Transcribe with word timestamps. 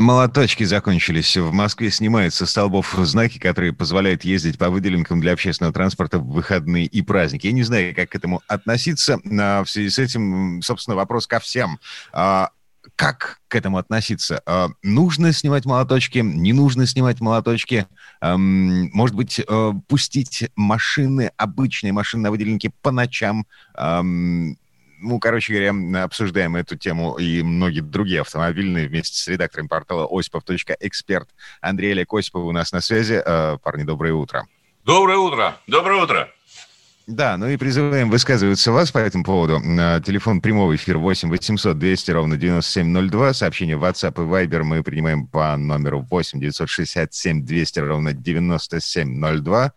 Молоточки 0.00 0.64
закончились. 0.64 1.36
В 1.36 1.52
Москве 1.52 1.90
снимают 1.90 2.32
со 2.32 2.46
столбов 2.46 2.94
знаки, 3.00 3.38
которые 3.38 3.74
позволяют 3.74 4.24
ездить 4.24 4.56
по 4.56 4.70
выделенкам 4.70 5.20
для 5.20 5.34
общественного 5.34 5.74
транспорта 5.74 6.18
в 6.18 6.26
выходные 6.26 6.86
и 6.86 7.02
праздники. 7.02 7.48
Я 7.48 7.52
не 7.52 7.64
знаю, 7.64 7.94
как 7.94 8.08
к 8.08 8.14
этому 8.14 8.40
относиться. 8.48 9.20
А 9.38 9.62
В 9.62 9.68
связи 9.68 9.90
с 9.90 9.98
этим, 9.98 10.62
собственно, 10.62 10.96
вопрос 10.96 11.26
ко 11.26 11.38
всем. 11.38 11.78
А, 12.14 12.48
Как 12.96 13.40
к 13.48 13.54
этому 13.54 13.76
относиться? 13.76 14.40
А, 14.46 14.70
Нужно 14.82 15.34
снимать 15.34 15.66
молоточки? 15.66 16.20
Не 16.20 16.54
нужно 16.54 16.86
снимать 16.86 17.20
молоточки? 17.20 17.86
Может 18.22 19.14
быть, 19.14 19.38
э, 19.46 19.72
пустить 19.86 20.48
машины, 20.56 21.30
обычные 21.36 21.92
машины 21.92 22.22
на 22.22 22.30
выделенке 22.30 22.72
по 22.80 22.90
ночам? 22.90 23.44
Ну, 25.00 25.18
короче 25.18 25.54
говоря, 25.54 26.04
обсуждаем 26.04 26.56
эту 26.56 26.76
тему 26.76 27.16
и 27.16 27.42
многие 27.42 27.80
другие 27.80 28.20
автомобильные 28.20 28.86
вместе 28.86 29.16
с 29.18 29.26
редактором 29.28 29.66
портала 29.66 30.06
осипов.эксперт 30.10 31.28
Андрей 31.62 31.92
Олег 31.92 32.12
Осипов 32.12 32.44
у 32.44 32.52
нас 32.52 32.72
на 32.72 32.82
связи. 32.82 33.20
Э, 33.24 33.56
Парни, 33.62 33.84
доброе 33.84 34.12
утро. 34.12 34.46
Доброе 34.84 35.18
утро. 35.18 35.56
Доброе 35.66 36.02
утро. 36.02 36.28
Да, 37.06 37.36
ну 37.38 37.48
и 37.48 37.56
призываем 37.56 38.10
высказываться 38.10 38.72
вас 38.72 38.92
по 38.92 38.98
этому 38.98 39.24
поводу. 39.24 39.58
На 39.58 40.00
телефон 40.00 40.40
прямого 40.40 40.76
эфира 40.76 40.98
8 40.98 41.30
800 41.30 41.78
200 41.78 42.10
ровно 42.10 42.36
9702. 42.36 43.32
Сообщение 43.32 43.76
в 43.76 43.84
WhatsApp 43.84 44.12
и 44.12 44.46
Viber 44.46 44.62
мы 44.62 44.82
принимаем 44.82 45.26
по 45.26 45.56
номеру 45.56 46.06
8 46.08 46.38
967 46.38 47.44
200 47.44 47.78
ровно 47.80 48.12
9702. 48.12 49.72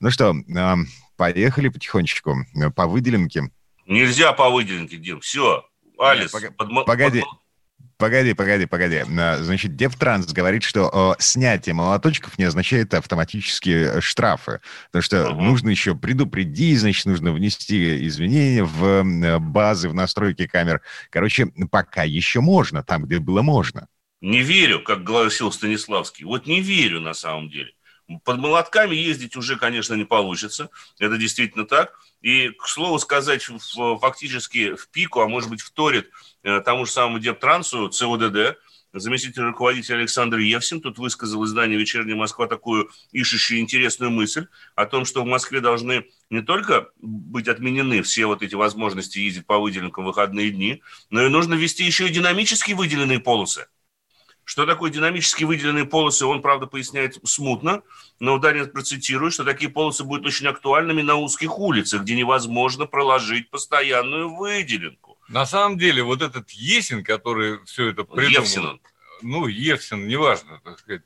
Ну 0.00 0.10
что, 0.10 0.34
э, 0.34 0.74
поехали 1.16 1.68
потихонечку 1.68 2.46
э, 2.54 2.70
по 2.70 2.86
выделенке. 2.86 3.50
Нельзя 3.90 4.32
по 4.32 4.48
выделенке, 4.50 4.96
Дим. 4.98 5.20
Все. 5.20 5.66
Алис. 5.98 6.30
Пога- 6.32 6.54
подмо- 6.56 6.84
погоди. 6.84 7.20
подмо- 7.20 7.24
Погоди, 7.98 8.32
погоди, 8.32 8.64
погоди. 8.66 9.02
А, 9.18 9.38
Значит, 9.42 9.76
Девтранс 9.76 10.32
говорит, 10.32 10.62
что 10.62 11.14
э, 11.18 11.22
снятие 11.22 11.74
молоточков 11.74 12.38
не 12.38 12.44
означает 12.44 12.94
автоматические 12.94 13.96
э, 13.96 14.00
штрафы. 14.00 14.60
Потому 14.86 15.02
что 15.02 15.30
Мгм. 15.34 15.44
нужно 15.44 15.68
еще 15.70 15.94
предупредить, 15.94 16.78
значит, 16.80 17.04
нужно 17.04 17.32
внести 17.32 18.06
изменения 18.06 18.64
в 18.64 18.84
э, 18.84 19.38
базы, 19.38 19.88
в 19.90 19.94
настройки 19.94 20.46
камер. 20.46 20.80
Короче, 21.10 21.46
пока 21.70 22.04
еще 22.04 22.40
можно, 22.40 22.82
там, 22.82 23.04
где 23.04 23.18
было 23.18 23.42
можно. 23.42 23.86
Не 24.22 24.40
верю, 24.40 24.82
как 24.82 25.02
гласил 25.04 25.50
Станиславский. 25.52 26.24
Вот 26.24 26.46
не 26.46 26.60
верю 26.60 27.00
на 27.00 27.12
самом 27.12 27.50
деле. 27.50 27.72
Под 28.24 28.38
молотками 28.38 28.94
ездить 28.94 29.36
уже, 29.36 29.56
конечно, 29.56 29.94
не 29.94 30.04
получится. 30.04 30.70
Это 30.98 31.18
действительно 31.18 31.64
так. 31.66 31.92
И, 32.20 32.50
к 32.50 32.66
слову 32.66 32.98
сказать, 32.98 33.46
фактически 34.00 34.74
в 34.74 34.88
пику, 34.88 35.20
а 35.20 35.28
может 35.28 35.48
быть 35.48 35.62
вторит 35.62 36.10
э, 36.42 36.60
тому 36.60 36.84
же 36.84 36.92
самому 36.92 37.18
Дептрансу, 37.18 37.88
ЦОДД, 37.88 38.58
заместитель 38.92 39.42
руководителя 39.42 39.96
Александр 39.98 40.38
Евсин 40.38 40.80
тут 40.80 40.98
высказал 40.98 41.44
издание 41.44 41.78
«Вечерняя 41.78 42.16
Москва» 42.16 42.46
такую 42.46 42.90
ищущую 43.12 43.60
интересную 43.60 44.10
мысль 44.10 44.48
о 44.74 44.86
том, 44.86 45.04
что 45.04 45.22
в 45.22 45.26
Москве 45.26 45.60
должны 45.60 46.06
не 46.28 46.42
только 46.42 46.88
быть 47.00 47.48
отменены 47.48 48.02
все 48.02 48.26
вот 48.26 48.42
эти 48.42 48.54
возможности 48.54 49.18
ездить 49.18 49.46
по 49.46 49.58
выделенкам 49.58 50.04
в 50.04 50.08
выходные 50.08 50.50
дни, 50.50 50.82
но 51.08 51.24
и 51.24 51.28
нужно 51.28 51.54
ввести 51.54 51.84
еще 51.84 52.06
и 52.06 52.12
динамически 52.12 52.72
выделенные 52.72 53.20
полосы. 53.20 53.66
Что 54.50 54.66
такое 54.66 54.90
динамически 54.90 55.44
выделенные 55.44 55.84
полосы, 55.84 56.26
он, 56.26 56.42
правда, 56.42 56.66
поясняет 56.66 57.20
смутно, 57.22 57.82
но 58.18 58.36
далее 58.38 58.66
процитирую, 58.66 59.30
что 59.30 59.44
такие 59.44 59.70
полосы 59.70 60.02
будут 60.02 60.26
очень 60.26 60.48
актуальными 60.48 61.02
на 61.02 61.14
узких 61.14 61.56
улицах, 61.60 62.02
где 62.02 62.16
невозможно 62.16 62.86
проложить 62.86 63.48
постоянную 63.48 64.34
выделенку. 64.34 65.16
На 65.28 65.46
самом 65.46 65.78
деле, 65.78 66.02
вот 66.02 66.20
этот 66.20 66.50
Есин, 66.50 67.04
который 67.04 67.64
все 67.64 67.90
это 67.90 68.02
придумал, 68.02 68.42
Евсин 68.42 68.80
ну, 69.22 69.46
Евсин, 69.46 70.08
неважно, 70.08 70.60
так 70.64 70.80
сказать, 70.80 71.02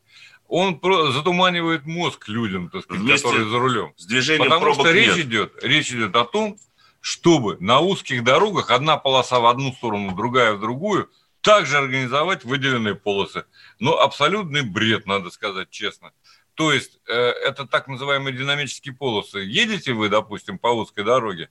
он 0.49 0.81
затуманивает 1.13 1.85
мозг 1.85 2.29
людям, 2.29 2.71
так 2.71 2.85
сказать, 2.85 3.03
Вместе 3.03 3.27
которые 3.27 3.51
за 3.51 3.59
рулем. 3.59 3.93
С 3.99 4.07
движением 4.07 4.45
Потому 4.49 4.73
что 4.73 4.91
речь 4.91 5.17
нет. 5.17 5.27
идет, 5.27 5.63
речь 5.63 5.93
идет 5.93 6.17
о 6.17 6.25
том, 6.25 6.57
чтобы 7.03 7.59
на 7.61 7.81
узких 7.81 8.25
дорогах 8.25 8.71
одна 8.71 8.97
полоса 8.97 9.39
в 9.39 9.45
одну 9.45 9.75
сторону, 9.75 10.17
другая 10.17 10.55
в 10.55 10.61
другую, 10.61 11.11
также 11.45 11.77
организовать 11.77 12.45
выделенные 12.45 12.95
полосы. 12.95 13.45
Но 13.79 14.01
абсолютный 14.01 14.63
бред, 14.63 15.07
надо 15.07 15.31
сказать 15.31 15.69
честно. 15.71 16.13
То 16.55 16.73
есть 16.73 17.01
э, 17.07 17.13
это 17.13 17.67
так 17.67 17.87
называемые 17.87 18.35
динамические 18.35 18.95
полосы. 18.95 19.41
Едете 19.41 19.93
вы, 19.93 20.09
допустим, 20.09 20.59
по 20.59 20.69
узкой 20.69 21.05
дороге, 21.05 21.51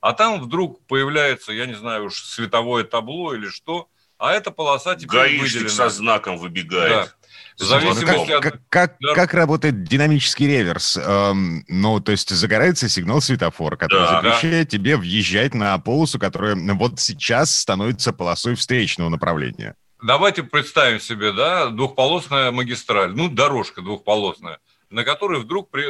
а 0.00 0.12
там 0.12 0.40
вдруг 0.40 0.86
появляется, 0.86 1.52
я 1.52 1.66
не 1.66 1.74
знаю 1.74 2.06
уж, 2.06 2.22
световое 2.22 2.84
табло 2.84 3.34
или 3.34 3.48
что, 3.48 3.88
а 4.16 4.32
эта 4.32 4.52
полоса 4.52 4.94
теперь 4.94 5.08
Гаишник 5.08 5.42
выделена. 5.42 5.70
со 5.70 5.88
знаком 5.88 6.38
выбегает. 6.38 7.16
В 7.58 7.62
зависимости 7.62 8.04
Ну, 8.04 8.26
как, 8.26 8.46
от... 8.46 8.52
как- 8.52 8.60
как- 8.68 8.96
Да. 9.00 9.14
как 9.14 9.34
работает 9.34 9.84
динамический 9.84 10.46
реверс? 10.46 10.96
Эм, 10.96 11.64
ну, 11.68 12.00
то 12.00 12.12
есть 12.12 12.30
загорается 12.30 12.88
сигнал 12.88 13.20
светофора, 13.20 13.76
который 13.76 14.06
Да. 14.06 14.22
запрещает 14.22 14.68
тебе 14.70 14.96
въезжать 14.96 15.54
на 15.54 15.78
полосу, 15.78 16.18
которая 16.18 16.56
вот 16.56 16.98
сейчас 17.00 17.54
становится 17.56 18.12
полосой 18.12 18.54
встречного 18.54 19.08
направления. 19.10 19.74
Давайте 20.02 20.42
представим 20.42 20.98
себе, 20.98 21.32
да, 21.32 21.68
двухполосная 21.68 22.50
магистраль, 22.50 23.12
ну, 23.14 23.28
дорожка 23.28 23.82
двухполосная, 23.82 24.58
на 24.90 25.04
которой 25.04 25.40
вдруг 25.40 25.70
при- 25.70 25.84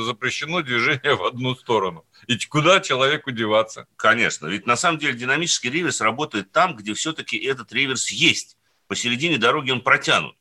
э, 0.00 0.04
запрещено 0.06 0.62
движение 0.62 1.14
в 1.14 1.24
одну 1.24 1.54
сторону. 1.54 2.04
И 2.28 2.38
куда 2.46 2.80
человеку 2.80 3.30
деваться? 3.30 3.86
Конечно, 3.96 4.46
ведь 4.46 4.66
на 4.66 4.76
самом 4.76 4.98
деле 4.98 5.12
динамический 5.14 5.68
реверс 5.70 6.00
работает 6.00 6.50
там, 6.50 6.76
где 6.76 6.94
все-таки 6.94 7.36
этот 7.36 7.70
реверс 7.72 8.08
есть. 8.10 8.56
Посередине 8.86 9.36
дороги 9.36 9.70
он 9.70 9.82
протянут. 9.82 10.34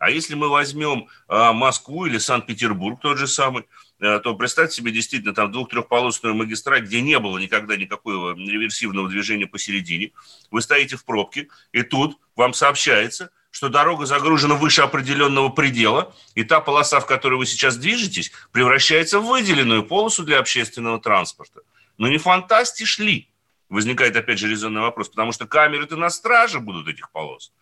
А 0.00 0.08
если 0.08 0.34
мы 0.34 0.48
возьмем 0.48 1.08
а, 1.28 1.52
Москву 1.52 2.06
или 2.06 2.16
Санкт-Петербург 2.16 2.98
тот 3.02 3.18
же 3.18 3.28
самый, 3.28 3.66
а, 4.00 4.18
то 4.18 4.34
представьте 4.34 4.76
себе 4.76 4.92
действительно 4.92 5.34
там 5.34 5.52
двух-трехполосную 5.52 6.34
магистраль, 6.34 6.80
где 6.80 7.02
не 7.02 7.18
было 7.18 7.36
никогда 7.36 7.76
никакого 7.76 8.34
реверсивного 8.34 9.10
движения 9.10 9.46
посередине. 9.46 10.12
Вы 10.50 10.62
стоите 10.62 10.96
в 10.96 11.04
пробке, 11.04 11.48
и 11.72 11.82
тут 11.82 12.18
вам 12.34 12.54
сообщается, 12.54 13.30
что 13.50 13.68
дорога 13.68 14.06
загружена 14.06 14.54
выше 14.54 14.80
определенного 14.80 15.50
предела, 15.50 16.14
и 16.34 16.44
та 16.44 16.62
полоса, 16.62 17.00
в 17.00 17.06
которой 17.06 17.34
вы 17.34 17.44
сейчас 17.44 17.76
движетесь, 17.76 18.32
превращается 18.52 19.20
в 19.20 19.26
выделенную 19.26 19.84
полосу 19.84 20.24
для 20.24 20.38
общественного 20.38 20.98
транспорта. 20.98 21.60
Но 21.98 22.08
не 22.08 22.16
фантастишь 22.16 22.98
ли? 23.00 23.28
Возникает 23.68 24.16
опять 24.16 24.38
же 24.38 24.48
резонный 24.48 24.80
вопрос, 24.80 25.10
потому 25.10 25.32
что 25.32 25.46
камеры-то 25.46 25.96
на 25.96 26.08
страже 26.08 26.58
будут 26.58 26.88
этих 26.88 27.10
полос. 27.10 27.52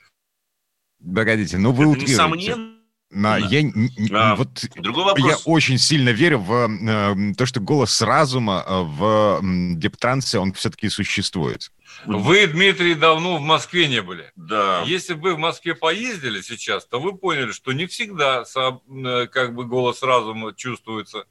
Погодите, 1.04 1.59
ну 1.59 1.72
вы 1.72 1.84
Это 1.84 1.91
утрируете. 1.91 2.12
несомненно. 2.14 2.75
На- 3.10 3.41
Да. 3.41 3.47
я, 3.47 3.62
А, 4.12 4.36
вот 4.36 4.48
Другой 4.76 5.14
Я 5.16 5.36
очень 5.47 5.78
сильно 5.78 6.10
верю 6.10 6.41
в 6.41 6.53
э, 6.53 7.32
то, 7.34 7.47
что 7.47 7.59
голос 7.59 8.03
разума 8.03 8.62
э, 8.66 8.82
в 8.82 9.38
м, 9.41 9.78
Дептрансе, 9.81 10.38
он 10.38 10.53
все-таки 10.53 10.91
существует. 10.91 11.70
Вы, 12.04 12.47
Дмитрий, 12.48 12.94
давно 12.94 13.38
в 13.38 13.41
Москве 13.41 13.88
не 13.88 14.03
были. 14.03 14.31
Да. 14.37 14.82
Если 14.87 15.14
бы 15.14 15.31
вы 15.31 15.34
в 15.37 15.38
Москве 15.38 15.75
поездили 15.75 16.42
сейчас, 16.42 16.84
то 16.87 17.00
вы 17.00 17.16
поняли, 17.16 17.53
что 17.53 17.72
не 17.72 17.87
всегда 17.87 18.44
э, 18.87 19.26
как 19.28 19.54
бы 19.54 19.64
голос 19.64 20.03
разума 20.03 20.53
чувствуется, 20.54 21.25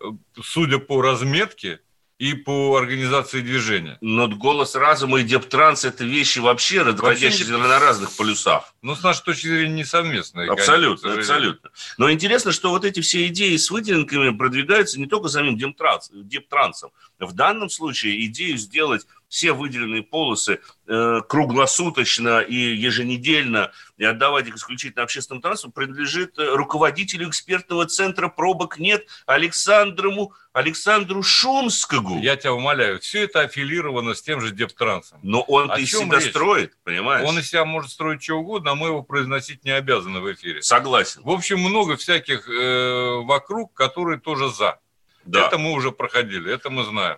э, 0.00 0.04
судя 0.42 0.78
по 0.80 1.00
разметке 1.00 1.80
и 2.18 2.34
по 2.34 2.76
организации 2.76 3.40
движения. 3.40 3.98
Но 4.00 4.28
голос 4.28 4.74
разума 4.76 5.20
и 5.20 5.24
дептранс– 5.24 5.84
это 5.86 6.04
вещи 6.04 6.38
вообще, 6.38 6.82
расходящиеся 6.82 7.52
не- 7.52 7.58
на 7.58 7.78
разных 7.80 8.14
полюсах. 8.16 8.72
Ну, 8.80 8.94
с 8.94 9.02
нашей 9.02 9.24
точки 9.24 9.48
зрения, 9.48 9.80
несовместные. 9.80 10.46
конечно, 10.46 10.56
к 10.56 10.60
Абсолютно, 10.60 10.96
сожалению. 11.14 11.30
абсолютно. 11.32 11.70
Но 11.98 12.12
интересно, 12.12 12.52
что 12.52 12.70
вот 12.70 12.84
эти 12.84 13.00
все 13.00 13.26
идеи 13.26 13.56
с 13.56 13.70
выделенками 13.70 14.36
продвигаются 14.36 15.00
не 15.00 15.06
только 15.06 15.28
самим 15.28 15.56
Демтранс- 15.56 16.10
Дептрансом. 16.12 16.90
В 17.18 17.32
данном 17.32 17.68
случае 17.70 18.24
идею 18.26 18.56
сделать 18.56 19.06
все 19.32 19.52
выделенные 19.54 20.02
полосы 20.02 20.60
э, 20.86 21.20
круглосуточно 21.26 22.40
и 22.40 22.54
еженедельно 22.54 23.72
и 23.96 24.04
отдавать 24.04 24.46
их 24.46 24.56
исключительно 24.56 25.04
общественному 25.04 25.40
транспорту 25.40 25.74
принадлежит 25.74 26.38
э, 26.38 26.54
руководителю 26.54 27.30
экспертного 27.30 27.86
центра 27.86 28.28
пробок 28.28 28.78
нет 28.78 29.06
Александру, 29.24 30.34
Александру 30.52 31.22
Шумскому. 31.22 32.20
Я 32.20 32.36
тебя 32.36 32.52
умоляю, 32.52 33.00
все 33.00 33.22
это 33.22 33.40
аффилировано 33.40 34.12
с 34.12 34.20
тем 34.20 34.42
же 34.42 34.50
Дептрансом. 34.50 35.18
Но 35.22 35.40
он-то 35.40 35.76
О 35.76 35.80
из 35.80 35.90
себя 35.90 36.18
речь? 36.18 36.28
строит, 36.28 36.76
понимаешь? 36.84 37.26
Он 37.26 37.38
из 37.38 37.48
себя 37.48 37.64
может 37.64 37.90
строить 37.90 38.22
что 38.22 38.34
угодно, 38.34 38.72
а 38.72 38.74
мы 38.74 38.88
его 38.88 39.02
произносить 39.02 39.64
не 39.64 39.70
обязаны 39.70 40.20
в 40.20 40.30
эфире. 40.30 40.60
Согласен. 40.60 41.22
В 41.22 41.30
общем, 41.30 41.58
много 41.58 41.96
всяких 41.96 42.46
э, 42.50 43.22
вокруг, 43.24 43.72
которые 43.72 44.20
тоже 44.20 44.50
за. 44.50 44.78
Да. 45.24 45.46
Это 45.46 45.56
мы 45.56 45.72
уже 45.72 45.90
проходили, 45.90 46.52
это 46.52 46.68
мы 46.68 46.84
знаем. 46.84 47.16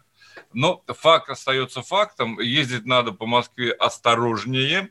Но 0.54 0.82
факт 0.88 1.28
остается 1.30 1.82
фактом. 1.82 2.40
Ездить 2.40 2.86
надо 2.86 3.12
по 3.12 3.26
Москве 3.26 3.72
осторожнее. 3.72 4.90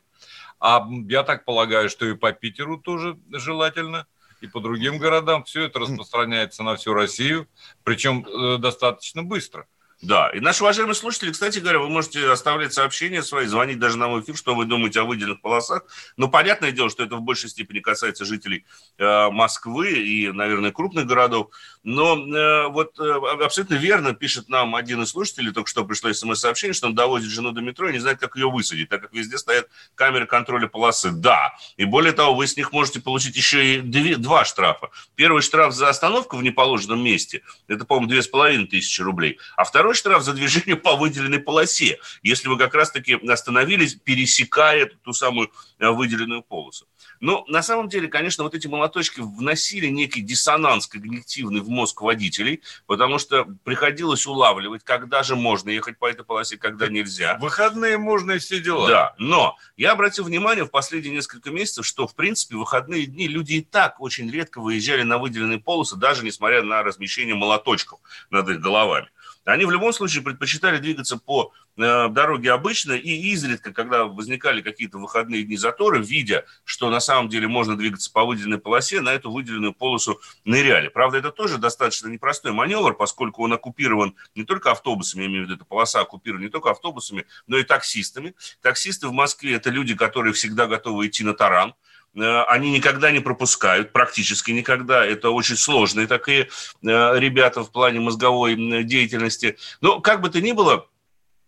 А 0.60 0.88
я 1.10 1.24
так 1.24 1.46
полагаю, 1.46 1.90
что 1.90 2.06
и 2.06 2.16
по 2.16 2.32
Питеру 2.32 2.78
тоже 2.78 3.18
желательно, 3.30 4.08
и 4.42 4.48
по 4.48 4.60
другим 4.60 4.98
городам. 4.98 5.44
Все 5.44 5.64
это 5.64 5.80
распространяется 5.80 6.64
на 6.64 6.76
всю 6.76 6.94
Россию, 6.94 7.48
причем 7.84 8.26
э, 8.26 8.58
достаточно 8.58 9.24
быстро. 9.24 9.68
Да, 10.04 10.30
и 10.32 10.42
наши 10.42 10.64
уважаемые 10.64 10.96
слушатели, 10.96 11.32
кстати 11.32 11.60
говоря, 11.60 11.80
вы 11.80 11.88
можете 11.88 12.30
оставлять 12.30 12.74
сообщения 12.74 13.24
свои, 13.24 13.46
звонить 13.46 13.80
даже 13.80 13.98
на 13.98 14.10
мой 14.10 14.22
эфир, 14.22 14.36
что 14.36 14.54
вы 14.54 14.66
думаете 14.66 15.00
о 15.00 15.06
выделенных 15.06 15.40
полосах. 15.40 15.86
Но 16.18 16.28
понятное 16.28 16.74
дело, 16.74 16.90
что 16.90 17.04
это 17.04 17.16
в 17.16 17.22
большей 17.22 17.50
степени 17.50 17.80
касается 17.80 18.26
жителей 18.26 18.66
э, 18.98 19.30
Москвы 19.30 19.94
и, 19.94 20.30
наверное, 20.30 20.74
крупных 20.74 21.06
городов. 21.06 21.52
Но 21.84 22.18
э, 22.18 22.68
вот 22.68 23.00
э, 23.00 23.14
абсолютно 23.46 23.76
верно 23.76 24.14
пишет 24.14 24.50
нам 24.50 24.76
один 24.76 25.02
из 25.04 25.12
слушателей, 25.12 25.54
только 25.54 25.70
что 25.70 25.86
пришло 25.86 26.12
смс-сообщение, 26.12 26.74
что 26.74 26.88
он 26.88 26.96
довозит 26.96 27.30
жену 27.30 27.52
до 27.52 27.62
метро 27.62 27.88
и 27.88 27.94
не 27.94 28.00
знает, 28.00 28.20
как 28.20 28.36
ее 28.36 28.52
высадить, 28.52 28.90
так 28.90 29.02
как 29.02 29.14
везде 29.14 29.38
стоят 29.38 29.70
камеры 29.96 30.26
контроля 30.26 30.68
полосы. 30.68 31.12
Да, 31.12 31.56
и 31.78 31.86
более 31.86 32.12
того, 32.12 32.36
вы 32.36 32.48
с 32.48 32.58
них 32.58 32.74
можете 32.74 33.00
получить 33.00 33.38
еще 33.38 33.76
и 33.76 33.80
две, 33.80 34.18
два 34.18 34.44
штрафа. 34.44 34.90
Первый 35.16 35.42
штраф 35.42 35.74
за 35.74 35.88
остановку 35.88 36.36
в 36.36 36.44
неположенном 36.44 37.02
месте, 37.02 37.42
это, 37.70 37.86
по-моему, 37.86 38.10
две 38.10 38.22
с 38.22 38.28
половиной 38.28 38.68
тысячи 38.68 39.02
рублей, 39.02 39.40
а 39.56 39.64
второй 39.64 39.93
второй 39.94 39.96
штраф 39.96 40.24
за 40.24 40.34
движение 40.34 40.76
по 40.76 40.96
выделенной 40.96 41.40
полосе, 41.40 42.00
если 42.24 42.48
вы 42.48 42.58
как 42.58 42.74
раз-таки 42.74 43.20
остановились, 43.28 43.96
пересекая 43.96 44.90
ту 45.04 45.14
самую 45.14 45.52
э, 45.80 45.90
выделенную 45.90 46.42
полосу. 46.42 46.88
Но 47.20 47.46
на 47.48 47.62
самом 47.62 47.90
деле, 47.90 48.08
конечно, 48.08 48.44
вот 48.44 48.56
эти 48.56 48.68
молоточки 48.68 49.22
вносили 49.22 49.88
некий 49.88 50.22
диссонанс 50.22 50.88
когнитивный 50.88 51.62
в 51.62 51.70
мозг 51.70 52.02
водителей, 52.02 52.62
потому 52.86 53.20
что 53.20 53.46
приходилось 53.64 54.26
улавливать, 54.26 54.84
когда 54.84 55.24
же 55.24 55.36
можно 55.36 55.70
ехать 55.70 55.98
по 55.98 56.10
этой 56.10 56.26
полосе, 56.26 56.58
когда 56.58 56.88
нельзя. 56.88 57.38
Выходные 57.40 57.98
можно 57.98 58.34
и 58.34 58.40
все 58.40 58.60
дела. 58.60 58.88
Да, 58.88 59.16
но 59.18 59.58
я 59.78 59.92
обратил 59.92 60.26
внимание 60.26 60.66
в 60.66 60.72
последние 60.72 61.14
несколько 61.14 61.52
месяцев, 61.52 61.86
что, 61.86 62.08
в 62.08 62.16
принципе, 62.16 62.56
выходные 62.56 63.06
дни 63.06 63.28
люди 63.28 63.54
и 63.54 63.62
так 63.62 64.02
очень 64.02 64.30
редко 64.32 64.60
выезжали 64.60 65.04
на 65.04 65.18
выделенные 65.18 65.60
полосы, 65.60 65.96
даже 65.96 66.26
несмотря 66.26 66.64
на 66.64 66.84
размещение 66.84 67.36
молоточков 67.36 68.00
над 68.30 68.50
их 68.50 68.60
головами. 68.60 69.10
Они 69.46 69.66
в 69.66 69.72
любом 69.72 69.92
случае 69.92 70.24
предпочитали 70.24 70.78
двигаться 70.78 71.18
по 71.18 71.52
э, 71.76 72.08
дороге 72.10 72.52
обычно, 72.52 72.94
и 72.94 73.10
изредка, 73.32 73.74
когда 73.74 74.06
возникали 74.06 74.62
какие-то 74.62 74.98
выходные 74.98 75.44
дни 75.44 75.58
заторы, 75.58 76.02
видя, 76.02 76.46
что 76.64 76.90
на 76.90 77.00
самом 77.00 77.30
деле 77.30 77.48
можно 77.48 77.76
двигаться 77.76 78.12
по 78.12 78.24
выделенной 78.24 78.60
полосе, 78.60 79.02
на 79.02 79.10
эту 79.14 79.32
выделенную 79.32 79.74
полосу 79.74 80.22
ныряли. 80.46 80.88
Правда, 80.88 81.18
это 81.18 81.32
тоже 81.32 81.58
достаточно 81.58 82.08
непростой 82.08 82.54
маневр, 82.54 82.96
поскольку 82.96 83.44
он 83.44 83.54
оккупирован 83.54 84.16
не 84.36 84.46
только 84.46 84.72
автобусами, 84.72 85.24
я 85.24 85.28
имею 85.28 85.44
в 85.44 85.46
виду, 85.46 85.56
эта 85.56 85.66
полоса 85.66 86.00
оккупирована 86.00 86.44
не 86.44 86.50
только 86.50 86.72
автобусами, 86.72 87.26
но 87.48 87.58
и 87.58 87.64
таксистами. 87.64 88.36
Таксисты 88.62 89.08
в 89.08 89.14
Москве– 89.14 89.54
это 89.56 89.70
люди, 89.70 89.96
которые 89.96 90.34
всегда 90.34 90.68
готовы 90.68 91.08
идти 91.08 91.24
на 91.24 91.34
таран, 91.34 91.74
они 92.16 92.72
никогда 92.72 93.12
не 93.12 93.20
пропускают, 93.20 93.92
практически 93.92 94.52
никогда. 94.52 95.06
Это 95.06 95.32
очень 95.32 95.58
сложные 95.58 96.08
такие 96.08 96.44
э, 96.44 96.48
ребята 96.82 97.64
в 97.64 97.72
плане 97.72 98.00
мозговой 98.00 98.56
деятельности. 98.84 99.58
Но 99.82 100.00
как 100.00 100.22
бы 100.22 100.30
то 100.30 100.40
ни 100.40 100.52
было, 100.52 100.88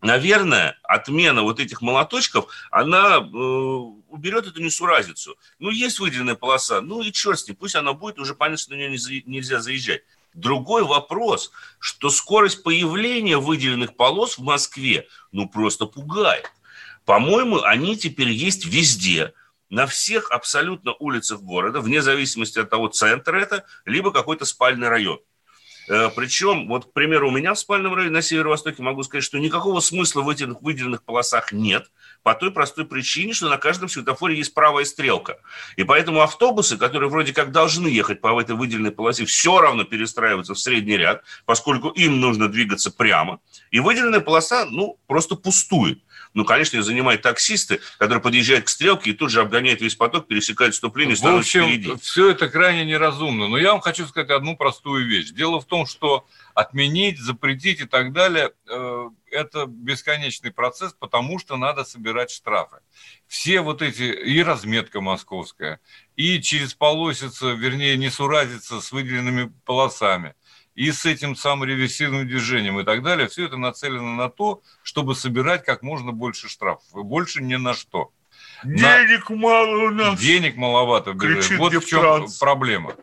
наверное, 0.01 0.79
отмена 0.83 1.43
вот 1.43 1.59
этих 1.59 1.81
молоточков, 1.81 2.47
она 2.71 3.17
э, 3.17 3.21
уберет 3.21 4.47
эту 4.47 4.61
несуразицу. 4.61 5.37
Ну, 5.59 5.69
есть 5.69 5.99
выделенная 5.99 6.35
полоса, 6.35 6.81
ну 6.81 7.01
и 7.01 7.11
черт 7.11 7.39
с 7.39 7.47
ней, 7.47 7.53
пусть 7.53 7.75
она 7.75 7.93
будет, 7.93 8.17
уже 8.17 8.33
понятно, 8.33 8.57
что 8.57 8.71
на 8.71 8.77
нее 8.77 8.89
не 8.89 9.23
нельзя 9.25 9.61
заезжать. 9.61 10.01
Другой 10.33 10.83
вопрос, 10.83 11.51
что 11.79 12.09
скорость 12.09 12.63
появления 12.63 13.37
выделенных 13.37 13.95
полос 13.95 14.37
в 14.37 14.41
Москве, 14.41 15.07
ну, 15.31 15.47
просто 15.47 15.85
пугает. 15.85 16.51
По-моему, 17.05 17.61
они 17.61 17.95
теперь 17.97 18.29
есть 18.29 18.65
везде– 18.65 19.33
на 19.75 19.87
всех 19.87 20.31
абсолютно 20.31 20.93
улицах 20.99 21.41
города, 21.41 21.81
вне 21.81 22.01
зависимости 22.01 22.59
от 22.59 22.69
того, 22.69 22.87
центр 22.87 23.35
это, 23.35 23.65
либо 23.83 24.13
какой-то 24.13 24.45
спальный 24.45 24.87
район. 24.87 25.19
Э, 25.89 26.09
Причем, 26.15 26.69
вот, 26.69 26.85
к 26.85 26.93
примеру, 26.93 27.27
у 27.27 27.31
меня 27.31 27.53
в 27.53 27.59
спальном 27.59 27.93
районе 27.93 28.13
на 28.13 28.21
северо-востоке 28.21 28.81
могу 28.81 29.03
сказать, 29.03 29.25
что 29.25 29.37
никакого 29.37 29.81
смысла 29.81 30.21
в 30.21 30.29
этих 30.29 30.61
выделенных 30.61 31.03
полосах 31.03 31.51
нет, 31.51 31.91
по 32.23 32.33
той 32.33 32.51
простой 32.51 32.85
причине, 32.85 33.33
что 33.33 33.49
на 33.49 33.57
каждом 33.57 33.89
светофоре 33.89 34.37
есть 34.37 34.53
правая 34.53 34.85
стрелка. 34.85 35.39
И 35.75 35.83
поэтому 35.83 36.21
автобусы, 36.21 36.77
которые 36.77 37.09
вроде 37.09 37.33
как 37.33 37.51
должны 37.51 37.89
ехать 37.89 38.21
по 38.21 38.39
этой 38.39 38.55
выделенной 38.55 38.91
полосе, 38.91 39.25
все 39.25 39.59
равно 39.59 39.83
перестраиваются 39.83 40.53
в 40.53 40.59
средний 40.59 40.95
ряд, 40.95 41.21
поскольку 41.45 41.89
им 41.89 42.21
нужно 42.21 42.47
двигаться 42.47 42.91
прямо. 42.91 43.41
И 43.71 43.81
выделенная 43.81 44.21
полоса, 44.21 44.65
ну, 44.65 44.97
просто 45.05 45.35
пустует. 45.35 45.99
Ну, 46.35 46.43
конечно, 46.43 46.83
занимают 46.83 47.21
таксисты, 47.21 47.79
которые 47.97 48.21
подъезжают 48.21 48.65
к 48.65 48.69
стрелке 48.69 49.11
и 49.11 49.13
тут 49.13 49.31
же 49.31 49.39
обгоняют 49.39 49.79
весь 49.79 49.95
поток, 49.95 50.27
пересекают 50.27 50.73
вступление, 50.75 51.15
В 51.15 51.25
общем, 51.25 51.63
впереди. 51.63 51.95
все 52.01 52.31
это 52.31 52.49
крайне 52.49 52.83
неразумно. 52.83 53.47
Но 53.47 53.57
я 53.57 53.71
вам 53.71 53.79
хочу 53.79 54.05
сказать 54.05 54.29
одну 54.29 54.57
простую 54.57 55.07
вещь. 55.07 55.31
Дело 55.31 55.61
в 55.61 55.65
том, 55.65 55.85
что 55.85 56.27
отменить, 56.53 57.19
запретить 57.19 57.79
и 57.79 57.85
так 57.85 58.11
далее 58.11 58.51
э,– 58.69 59.09
это 59.31 59.65
бесконечный 59.65 60.51
процесс, 60.51 60.93
потому 60.93 61.39
что 61.39 61.55
надо 61.55 61.85
собирать 61.85 62.31
штрафы. 62.31 62.77
Все 63.27 63.61
вот 63.61 63.81
эти, 63.81 64.03
и 64.03 64.43
разметка 64.43 64.99
московская, 64.99 65.79
и 66.17 66.41
через 66.41 66.73
полосица, 66.73 67.53
вернее, 67.53 67.95
не 67.95 68.09
суразиться 68.09 68.81
с 68.81 68.91
выделенными 68.91 69.53
полосами– 69.63 70.35
и 70.75 70.91
с 70.91 71.05
этим 71.05 71.35
самым 71.35 71.67
реверсивным 71.67 72.27
движением 72.27 72.79
и 72.79 72.83
так 72.83 73.01
далее, 73.01 73.27
все 73.27 73.45
это 73.45 73.57
нацелено 73.57 74.15
на 74.15 74.29
то, 74.29 74.61
чтобы 74.83 75.15
собирать 75.15 75.63
как 75.63 75.81
можно 75.81 76.11
больше 76.11 76.49
штрафов. 76.49 76.93
И 76.95 77.01
больше 77.03 77.41
ни 77.41 77.55
на 77.55 77.73
что. 77.73 78.11
Денег 78.63 79.29
на... 79.29 79.35
мало 79.37 79.87
у 79.87 79.89
нас. 79.89 80.19
Денег 80.19 80.57
маловато. 80.57 81.13
Кричит 81.13 81.57
вот 81.57 81.73
в 81.73 81.87
чем 81.87 82.27
проблема. 82.39 82.95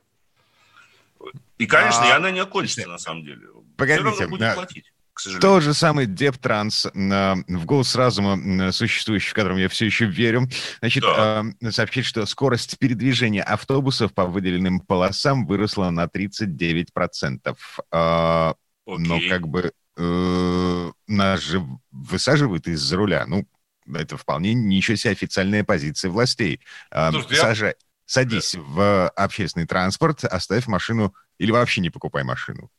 И, 1.59 1.67
конечно, 1.67 2.03
а... 2.03 2.09
и 2.09 2.11
она 2.11 2.31
не 2.31 2.41
окончится, 2.41 2.87
на 2.89 2.99
самом 2.99 3.25
деле. 3.25 3.49
Погодите, 3.77 4.27
да. 4.37 4.55
платить 4.55 4.92
к 5.13 5.21
сожалению. 5.21 5.41
Тот 5.43 5.63
же 5.63 5.75
самый 5.75 6.07
Дептранс 6.07 6.87
в 6.93 7.65
голос 7.65 7.95
разума, 7.95 8.73
существующий, 8.73 9.31
в 9.31 9.35
котором 9.35 9.59
я 9.59 9.69
все 9.69 9.87
еще 9.87 10.07
верю, 10.07 10.49
значит, 10.81 11.03
да. 11.03 11.45
сообщит, 11.71 12.05
что 12.05 12.25
скорость 12.27 12.79
передвижения 12.79 13.43
автобусов 13.43 14.15
по 14.15 14.27
выделенным 14.27 14.81
полосам 14.81 15.47
выросла 15.47 15.91
на 15.91 16.05
39%. 16.05 17.57
А, 17.91 18.55
но 18.87 19.21
как 19.29 19.49
бы 19.49 19.73
э, 19.97 20.93
нас 21.07 21.41
же 21.41 21.63
высаживают 21.91 22.67
из-за 22.69 22.97
руля. 22.97 23.25
Ну, 23.27 23.47
это 23.93 24.17
вполне 24.17 24.55
ничего 24.55 24.97
себе 24.97 25.13
официальная 25.13 25.65
позиция 25.65 26.11
властей. 26.11 26.61
Слушайте, 26.91 27.37
Сажай, 27.37 27.69
я... 27.71 27.75
Садись 28.05 28.53
да. 28.55 28.61
в 28.61 29.09
общественный 29.11 29.67
транспорт, 29.67 30.25
оставь 30.25 30.67
машину 30.67 31.15
или 31.39 31.51
вообще 31.51 31.81
не 31.81 31.91
покупай 31.91 32.25
машину. 32.25 32.71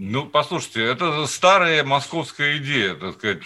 Ну, 0.00 0.26
послушайте, 0.26 0.84
это 0.84 1.26
старая 1.26 1.82
московская 1.82 2.58
идея, 2.58 2.94
так 2.94 3.14
сказать, 3.16 3.42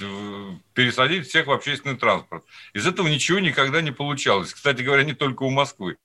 пересадить 0.74 1.26
всех 1.26 1.46
в 1.46 1.50
общественный 1.50 1.96
транспорт. 1.96 2.44
Из 2.74 2.86
этого 2.86 3.08
ничего 3.08 3.38
никогда 3.38 3.80
не 3.80 3.90
получалось. 3.90 4.52
Кстати 4.52 4.82
говоря, 4.82 5.02
не 5.02 5.14
только 5.14 5.44
у 5.44 5.50
Москвы. 5.50 5.96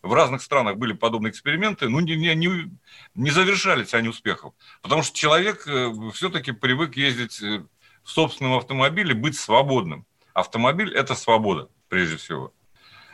В 0.00 0.14
разных 0.14 0.40
странах 0.40 0.78
были 0.78 0.94
подобные 0.94 1.30
эксперименты, 1.30 1.90
но 1.90 2.00
не, 2.00 2.16
не, 2.16 2.70
не 3.14 3.30
завершались 3.30 3.92
они 3.92 4.08
успехом. 4.08 4.54
Потому 4.80 5.02
что 5.02 5.14
человек 5.14 5.66
э, 5.66 5.92
все-таки 6.14 6.52
привык 6.52 6.96
ездить 6.96 7.42
э, 7.42 7.66
в 8.02 8.10
собственном 8.10 8.54
автомобиле, 8.54 9.14
быть 9.14 9.36
свободным. 9.36 10.06
Автомобиль– 10.32 10.94
это 10.94 11.14
свобода, 11.14 11.68
прежде 11.90 12.16
всего. 12.16 12.54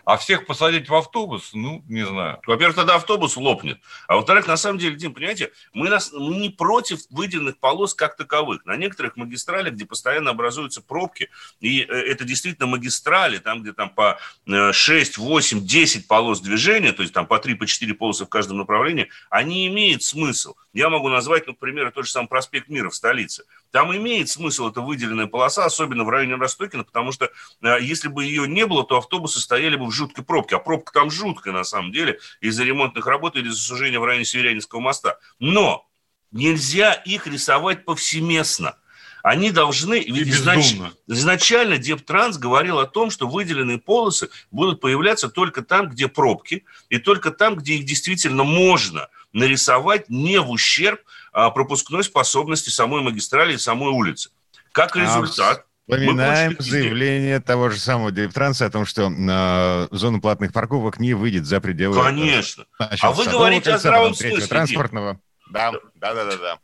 А 0.05 0.17
всех 0.17 0.47
посадить 0.47 0.89
в 0.89 0.95
автобус, 0.95 1.51
ну, 1.53 1.85
не 1.89 2.07
знаю. 2.07 2.41
Во-первых, 2.47 2.77
тогда 2.77 2.97
автобус 2.97 3.37
лопнет. 3.37 3.81
А 4.09 4.17
во-вторых, 4.17 4.47
на 4.47 4.57
самом 4.57 4.79
деле, 4.79 4.97
Дим, 4.97 5.15
понимаете, 5.15 5.53
мы, 5.73 5.89
нас, 5.89 6.13
мы 6.13 6.37
не 6.37 6.51
против 6.51 7.01
выделенных 7.11 7.59
полос 7.59 7.95
как 7.95 8.17
таковых. 8.17 8.65
На 8.65 8.77
некоторых 8.77 9.17
магистралях, 9.17 9.75
где 9.75 9.87
постоянно 9.87 10.31
образуются 10.31 10.81
пробки, 10.81 11.31
и 11.61 11.83
э, 11.83 11.85
это 11.85 12.25
действительно 12.25 12.67
магистрали, 12.67 13.39
там, 13.39 13.63
где 13.63 13.73
там 13.73 13.91
по 13.91 14.19
6, 14.47 15.19
8, 15.19 15.67
10 15.67 16.09
полос 16.09 16.41
движения, 16.41 16.93
то 16.93 17.03
есть 17.03 17.15
там 17.15 17.27
по 17.27 17.39
3, 17.39 17.55
по 17.55 17.67
4 17.67 17.95
полосы 17.95 18.25
в 18.25 18.29
каждом 18.29 18.59
направлении, 18.59 19.09
они 19.29 19.67
имеют 19.67 20.03
смысл. 20.03 20.55
Я 20.73 20.89
могу 20.89 21.09
назвать, 21.09 21.47
ну, 21.47 21.55
к 21.55 21.59
примеру, 21.59 21.91
тот 21.91 22.07
же 22.07 22.13
самый 22.13 22.29
проспект 22.29 22.69
Мира 22.69 22.91
в 22.91 22.95
столице. 22.95 23.45
Там 23.73 23.95
имеет 23.97 24.29
смысл 24.29 24.71
эта 24.71 24.81
выделенная 24.81 25.27
полоса, 25.27 25.65
особенно 25.65 26.05
в 26.05 26.09
районе 26.09 26.37
Ростокина, 26.37 26.85
потому 26.85 27.13
что 27.13 27.31
э, 27.63 27.79
если 27.81 28.09
бы 28.09 28.25
ее 28.25 28.47
не 28.49 28.67
было, 28.67 28.85
то 28.85 28.99
автобусы 28.99 29.41
стояли 29.41 29.77
бы 29.77 29.90
в 29.91 29.95
жуткой 29.95 30.25
пробке. 30.25 30.57
А 30.57 30.59
пробка 30.59 30.93
там 30.93 31.11
жуткая 31.11 31.53
на 31.53 31.65
самом 31.65 31.93
деле 31.93 32.19
из-за 32.41 32.65
ремонтных 32.65 33.07
работ 33.07 33.37
или 33.37 33.49
из-за 33.49 33.63
сужения 33.63 34.01
в 34.01 34.05
районе 34.05 34.25
Северянинского 34.25 34.81
моста. 34.81 35.19
Но 35.39 35.87
нельзя 36.33 36.93
их 36.93 37.27
рисовать 37.27 37.85
повсеместно. 37.85 38.77
Они 39.23 39.51
должны... 39.51 40.01
Ведь 40.01 40.29
изнач... 40.29 40.77
изначально 41.07 41.77
Дептранс 41.77 42.39
говорил 42.39 42.79
о 42.79 42.87
том, 42.87 43.11
что 43.11 43.29
выделенные 43.29 43.79
полосы 43.79 44.31
будут 44.51 44.81
появляться 44.81 45.29
только 45.29 45.63
там, 45.63 45.89
где 45.89 46.09
пробки, 46.09 46.65
и 46.89 46.99
только 46.99 47.31
там, 47.31 47.57
где 47.57 47.75
их 47.75 47.85
действительно 47.85 48.45
можно 48.45 49.09
нарисовать 49.33 50.09
не 50.09 50.41
в 50.41 50.51
ущерб 50.51 51.01
а, 51.33 51.51
пропускной 51.51 52.03
способности 52.03 52.71
самой 52.71 53.03
магистрали 53.03 53.55
и 53.55 53.59
самой 53.59 53.91
улицы. 53.91 54.31
Как 54.73 54.97
а 54.97 55.01
результат, 55.01 55.67
Вспоминаем 55.91 56.57
заявление 56.59 57.41
того 57.41 57.71
же 57.71 57.79
самого 57.79 58.11
Директранса 58.11 58.67
о 58.67 58.71
том, 58.71 58.87
что 58.87 59.11
э, 59.11 59.89
зона 59.91 60.21
платных 60.21 60.53
парковок 60.53 60.99
не 61.01 61.15
выйдет 61.15 61.47
за 61.47 61.61
пределы... 61.61 62.01
Конечно. 62.03 62.65
Значит, 62.79 63.05
а 63.05 63.13
вы 63.13 63.25
говорите 63.27 63.73
о 63.73 63.79
здравом 63.79 64.15
смысле. 64.15 64.47
Транспортного. 64.47 65.21
Да, 65.51 65.73
да, 65.97 66.15
да, 66.15 66.25
да. 66.25 66.37
да. 66.37 66.59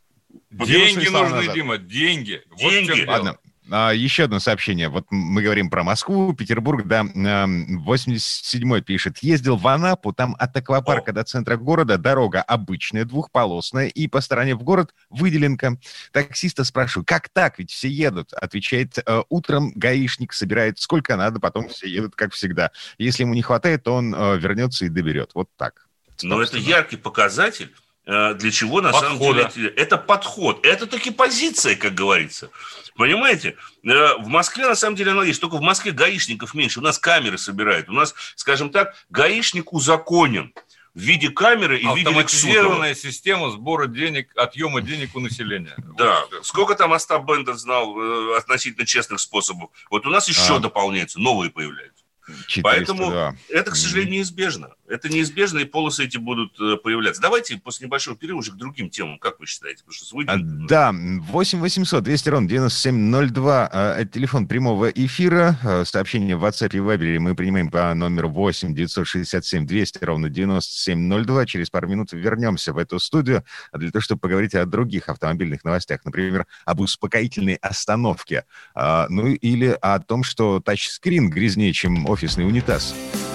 Деньги 0.65 1.07
нужны, 1.09 1.29
назад. 1.29 1.53
Дима, 1.53 1.77
деньги. 1.77 2.41
Деньги. 2.57 3.01
Вот 3.01 3.09
Ладно, 3.09 3.37
еще 3.69 4.23
одно 4.23 4.39
сообщение. 4.39 4.89
Вот 4.89 5.05
мы 5.09 5.41
говорим 5.41 5.69
про 5.69 5.83
Москву, 5.83 6.33
Петербург, 6.33 6.87
да. 6.87 7.03
87-й 7.03 8.81
пишет. 8.81 9.19
Ездил 9.19 9.57
в 9.57 9.67
Анапу, 9.67 10.13
там 10.13 10.35
от 10.39 10.55
аквапарка 10.55 11.11
О. 11.11 11.13
до 11.13 11.23
центра 11.23 11.57
города 11.57 11.97
дорога 11.97 12.41
обычная, 12.41 13.05
двухполосная, 13.05 13.87
и 13.87 14.07
по 14.07 14.21
стороне 14.21 14.55
в 14.55 14.63
город 14.63 14.93
выделенка. 15.09 15.77
Таксиста 16.11 16.63
спрашиваю, 16.63 17.05
как 17.05 17.29
так? 17.29 17.59
Ведь 17.59 17.71
все 17.71 17.89
едут. 17.89 18.33
Отвечает, 18.33 18.97
«Э, 19.05 19.23
утром 19.29 19.71
гаишник 19.75 20.33
собирает 20.33 20.79
сколько 20.79 21.15
надо, 21.15 21.39
потом 21.39 21.69
все 21.69 21.87
едут, 21.87 22.15
как 22.15 22.33
всегда. 22.33 22.71
Если 22.97 23.23
ему 23.23 23.33
не 23.33 23.41
хватает, 23.41 23.83
то 23.83 23.95
он 23.95 24.15
э, 24.15 24.37
вернется 24.37 24.85
и 24.85 24.89
доберет. 24.89 25.31
Вот 25.33 25.49
так. 25.57 25.87
Но 26.23 26.41
это 26.41 26.57
яркий 26.57 26.97
показатель 26.97 27.73
для 28.07 28.51
чего 28.51 28.79
на 28.79 28.91
Подхода. 28.91 29.41
самом 29.41 29.51
деле 29.51 29.69
это 29.75 29.97
подход. 29.97 30.65
Это 30.65 30.87
таки 30.87 31.11
позиция, 31.11 31.75
как 31.75 31.93
говорится. 31.93 32.49
Понимаете? 32.97 33.55
Э, 33.83 34.15
в 34.17 34.27
Москве, 34.27 34.67
на 34.67 34.75
самом 34.75 34.95
деле, 34.95 35.11
оно 35.11 35.23
есть. 35.23 35.39
Только 35.39 35.57
в 35.57 35.61
Москве 35.61 35.91
гаишников 35.91 36.53
меньше. 36.53 36.79
У 36.79 36.83
нас 36.83 36.97
камеры 36.97 37.37
собирают. 37.37 37.89
У 37.89 37.93
нас, 37.93 38.13
скажем 38.35 38.71
так, 38.71 38.95
гаишник 39.09 39.71
узаконен 39.71 40.53
в 40.95 40.99
виде 40.99 41.29
камеры 41.29 41.77
и 41.77 41.85
в 41.85 41.95
виде 41.95 42.09
Автоматизированная 42.09 42.95
система 42.95 43.51
сбора 43.51 43.85
денег, 43.85 44.31
отъема 44.35 44.81
денег 44.81 45.15
у 45.15 45.19
населения. 45.19 45.75
Да. 45.95 46.25
Вот. 46.31 46.45
Сколько 46.45 46.73
там 46.73 46.91
Остап 46.91 47.23
Бендер 47.25 47.53
знал 47.53 47.95
э, 47.99 48.37
относительно 48.37 48.85
честных 48.85 49.19
способов. 49.19 49.69
Вот 49.91 50.07
у 50.07 50.09
нас 50.09 50.27
еще 50.27 50.55
а. 50.55 50.59
дополняется, 50.59 51.19
новые 51.19 51.51
появляются. 51.51 52.03
402. 52.47 52.63
Поэтому 52.63 53.37
это, 53.49 53.71
к 53.71 53.75
сожалению, 53.75 54.15
неизбежно. 54.15 54.73
Это 54.87 55.09
неизбежно, 55.09 55.59
и 55.59 55.65
полосы 55.65 56.05
эти 56.05 56.17
будут 56.17 56.57
э, 56.61 56.77
появляться. 56.77 57.21
Давайте 57.21 57.57
после 57.57 57.87
небольшого 57.87 58.15
перерыва 58.15 58.39
уже 58.39 58.53
к 58.53 58.55
другим 58.55 58.89
темам, 58.89 59.19
как 59.19 59.39
вы 59.39 59.45
считаете? 59.45 59.83
Потому 59.83 59.93
что 59.93 60.15
выйдем... 60.15 60.63
а, 60.63 60.67
да, 60.67 60.93
8 60.93 61.59
800 61.59 62.03
200 62.03 62.29
ровно 62.29 62.47
9702, 62.47 63.69
а, 63.71 63.97
это 63.97 64.11
телефон 64.11 64.47
прямого 64.47 64.89
эфира. 64.89 65.59
А, 65.61 65.83
сообщение 65.83 66.37
в 66.37 66.45
WhatsApp 66.45 66.73
и 66.73 66.79
Viber 66.79 67.19
мы 67.19 67.35
принимаем 67.35 67.69
по 67.69 67.93
номеру 67.93 68.29
8 68.29 68.73
967 68.73 69.67
200 69.67 70.03
ровно 70.05 70.29
9702. 70.29 71.45
Через 71.47 71.69
пару 71.69 71.89
минут 71.89 72.13
вернемся 72.13 72.71
в 72.71 72.77
эту 72.77 72.99
студию 72.99 73.43
для 73.73 73.91
того, 73.91 74.01
чтобы 74.01 74.21
поговорить 74.21 74.55
о 74.55 74.65
других 74.65 75.09
автомобильных 75.09 75.65
новостях. 75.65 76.05
Например, 76.05 76.47
об 76.63 76.79
успокоительной 76.79 77.55
остановке. 77.55 78.45
Ну 78.75 79.27
или 79.27 79.77
о 79.81 79.99
том, 79.99 80.23
что 80.23 80.61
тачскрин 80.61 81.29
грязнее, 81.29 81.73
чем 81.73 82.09
офисный 82.09 82.45
унитаз. 82.45 82.95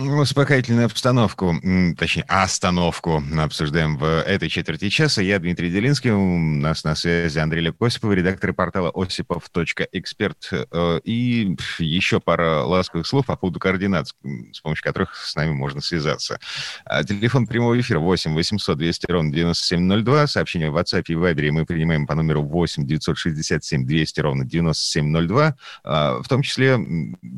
Успокоительную 0.00 0.86
обстановку, 0.86 1.54
точнее, 1.98 2.24
остановку 2.26 3.22
обсуждаем 3.38 3.98
в 3.98 4.22
этой 4.22 4.48
четверти 4.48 4.88
часа. 4.88 5.20
Я 5.20 5.38
Дмитрий 5.38 5.70
Делинский, 5.70 6.10
у 6.10 6.38
нас 6.38 6.84
на 6.84 6.94
связи 6.94 7.38
Андрей 7.38 7.60
Лев 7.60 7.74
Осипов, 7.80 8.14
редактор 8.14 8.54
портала 8.54 8.90
осипов.эксперт. 8.94 10.52
Э, 10.72 11.00
и 11.04 11.54
еще 11.78 12.18
пара 12.18 12.62
ласковых 12.62 13.06
слов 13.06 13.26
по 13.26 13.36
поводу 13.36 13.60
координат, 13.60 14.08
с 14.52 14.60
помощью 14.60 14.84
которых 14.84 15.14
с 15.14 15.34
нами 15.34 15.50
можно 15.50 15.82
связаться. 15.82 16.38
А, 16.86 17.04
телефон 17.04 17.46
прямого 17.46 17.78
эфира 17.78 17.98
8 17.98 18.32
800 18.32 18.78
200 18.78 19.10
ровно 19.10 19.30
9702. 19.30 20.26
Сообщение 20.28 20.70
в 20.70 20.78
WhatsApp 20.78 21.04
и 21.08 21.14
Viber 21.14 21.50
мы 21.50 21.66
принимаем 21.66 22.06
по 22.06 22.14
номеру 22.14 22.42
8 22.42 22.86
967 22.86 23.84
200 23.84 24.20
ровно 24.20 24.46
9702. 24.46 25.56
А, 25.84 26.22
в 26.22 26.28
том 26.28 26.40
числе 26.40 26.78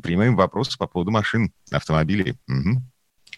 принимаем 0.01 0.37
вопросы 0.37 0.77
по 0.77 0.87
поводу 0.87 1.11
машин, 1.11 1.51
автомобилей. 1.71 2.37
Угу. 2.53 2.81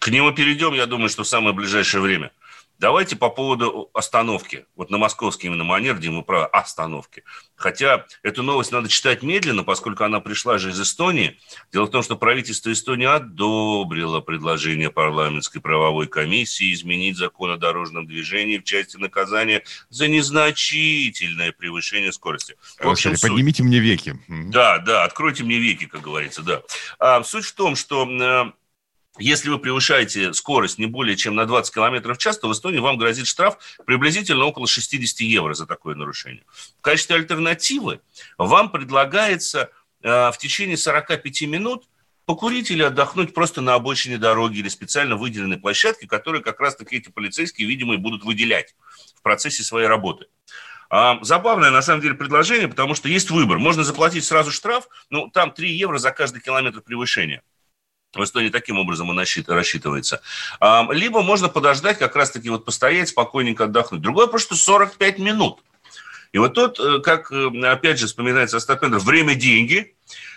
К 0.00 0.08
нему 0.08 0.32
перейдем, 0.32 0.74
я 0.74 0.86
думаю, 0.86 1.08
что 1.08 1.24
в 1.24 1.28
самое 1.28 1.54
ближайшее 1.54 2.00
время. 2.00 2.32
Давайте 2.78 3.16
по 3.16 3.30
поводу 3.30 3.90
остановки. 3.94 4.66
Вот 4.76 4.90
на 4.90 4.98
московский 4.98 5.46
именно 5.46 5.64
манер, 5.64 5.96
где 5.96 6.10
мы 6.10 6.22
про 6.22 6.44
остановки. 6.44 7.24
Хотя 7.54 8.04
эту 8.22 8.42
новость 8.42 8.70
надо 8.70 8.90
читать 8.90 9.22
медленно, 9.22 9.64
поскольку 9.64 10.04
она 10.04 10.20
пришла 10.20 10.58
же 10.58 10.70
из 10.70 10.80
Эстонии. 10.80 11.38
Дело 11.72 11.86
в 11.86 11.90
том, 11.90 12.02
что 12.02 12.16
правительство 12.16 12.70
Эстонии 12.70 13.06
одобрило 13.06 14.20
предложение 14.20 14.90
парламентской 14.90 15.60
правовой 15.60 16.06
комиссии 16.06 16.74
изменить 16.74 17.16
закон 17.16 17.50
о 17.50 17.56
дорожном 17.56 18.06
движении 18.06 18.58
в 18.58 18.64
части 18.64 18.98
наказания 18.98 19.64
за 19.88 20.08
незначительное 20.08 21.52
превышение 21.52 22.12
скорости. 22.12 22.56
В 22.78 22.88
общем, 22.88 23.12
Господи, 23.12 23.32
поднимите 23.32 23.62
мне 23.62 23.78
веки. 23.78 24.20
Да, 24.28 24.78
да, 24.78 25.04
откройте 25.04 25.44
мне 25.44 25.58
веки, 25.58 25.86
как 25.86 26.02
говорится, 26.02 26.42
да. 26.42 26.62
А, 26.98 27.22
суть 27.24 27.46
в 27.46 27.54
том, 27.54 27.74
что 27.74 28.06
э, 28.06 28.52
если 29.18 29.48
вы 29.48 29.58
превышаете 29.58 30.32
скорость 30.32 30.78
не 30.78 30.86
более 30.86 31.16
чем 31.16 31.34
на 31.34 31.46
20 31.46 31.74
км 31.74 32.14
в 32.14 32.18
час, 32.18 32.38
то 32.38 32.48
в 32.48 32.52
Эстонии 32.52 32.78
вам 32.78 32.98
грозит 32.98 33.26
штраф 33.26 33.58
приблизительно 33.86 34.44
около 34.44 34.66
60 34.66 35.20
евро 35.20 35.54
за 35.54 35.66
такое 35.66 35.94
нарушение. 35.94 36.44
В 36.78 36.82
качестве 36.82 37.16
альтернативы 37.16 38.00
вам 38.38 38.70
предлагается 38.70 39.70
э, 40.02 40.30
в 40.30 40.36
течение 40.38 40.76
45 40.76 41.42
минут 41.42 41.84
покурить 42.26 42.70
или 42.70 42.82
отдохнуть 42.82 43.32
просто 43.32 43.60
на 43.60 43.74
обочине 43.74 44.18
дороги 44.18 44.58
или 44.58 44.68
специально 44.68 45.16
выделенной 45.16 45.58
площадке, 45.58 46.06
которые 46.06 46.42
как 46.42 46.60
раз-таки 46.60 46.96
эти 46.96 47.08
полицейские, 47.08 47.68
видимо, 47.68 47.94
и 47.94 47.98
будут 47.98 48.24
выделять 48.24 48.74
в 49.14 49.22
процессе 49.22 49.62
своей 49.62 49.86
работы. 49.86 50.26
А, 50.88 51.18
забавное, 51.22 51.70
на 51.70 51.82
самом 51.82 52.00
деле, 52.00 52.14
предложение, 52.14 52.68
потому 52.68 52.94
что 52.94 53.08
есть 53.08 53.30
выбор. 53.30 53.58
Можно 53.58 53.84
заплатить 53.84 54.24
сразу 54.24 54.50
штраф, 54.50 54.88
ну, 55.10 55.28
там 55.28 55.52
3 55.52 55.70
евро 55.70 55.98
за 55.98 56.10
каждый 56.10 56.40
километр 56.40 56.80
превышения. 56.80 57.42
В 58.16 58.24
Эстонии 58.24 58.48
таким 58.48 58.78
образом 58.78 59.12
и 59.12 59.24
рассчитывается. 59.46 60.20
Либо 60.90 61.22
можно 61.22 61.48
подождать, 61.48 61.98
как 61.98 62.16
раз-таки 62.16 62.50
вот 62.50 62.64
постоять, 62.64 63.08
спокойненько 63.08 63.64
отдохнуть. 63.64 64.00
Другое 64.00 64.26
просто 64.26 64.56
45 64.56 65.18
минут. 65.18 65.60
И 66.32 66.38
вот 66.38 66.52
тут, 66.52 66.78
э, 66.78 67.00
как, 67.00 67.32
э, 67.32 67.48
опять 67.64 67.98
же, 67.98 68.06
вспоминается 68.06 68.58
Остапенко, 68.58 68.98
время– 68.98 69.34
деньги. 69.36 69.94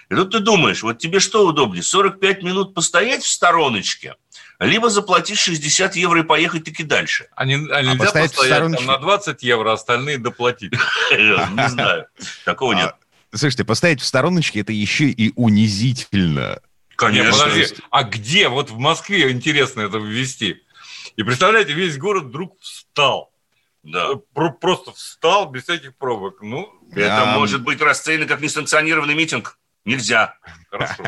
И 0.09 0.15
тут 0.15 0.31
ты 0.31 0.39
думаешь, 0.39 0.81
вот 0.81 0.98
тебе 0.98 1.19
что 1.19 1.45
удобнее, 1.45 1.83
45 1.83 2.41
минут 2.41 2.74
постоять 2.74 3.21
в 3.21 3.27
стороночке, 3.27 4.15
либо 4.59 4.89
заплатить 4.89 5.38
60 5.38 5.98
евро 5.98 6.21
и 6.21 6.24
поехать 6.24 6.63
таки 6.63 6.83
дальше. 6.83 7.27
А, 7.36 7.43
не, 7.45 7.55
а 7.55 7.81
нельзя 7.81 8.09
а 8.09 8.24
постоять 8.24 8.77
там, 8.77 8.86
на 8.86 8.98
20 8.98 9.43
евро, 9.43 9.74
остальные 9.74 10.19
доплатить? 10.19 10.71
Не 11.12 11.69
знаю, 11.69 12.07
такого 12.45 12.74
нет. 12.74 12.95
А, 13.31 13.38
слушайте, 13.38 13.65
поставить 13.65 14.01
в 14.01 14.05
стороночке– 14.05 14.59
это 14.62 14.71
еще 14.71 15.09
и 15.09 15.33
унизительно. 15.36 16.59
Конечно. 16.99 17.29
Нет, 17.29 17.39
подожди, 17.39 17.75
а 17.91 18.03
где? 18.03 18.49
Вот 18.49 18.71
в 18.71 18.77
Москве 18.77 19.31
интересно 19.31 19.81
это 19.81 19.99
ввести. 19.99 20.61
И 21.15 21.23
представляете, 21.23 21.71
весь 21.71 21.97
город 21.97 22.25
вдруг 22.25 22.59
встал. 22.59 23.31
Да. 23.83 24.15
Про- 24.33 24.51
просто 24.51 24.91
встал 24.91 25.49
без 25.49 25.63
всяких 25.63 25.95
пробок. 25.95 26.41
Ну, 26.41 26.69
это 26.91 27.31
а... 27.31 27.37
может 27.37 27.63
быть 27.63 27.79
расценено 27.79 28.27
как 28.27 28.41
несанкционированный 28.41 29.15
митинг. 29.15 29.57
Нельзя. 29.85 30.37
Хорошо. 30.69 31.05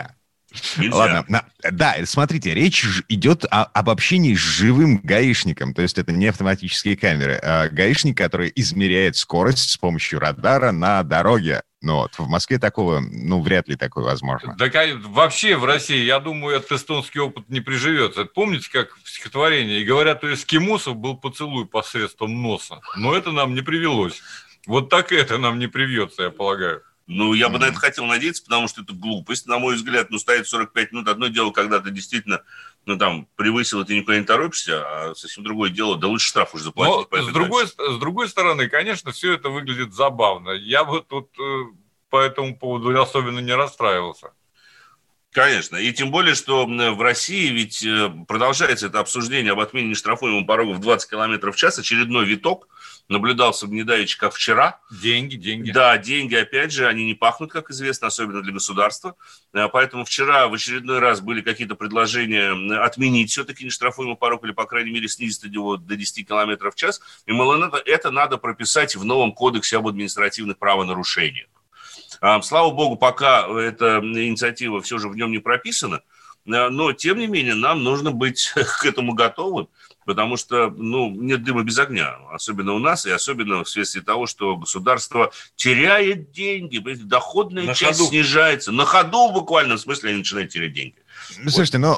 Нельзя. 0.78 0.96
Ладно, 0.96 1.46
да, 1.72 1.96
смотрите, 2.06 2.54
речь 2.54 2.86
идет 3.08 3.46
о, 3.46 3.64
об 3.64 3.90
общении 3.90 4.36
с 4.36 4.40
живым 4.40 4.98
гаишником, 4.98 5.74
то 5.74 5.82
есть 5.82 5.98
это 5.98 6.12
не 6.12 6.28
автоматические 6.28 6.98
камеры, 6.98 7.40
а 7.42 7.70
гаишник, 7.70 8.18
который 8.18 8.52
измеряет 8.56 9.16
скорость 9.16 9.70
с 9.72 9.78
помощью 9.78 10.20
радара 10.20 10.72
на 10.72 11.04
дороге. 11.04 11.62
Ну 11.84 11.96
вот, 11.96 12.14
в 12.20 12.28
Москве 12.28 12.60
такого, 12.60 13.00
ну, 13.00 13.42
вряд 13.42 13.68
ли 13.68 13.76
такое 13.76 14.04
возможно. 14.04 14.56
Да, 14.56 14.70
вообще 15.06 15.56
в 15.56 15.66
России, 15.66 16.04
я 16.04 16.20
думаю, 16.20 16.58
этот 16.58 16.74
эстонский 16.74 17.20
опыт 17.20 17.50
не 17.50 17.60
приживется. 17.60 18.26
Помните, 18.26 18.70
как 18.72 18.96
в 19.04 19.10
стихотворении? 19.10 19.80
И 19.80 19.86
говорят, 19.86 20.24
у 20.24 20.32
эскимосов 20.32 20.96
был 20.98 21.18
поцелуй 21.18 21.66
посредством 21.66 22.40
носа. 22.40 22.82
Но 22.98 23.16
это 23.16 23.32
нам 23.32 23.56
не 23.56 23.62
привелось. 23.62 24.22
Вот 24.68 24.90
так 24.90 25.12
это 25.12 25.40
нам 25.40 25.58
не 25.58 25.66
привьется, 25.66 26.24
я 26.24 26.30
полагаю. 26.30 26.84
Ну, 27.14 27.34
я 27.34 27.50
бы 27.50 27.60
на 27.60 27.66
это 27.66 27.76
хотел 27.76 28.06
надеяться, 28.06 28.42
потому 28.42 28.70
что 28.70 28.82
это 28.82 28.94
глупость, 28.94 29.46
на 29.46 29.60
мой 29.60 29.76
взгляд. 29.76 30.10
Ну, 30.12 30.18
стоит 30.18 30.48
45 30.48 30.94
минут. 30.94 31.10
Одно 31.10 31.28
дело, 31.28 31.52
когда 31.52 31.80
ты 31.80 31.92
действительно 31.92 32.42
ну, 32.86 32.98
там, 32.98 33.28
превысил, 33.36 33.84
ты 33.84 33.98
никуда 33.98 34.18
не 34.18 34.24
торопишься, 34.24 34.82
а 34.86 35.14
совсем 35.14 35.44
другое 35.44 35.72
дело, 35.72 35.98
да 35.98 36.08
лучше 36.08 36.28
штраф 36.28 36.56
уже 36.56 36.64
заплатить. 36.64 37.12
Но, 37.12 37.22
с, 37.22 37.34
другой, 37.34 37.68
с 37.68 37.98
другой 38.00 38.30
стороны, 38.30 38.70
конечно, 38.70 39.12
все 39.12 39.34
это 39.34 39.50
выглядит 39.50 39.94
забавно. 39.94 40.52
Я 40.52 40.86
бы 40.86 41.02
тут 41.02 41.30
э, 41.38 41.64
по 42.10 42.22
этому 42.22 42.58
поводу 42.58 43.00
особенно 43.02 43.40
не 43.40 43.54
расстраивался. 43.54 44.32
Конечно. 45.32 45.78
И 45.78 45.94
тем 45.94 46.12
более, 46.12 46.36
что 46.36 46.66
в 46.66 47.02
России 47.02 47.48
ведь 47.48 47.82
э, 47.86 48.12
продолжается 48.28 48.88
это 48.88 49.00
обсуждение 49.00 49.54
об 49.54 49.62
отмене 49.62 49.88
нештрафуемого 49.88 50.44
порога 50.44 50.72
в 50.72 50.82
20 50.82 51.10
км 51.10 51.52
в 51.52 51.56
час. 51.56 51.80
Очередной 51.80 52.26
виток 52.26 52.68
наблюдался 53.08 53.66
в 53.66 53.72
недавече, 53.72 54.18
как 54.18 54.34
вчера. 54.34 54.82
Деньги, 54.92 55.38
деньги. 55.38 55.72
Да, 55.72 55.98
деньги, 55.98 56.36
опять 56.36 56.74
же, 56.74 56.86
они 56.86 57.06
не 57.06 57.14
пахнут, 57.14 57.50
как 57.50 57.70
известно, 57.72 58.08
особенно 58.08 58.42
для 58.42 58.52
государства. 58.52 59.16
Э, 59.54 59.70
поэтому 59.72 60.04
вчера 60.04 60.50
в 60.50 60.54
очередной 60.54 61.00
раз 61.00 61.22
были 61.22 61.40
какие-то 61.40 61.76
предложения 61.76 62.84
отменить 62.84 63.32
все-таки 63.32 63.64
нештрафуемый 63.64 64.18
порог 64.18 64.44
или, 64.44 64.52
по 64.52 64.66
крайней 64.66 64.92
мере, 64.92 65.08
снизить 65.08 65.46
его 65.46 65.78
до 65.78 65.96
10 65.96 66.28
км 66.28 66.70
в 66.70 66.76
час. 66.76 67.00
И, 67.26 67.32
мол, 67.32 67.54
это 67.54 68.12
надо 68.12 68.38
прописать 68.38 68.98
в 68.98 69.06
новом 69.06 69.32
кодексе 69.32 69.78
об 69.78 69.88
административных 69.88 70.58
правонарушениях. 70.58 71.48
Слава 72.44 72.70
богу, 72.72 72.98
пока 72.98 73.48
эта 73.48 74.00
инициатива 74.00 74.82
все 74.82 75.00
же 75.00 75.10
в 75.10 75.16
нем 75.16 75.32
не 75.32 75.40
прописана, 75.40 76.02
э, 76.46 76.70
но, 76.70 76.94
тем 76.94 77.18
не 77.18 77.26
менее, 77.26 77.56
нам 77.56 77.84
нужно 77.84 78.12
быть 78.12 78.54
к 78.80 78.86
этому 78.86 79.14
готовым, 79.14 79.70
потому 80.06 80.38
что 80.38 80.70
ну, 80.70 81.10
нет 81.10 81.44
дыма 81.44 81.64
без 81.64 81.80
огня, 81.80 82.16
особенно 82.32 82.74
у 82.74 82.80
нас, 82.80 83.08
и 83.08 83.12
особенно 83.12 83.64
вследствие 83.64 84.04
того, 84.04 84.28
что 84.28 84.56
государство 84.56 85.32
теряет 85.56 86.32
деньги, 86.32 86.78
доходная 86.78 87.64
на 87.64 87.74
часть 87.74 88.00
ходу. 88.00 88.10
снижается. 88.12 88.72
На 88.72 88.86
ходу 88.86 89.32
буквально, 89.32 89.78
в 89.78 89.82
смысле, 89.82 90.10
они 90.10 90.20
начинают 90.20 90.52
терять 90.52 90.74
деньги. 90.74 90.96
Слушайте, 91.48 91.80
ну 91.80 91.98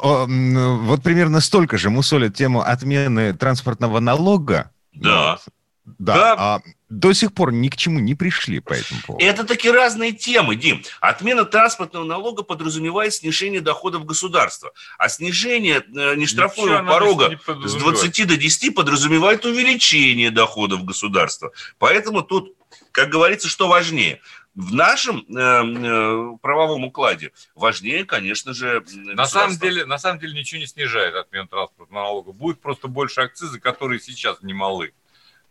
вот 0.85 1.03
примерно 1.03 1.41
столько 1.41 1.77
же 1.77 1.89
мусолят 1.89 2.35
тему 2.35 2.61
отмены 2.61 3.33
транспортного 3.33 3.99
налога. 3.99 4.71
Да. 4.93 5.39
Да. 5.85 6.13
да. 6.13 6.35
А 6.37 6.61
до 6.89 7.13
сих 7.13 7.33
пор 7.33 7.51
ни 7.51 7.69
к 7.69 7.75
чему 7.75 7.99
не 7.99 8.15
пришли 8.15 8.59
по 8.59 8.73
этому 8.73 9.01
поводу. 9.05 9.25
Это 9.25 9.43
такие 9.43 9.73
разные 9.73 10.11
темы, 10.11 10.55
Дим. 10.55 10.83
Отмена 11.01 11.43
транспортного 11.43 12.05
налога 12.05 12.43
подразумевает 12.43 13.13
снижение 13.13 13.61
доходов 13.61 14.05
государства. 14.05 14.71
А 14.97 15.09
снижение 15.09 15.77
э, 15.77 16.15
нештрафуемого 16.15 16.87
порога 16.87 17.29
не 17.29 17.67
с 17.67 17.73
20 17.75 18.27
до 18.27 18.37
10 18.37 18.75
подразумевает 18.75 19.45
увеличение 19.45 20.29
доходов 20.29 20.85
государства. 20.85 21.51
Поэтому 21.79 22.21
тут, 22.21 22.55
как 22.91 23.09
говорится, 23.09 23.47
что 23.47 23.67
важнее? 23.67 24.21
В 24.55 24.71
нашем 24.71 25.25
э, 25.27 25.33
э, 25.35 26.37
правовом 26.43 26.83
укладе 26.83 27.31
важнее, 27.55 28.05
конечно 28.05 28.53
же, 28.53 28.85
на 28.93 29.25
самом 29.25 29.57
деле, 29.57 29.85
на 29.85 29.97
самом 29.97 30.19
деле 30.19 30.33
ничего 30.39 30.61
не 30.61 30.67
снижает 30.67 31.15
отмена 31.15 31.47
транспортного 31.47 32.03
налога. 32.03 32.31
Будет 32.33 32.61
просто 32.61 32.87
больше 32.87 33.21
акцизы, 33.21 33.59
которые 33.59 33.99
сейчас 33.99 34.43
немалы 34.43 34.93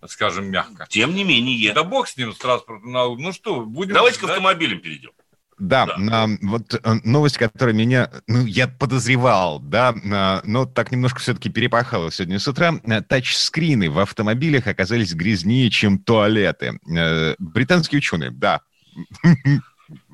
скажем 0.07 0.51
мягко. 0.51 0.87
Тем 0.89 1.15
не 1.15 1.25
менее. 1.25 1.73
Да 1.73 1.85
бог 1.85 2.09
с 2.09 2.17
ним, 2.17 2.33
с 2.33 2.39
транспортом. 2.39 2.93
Ну 2.93 3.33
что, 3.33 3.63
будем... 3.63 3.95
Давайте 3.95 4.21
к 4.21 4.25
автомобилям 4.25 4.81
перейдем. 4.81 5.11
Да, 5.59 5.87
да. 5.97 6.29
вот 6.41 6.75
э, 6.75 6.95
новость, 7.05 7.39
которая 7.39 7.73
меня, 7.73 8.11
ну, 8.27 8.45
я 8.47 8.67
подозревал, 8.67 9.61
да, 9.61 9.95
но 10.45 10.67
так 10.67 10.91
немножко 10.91 11.21
все-таки 11.21 11.51
перепахала 11.51 12.11
сегодня 12.11 12.41
с 12.41 12.49
утра. 12.49 12.75
Тачскрины 13.07 13.89
в 13.89 14.01
автомобилях 14.01 14.67
оказались 14.67 15.15
грязнее, 15.15 15.71
чем 15.71 15.99
туалеты. 15.99 16.81
Э, 16.91 17.37
британские 17.39 17.99
ученые, 17.99 18.33
да. 18.33 18.63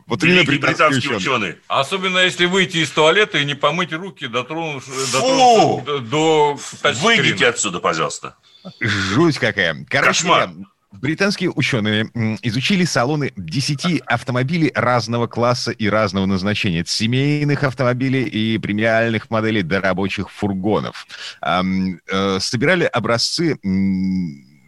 Вот 0.08 0.24
именно 0.24 0.42
британские, 0.42 0.88
британские 0.88 1.16
ученые. 1.16 1.36
ученые. 1.36 1.58
Особенно 1.68 2.18
если 2.18 2.46
выйти 2.46 2.78
из 2.78 2.90
туалета 2.90 3.38
и 3.38 3.44
не 3.44 3.54
помыть 3.54 3.92
руки, 3.92 4.26
дотронув, 4.26 4.84
дотронув 5.12 5.84
до, 5.84 5.98
до 6.00 6.58
Выйдите 7.02 7.46
отсюда, 7.46 7.78
пожалуйста. 7.78 8.36
Жуть 8.80 9.38
какая. 9.38 9.84
Короче, 9.88 10.08
Кошмар. 10.08 10.50
Британские 10.90 11.50
ученые 11.50 12.10
изучили 12.40 12.86
салоны 12.86 13.32
10 13.36 14.00
автомобилей 14.06 14.72
разного 14.74 15.26
класса 15.26 15.70
и 15.70 15.86
разного 15.86 16.24
назначения. 16.24 16.80
От 16.80 16.88
семейных 16.88 17.62
автомобилей 17.62 18.24
и 18.24 18.56
премиальных 18.56 19.28
моделей 19.28 19.62
до 19.62 19.82
рабочих 19.82 20.30
фургонов. 20.30 21.06
Э, 21.42 22.38
собирали 22.40 22.84
образцы 22.84 23.58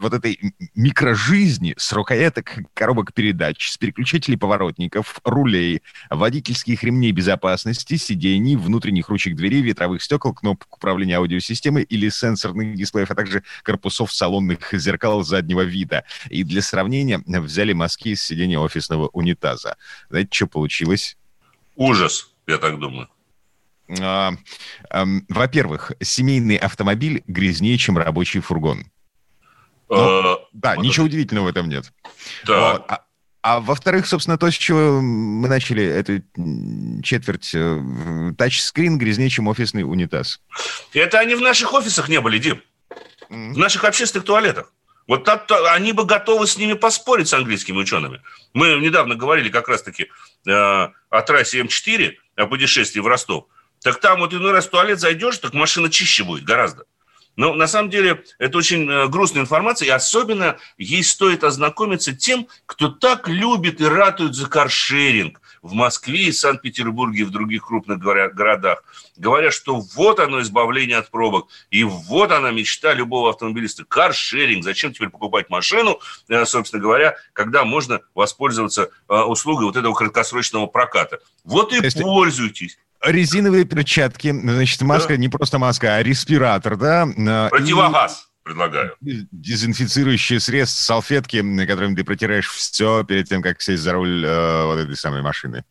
вот 0.01 0.15
этой 0.15 0.41
микрожизни 0.75 1.75
с 1.77 1.93
рукояток 1.93 2.59
коробок 2.75 3.13
передач, 3.13 3.71
с 3.71 3.77
переключателей 3.77 4.39
поворотников, 4.39 5.21
рулей, 5.25 5.83
водительских 6.09 6.83
ремней 6.83 7.13
безопасности, 7.13 7.97
сидений, 7.97 8.57
внутренних 8.57 9.09
ручек 9.11 9.37
дверей, 9.37 9.61
ветровых 9.61 10.03
стекол, 10.03 10.33
кнопок 10.33 10.75
управления 10.77 11.19
аудиосистемой 11.19 11.83
или 11.83 12.09
сенсорных 12.09 12.75
дисплеев, 12.75 13.11
а 13.11 13.15
также 13.15 13.43
корпусов 13.63 14.13
салонных 14.13 14.73
зеркал 14.73 15.23
заднего 15.23 15.61
вида. 15.61 16.05
И 16.31 16.45
для 16.45 16.63
сравнения 16.63 17.23
взяли 17.27 17.75
мазки 17.75 18.15
с 18.15 18.23
сидения 18.23 18.59
офисного 18.59 19.09
унитаза. 19.09 19.77
Знаете, 20.09 20.31
что 20.33 20.47
получилось? 20.47 21.19
Ужас, 21.77 22.33
я 22.47 22.57
так 22.57 22.79
думаю. 22.79 23.09
А, 24.01 24.33
а, 24.89 25.05
во-первых, 25.29 25.93
семейный 26.01 26.57
автомобиль 26.57 27.23
грязнее, 27.27 27.77
чем 27.77 27.99
рабочий 27.99 28.41
фургон. 28.41 28.87
Ну, 29.91 30.35
э, 30.35 30.37
да, 30.53 30.77
вот 30.77 30.85
ничего 30.85 31.07
это... 31.07 31.15
удивительного 31.15 31.47
в 31.47 31.49
этом 31.49 31.69
нет. 31.69 31.93
Да. 32.47 32.73
Вот. 32.73 32.85
А, 32.89 33.05
а 33.43 33.61
во-вторых, 33.61 34.07
собственно, 34.07 34.39
то, 34.39 34.51
с 34.51 34.55
чего 34.55 35.01
мы 35.01 35.49
начали 35.49 35.85
эту 35.85 36.23
четверть, 37.03 37.51
э, 37.55 38.33
тачскрин 38.39 38.99
грязнее, 38.99 39.29
чем 39.29 39.49
офисный 39.49 39.83
унитаз. 39.83 40.41
Это 40.95 41.19
они 41.19 41.35
в 41.35 41.41
наших 41.41 41.73
офисах 41.73 42.09
не 42.09 42.21
были, 42.21 42.39
Дим. 42.39 42.63
Mm-hmm. 43.31 43.53
В 43.55 43.59
наших 43.59 43.85
общественных 43.85 44.27
туалетах. 44.27 44.73
Вот 45.09 45.25
так, 45.25 45.49
то, 45.49 45.73
они 45.73 45.93
бы 45.93 46.05
готовы 46.05 46.47
с 46.47 46.57
ними 46.57 46.75
поспорить, 46.75 47.27
с 47.27 47.35
английскими 47.35 47.79
учеными. 47.79 48.23
Мы 48.53 48.79
недавно 48.79 49.17
говорили 49.17 49.49
как 49.49 49.69
раз-таки 49.69 50.09
э, 50.47 50.51
о 50.53 51.23
трассе 51.27 51.63
М4, 51.63 52.13
о 52.37 52.47
путешествии 52.47 53.01
в 53.01 53.09
Ростов. 53.09 53.47
Так 53.83 53.99
там 53.99 54.21
вот 54.21 54.33
иной 54.35 54.53
раз 54.53 54.67
в 54.67 54.71
туалет 54.71 55.01
зайдешь, 55.01 55.39
так 55.39 55.55
машина 55.55 55.91
чище 55.91 56.23
будет 56.23 56.45
гораздо. 56.45 56.85
Но 57.37 57.55
на 57.55 57.67
самом 57.67 57.91
деле 57.91 58.25
это 58.39 58.59
очень 58.59 58.91
э, 58.91 59.09
грустная 59.09 59.43
информация, 59.43 59.87
и 59.87 59.91
особенно 59.91 60.59
ей 60.79 61.03
стоит 61.03 61.45
ознакомиться 61.45 62.13
тем, 62.15 62.49
кто 62.67 62.89
так 62.89 63.29
любит 63.29 63.81
и 63.81 63.85
ратует 63.85 64.35
за 64.35 64.49
каршеринг 64.49 65.41
в 65.63 65.73
Москве 65.73 66.25
и 66.25 66.33
Санкт-Петербурге 66.33 67.21
и 67.21 67.25
в 67.25 67.31
других 67.31 67.67
крупных 67.67 67.99
городах. 67.99 68.83
Говорят, 69.17 69.53
что 69.53 69.81
вот 69.81 70.19
оно 70.21 70.41
избавление 70.41 70.99
от 70.99 71.11
пробок, 71.11 71.49
и 71.71 71.85
вот 71.85 72.33
она 72.33 72.51
мечта 72.51 72.95
любого 72.95 73.31
автомобилиста. 73.31 73.85
Каршеринг. 73.85 74.65
Зачем 74.65 74.93
теперь 74.93 75.11
покупать 75.11 75.51
машину, 75.51 76.01
э, 76.29 76.45
собственно 76.45 76.83
говоря, 76.83 77.17
когда 77.33 77.65
можно 77.65 78.01
воспользоваться 78.15 78.91
э, 79.09 79.15
услугой 79.15 79.67
вот 79.67 79.77
этого 79.77 79.95
краткосрочного 79.95 80.67
проката. 80.67 81.21
Вот 81.45 81.73
и 81.73 81.77
Если... 81.77 82.03
пользуйтесь 82.03 82.79
резиновые 83.03 83.65
перчатки, 83.65 84.31
значит, 84.33 84.81
маска, 84.83 85.15
да. 85.15 85.17
не 85.17 85.29
просто 85.29 85.59
маска, 85.59 85.97
а 85.97 86.03
респиратор, 86.03 86.77
да? 86.77 87.07
Противогаз. 87.51 88.27
И 88.27 88.45
предлагаю. 88.45 88.97
Дезинфицирующие 89.01 90.41
средства, 90.41 90.83
салфетки, 90.83 91.67
которыми 91.67 91.95
ты 91.95 92.05
протираешь 92.05 92.49
все 92.49 93.05
перед 93.05 93.29
тем, 93.29 93.43
как 93.43 93.61
сесть 93.61 93.83
за 93.83 93.93
руль 93.93 94.25
э, 94.25 94.65
вот 94.65 94.79
этой 94.79 94.97
самой 94.97 95.23
машины. 95.23 95.65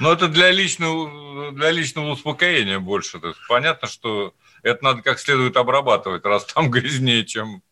Ну, 0.00 0.10
это 0.10 0.28
для 0.28 0.50
личного, 0.50 1.52
для 1.52 1.70
личного 1.70 2.10
успокоения 2.10 2.78
больше. 2.78 3.20
То 3.20 3.28
есть 3.28 3.40
понятно, 3.48 3.86
что 3.86 4.34
это 4.62 4.82
надо 4.82 5.02
как 5.02 5.18
следует 5.18 5.56
обрабатывать, 5.56 6.24
раз 6.24 6.46
там 6.46 6.70
грязнее, 6.70 7.24
чем 7.24 7.62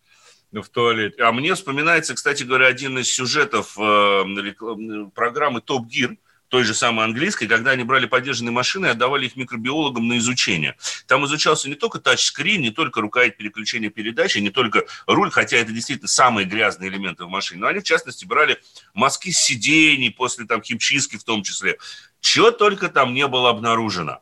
в 0.53 0.69
туалете. 0.69 1.23
А 1.23 1.33
мне 1.33 1.55
вспоминается, 1.55 2.15
кстати 2.15 2.43
говоря, 2.43 2.67
один 2.67 2.99
из 2.99 3.13
сюжетов 3.13 3.77
э, 3.79 4.25
программы 5.15 5.61
«Топ 5.61 5.87
Гир», 5.87 6.17
той 6.49 6.65
же 6.65 6.75
самой 6.75 7.05
английской, 7.05 7.47
когда 7.47 7.73
они 7.73 7.85
брали 7.85 8.07
поддержанные 8.07 8.53
машины 8.53 8.87
и 8.87 8.91
отдавали 8.91 9.27
их 9.27 9.37
микробиологам 9.37 10.09
на 10.09 10.19
изучение. 10.19 10.77
Там 11.07 11.25
изучался 11.27 11.69
не 11.69 11.75
только 11.75 12.01
тачскрин, 12.01 12.61
не 12.61 12.71
только 12.71 13.01
рукоять 13.01 13.37
переключения 13.37 13.91
передачи, 13.91 14.39
не 14.39 14.51
только 14.51 14.85
руль, 15.07 15.31
хотя 15.31 15.59
это 15.59 15.73
действительно 15.73 16.09
самые 16.09 16.47
грязные 16.47 16.91
элементы 16.91 17.25
в 17.25 17.29
машине, 17.29 17.61
но 17.61 17.67
они, 17.69 17.81
в 17.81 17.85
частности, 17.85 18.25
брали 18.25 18.59
мазки 18.95 19.31
сидений 19.31 20.11
после 20.11 20.47
там 20.47 20.63
химчистки 20.63 21.17
в 21.17 21.25
том 21.25 21.43
числе. 21.43 21.79
Чего 22.21 22.51
только 22.51 22.89
там 22.89 23.15
не 23.15 23.27
было 23.27 23.51
обнаружено. 23.51 24.21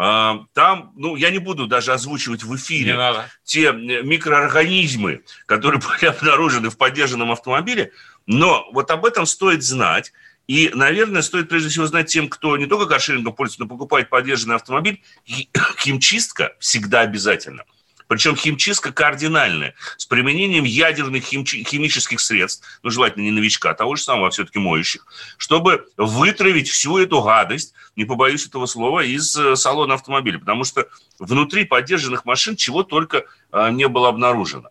А, 0.00 0.44
там, 0.52 0.92
ну, 0.94 1.16
я 1.16 1.30
не 1.30 1.38
буду 1.38 1.66
даже 1.66 1.92
озвучивать 1.92 2.44
в 2.44 2.54
эфире 2.54 2.96
те 3.42 3.72
микроорганизмы, 3.72 5.24
которые 5.44 5.80
были 6.00 6.08
обнаружены 6.08 6.70
в 6.70 6.76
поддержанном 6.76 7.32
автомобиле, 7.32 7.92
но 8.24 8.68
вот 8.72 8.92
об 8.92 9.04
этом 9.04 9.26
стоит 9.26 9.64
знать. 9.64 10.12
И, 10.48 10.70
наверное, 10.74 11.20
стоит 11.20 11.50
прежде 11.50 11.68
всего 11.68 11.86
знать 11.86 12.06
тем, 12.08 12.28
кто 12.28 12.56
не 12.56 12.64
только 12.64 12.86
каршерингом 12.86 13.34
пользуется, 13.34 13.62
но 13.62 13.68
покупает 13.68 14.08
поддержанный 14.08 14.56
автомобиль, 14.56 15.02
химчистка 15.78 16.56
всегда 16.58 17.02
обязательно. 17.02 17.64
Причем 18.08 18.34
химчистка 18.34 18.90
кардинальная, 18.90 19.74
с 19.98 20.06
применением 20.06 20.64
ядерных 20.64 21.30
химчи- 21.30 21.62
химических 21.62 22.20
средств, 22.20 22.66
ну, 22.82 22.88
желательно 22.88 23.24
не 23.24 23.30
новичка, 23.30 23.70
а 23.70 23.74
того 23.74 23.96
же 23.96 24.02
самого, 24.02 24.28
а 24.28 24.30
все-таки 24.30 24.58
моющих, 24.58 25.06
чтобы 25.36 25.86
вытравить 25.98 26.70
всю 26.70 26.96
эту 26.96 27.20
гадость, 27.20 27.74
не 27.96 28.06
побоюсь 28.06 28.46
этого 28.46 28.64
слова, 28.64 29.04
из 29.04 29.36
э, 29.36 29.54
салона 29.54 29.94
автомобиля. 29.94 30.38
Потому 30.38 30.64
что 30.64 30.88
внутри 31.18 31.66
поддержанных 31.66 32.24
машин 32.24 32.56
чего 32.56 32.82
только 32.82 33.24
э, 33.52 33.70
не 33.72 33.86
было 33.86 34.08
обнаружено. 34.08 34.70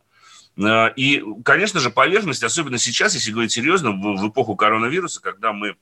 Э, 0.58 0.92
и, 0.96 1.24
конечно 1.44 1.80
же, 1.80 1.90
поверхность, 1.90 2.44
особенно 2.44 2.78
сейчас, 2.78 3.14
если 3.14 3.32
говорить 3.32 3.52
серьезно, 3.52 3.92
в, 3.92 4.22
в 4.22 4.30
эпоху 4.30 4.56
коронавируса, 4.56 5.22
когда 5.22 5.54
мы 5.54 5.76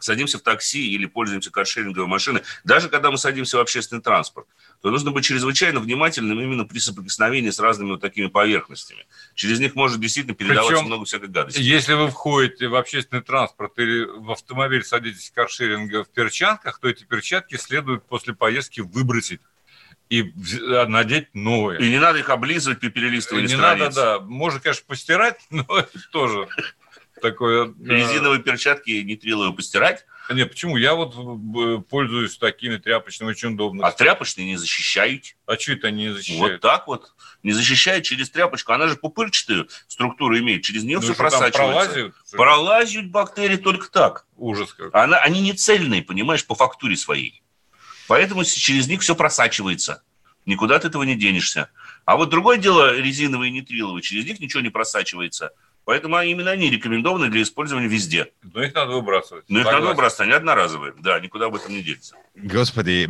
садимся 0.00 0.38
в 0.38 0.42
такси 0.42 0.92
или 0.92 1.06
пользуемся 1.06 1.50
каршеринговой 1.50 2.08
машиной, 2.08 2.42
даже 2.64 2.88
когда 2.88 3.10
мы 3.10 3.18
садимся 3.18 3.58
в 3.58 3.60
общественный 3.60 4.02
транспорт, 4.02 4.46
то 4.80 4.90
нужно 4.90 5.10
быть 5.10 5.24
чрезвычайно 5.24 5.80
внимательным 5.80 6.40
именно 6.40 6.64
при 6.64 6.78
соприкосновении 6.78 7.50
с 7.50 7.58
разными 7.60 7.90
вот 7.90 8.00
такими 8.00 8.26
поверхностями. 8.26 9.06
Через 9.34 9.60
них 9.60 9.74
может 9.74 10.00
действительно 10.00 10.34
передаваться 10.34 10.72
Причем, 10.72 10.86
много 10.86 11.04
всякой 11.04 11.28
гадости. 11.28 11.60
Если 11.60 11.92
вы 11.92 12.08
входите 12.08 12.68
в 12.68 12.74
общественный 12.76 13.22
транспорт 13.22 13.78
или 13.78 14.04
в 14.04 14.30
автомобиль 14.30 14.84
садитесь 14.84 15.30
в 15.30 15.34
каршеринга 15.34 16.04
в 16.04 16.08
перчатках, 16.08 16.78
то 16.78 16.88
эти 16.88 17.04
перчатки 17.04 17.56
следует 17.56 18.04
после 18.04 18.34
поездки 18.34 18.80
выбросить 18.80 19.40
и 20.10 20.32
надеть 20.88 21.28
новые. 21.34 21.80
И 21.80 21.88
не 21.88 21.98
надо 21.98 22.18
их 22.18 22.28
облизывать 22.28 22.80
при 22.80 22.88
перелистывании 22.90 23.46
Не 23.46 23.54
страниц. 23.54 23.82
надо, 23.84 23.94
да. 23.94 24.20
Можно, 24.20 24.60
конечно, 24.60 24.84
постирать, 24.86 25.40
но 25.50 25.64
тоже 26.12 26.48
такое... 27.22 27.72
Резиновые 27.84 28.42
перчатки 28.42 28.90
нитриловые 29.02 29.54
постирать, 29.54 30.04
Не, 30.30 30.46
почему? 30.46 30.76
Я 30.76 30.94
вот 30.94 31.14
э, 31.14 31.82
пользуюсь 31.88 32.36
такими 32.38 32.76
тряпочными, 32.76 33.30
очень 33.30 33.54
удобно. 33.54 33.86
а 33.86 33.92
тряпочные 33.92 34.46
не 34.46 34.56
защищают. 34.56 35.36
А 35.46 35.56
что 35.58 35.72
это 35.72 35.88
они 35.88 36.04
не 36.04 36.08
Вот 36.10 36.16
защищают? 36.18 36.60
так 36.62 36.86
вот. 36.86 37.12
Не 37.42 37.52
защищает 37.52 38.04
через 38.04 38.30
тряпочку. 38.30 38.72
Она 38.72 38.86
же 38.88 38.96
пупырчатую 38.96 39.68
структуру 39.88 40.38
имеет. 40.38 40.62
Через 40.62 40.82
нее 40.84 40.96
Ну, 40.98 41.02
все 41.02 41.14
просачивается. 41.14 41.58
пролазят? 41.58 42.14
Пролазят 42.32 43.10
бактерии 43.10 43.56
только 43.56 43.90
так. 43.90 44.26
Ужас 44.36 44.72
как. 44.72 44.94
Она, 44.94 45.18
они 45.18 45.40
не 45.40 45.52
цельные, 45.52 46.02
понимаешь, 46.02 46.46
по 46.46 46.54
фактуре 46.54 46.96
своей. 46.96 47.42
Поэтому 48.10 48.42
через 48.42 48.88
них 48.88 49.02
все 49.02 49.14
просачивается. 49.14 50.02
Никуда 50.44 50.74
от 50.74 50.84
этого 50.84 51.04
не 51.04 51.14
денешься. 51.14 51.70
А 52.04 52.16
вот 52.16 52.28
другое 52.28 52.56
дело 52.56 52.98
резиновые 52.98 53.50
и 53.50 53.52
нитриловые. 53.52 54.02
Через 54.02 54.24
них 54.24 54.40
ничего 54.40 54.60
не 54.62 54.68
просачивается. 54.68 55.52
Поэтому 55.84 56.16
они- 56.16 56.30
именно 56.32 56.50
они 56.52 56.70
рекомендованы 56.70 57.30
для 57.30 57.42
использования 57.42 57.88
везде. 57.88 58.28
Но 58.42 58.62
их 58.62 58.74
надо 58.74 58.92
выбрасывать. 58.92 59.44
Но 59.48 59.58
их 59.60 59.64
надо 59.66 59.86
выбрасывать, 59.86 60.20
они 60.28 60.32
одноразовые. 60.32 60.92
Да, 61.00 61.18
никуда 61.18 61.46
об 61.46 61.56
этом 61.56 61.72
не 61.72 61.82
делится. 61.82 62.14
Господи, 62.36 63.08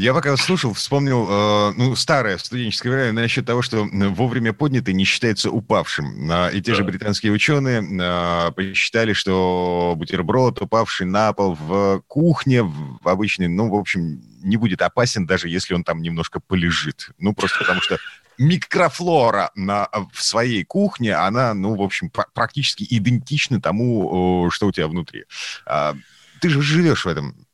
я 0.00 0.14
пока 0.14 0.36
слушал, 0.36 0.72
вспомнил, 0.74 1.26
э, 1.30 1.72
ну, 1.76 1.94
старое 1.96 2.38
студенческое 2.38 2.92
время 2.92 3.12
насчет 3.12 3.46
того, 3.46 3.62
что 3.62 3.86
вовремя 3.92 4.52
поднятый 4.52 4.94
не 4.94 5.04
считается 5.04 5.50
упавшим. 5.50 6.28
А, 6.30 6.48
И 6.48 6.60
те 6.60 6.74
же 6.74 6.82
Да. 6.82 6.90
британские 6.90 7.30
ученые 7.32 7.86
а, 8.00 8.50
посчитали, 8.50 9.12
что 9.12 9.94
бутерброд, 9.96 10.60
упавший 10.60 11.06
на 11.06 11.32
пол 11.32 11.56
в 11.60 12.02
кухне, 12.08 12.62
в 12.62 12.98
обычной, 13.04 13.48
ну, 13.48 13.68
в 13.70 13.74
общем, 13.76 14.20
не 14.42 14.56
будет 14.56 14.82
опасен, 14.82 15.26
даже 15.26 15.48
если 15.48 15.74
он 15.74 15.84
там 15.84 16.02
немножко 16.02 16.40
полежит. 16.40 17.10
Ну, 17.18 17.32
просто 17.34 17.58
потому 17.60 17.80
что 17.80 17.98
микрофлора 18.38 19.50
на, 19.54 19.88
в 20.12 20.22
своей 20.22 20.64
кухне, 20.64 21.14
она, 21.14 21.54
ну, 21.54 21.74
в 21.74 21.82
общем, 21.82 22.10
пр- 22.10 22.28
практически 22.32 22.86
идентична 22.88 23.60
тому, 23.60 24.48
что 24.50 24.66
у 24.66 24.72
тебя 24.72 24.88
внутри. 24.88 25.24
А, 25.66 25.94
Ты 26.40 26.48
же 26.50 26.62
живешь 26.62 27.04
в 27.04 27.08
этом. 27.08 27.46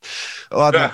Ладно. 0.49 0.91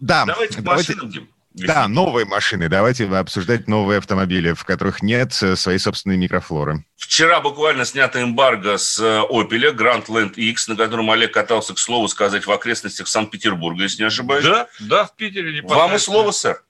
Да, 0.00 0.24
Давайте 0.26 0.62
к 0.62 0.64
машинам, 0.64 1.10
Дим. 1.10 1.28
да, 1.52 1.88
новые 1.88 2.24
машины. 2.24 2.68
Давайте 2.68 3.06
обсуждать 3.06 3.66
новые 3.66 3.98
автомобили, 3.98 4.52
в 4.52 4.64
которых 4.64 5.02
нет 5.02 5.36
э, 5.42 5.56
своей 5.56 5.80
собственной 5.80 6.16
микрофлоры. 6.16 6.84
Вчера 6.96 7.40
буквально 7.40 7.84
снято 7.84 8.22
эмбарго 8.22 8.78
с 8.78 9.00
э, 9.00 9.22
Opel 9.28 9.74
Grand 9.76 10.06
Land 10.06 10.34
X, 10.36 10.68
на 10.68 10.76
котором 10.76 11.10
Олег 11.10 11.34
катался, 11.34 11.74
к 11.74 11.80
слову 11.80 12.06
сказать, 12.06 12.46
в 12.46 12.52
окрестностях 12.52 13.08
Санкт-Петербурга, 13.08 13.82
если 13.82 14.02
не 14.02 14.06
ошибаюсь. 14.06 14.44
Да, 14.44 14.68
да, 14.78 15.04
в 15.06 15.16
Питере 15.16 15.52
не 15.52 15.60
Вам 15.62 15.96
и 15.96 15.98
слово, 15.98 16.30
сэр. 16.30 16.62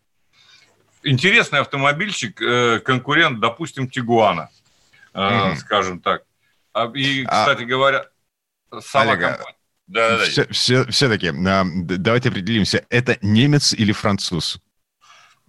Интересный 1.03 1.61
автомобильчик, 1.61 2.41
э, 2.43 2.81
конкурент, 2.81 3.41
допустим, 3.41 3.89
Тигуана, 3.89 4.51
э, 5.15 5.47
Мгм. 5.49 5.57
скажем 5.57 6.01
так. 6.01 6.23
А, 6.73 6.91
И, 6.95 7.25
А- 7.25 7.41
кстати 7.41 7.63
говоря, 7.65 8.07
сама 8.81 9.13
Олега, 9.13 9.29
компания. 9.35 9.57
Да, 9.87 10.09
да, 10.11 10.19
да. 10.19 10.25
Все, 10.25 10.47
все, 10.49 10.85
все-таки, 10.91 11.29
а, 11.29 11.65
давайте 11.65 12.29
определимся, 12.29 12.85
это 12.91 13.17
немец 13.23 13.73
или 13.73 13.93
француз? 13.93 14.59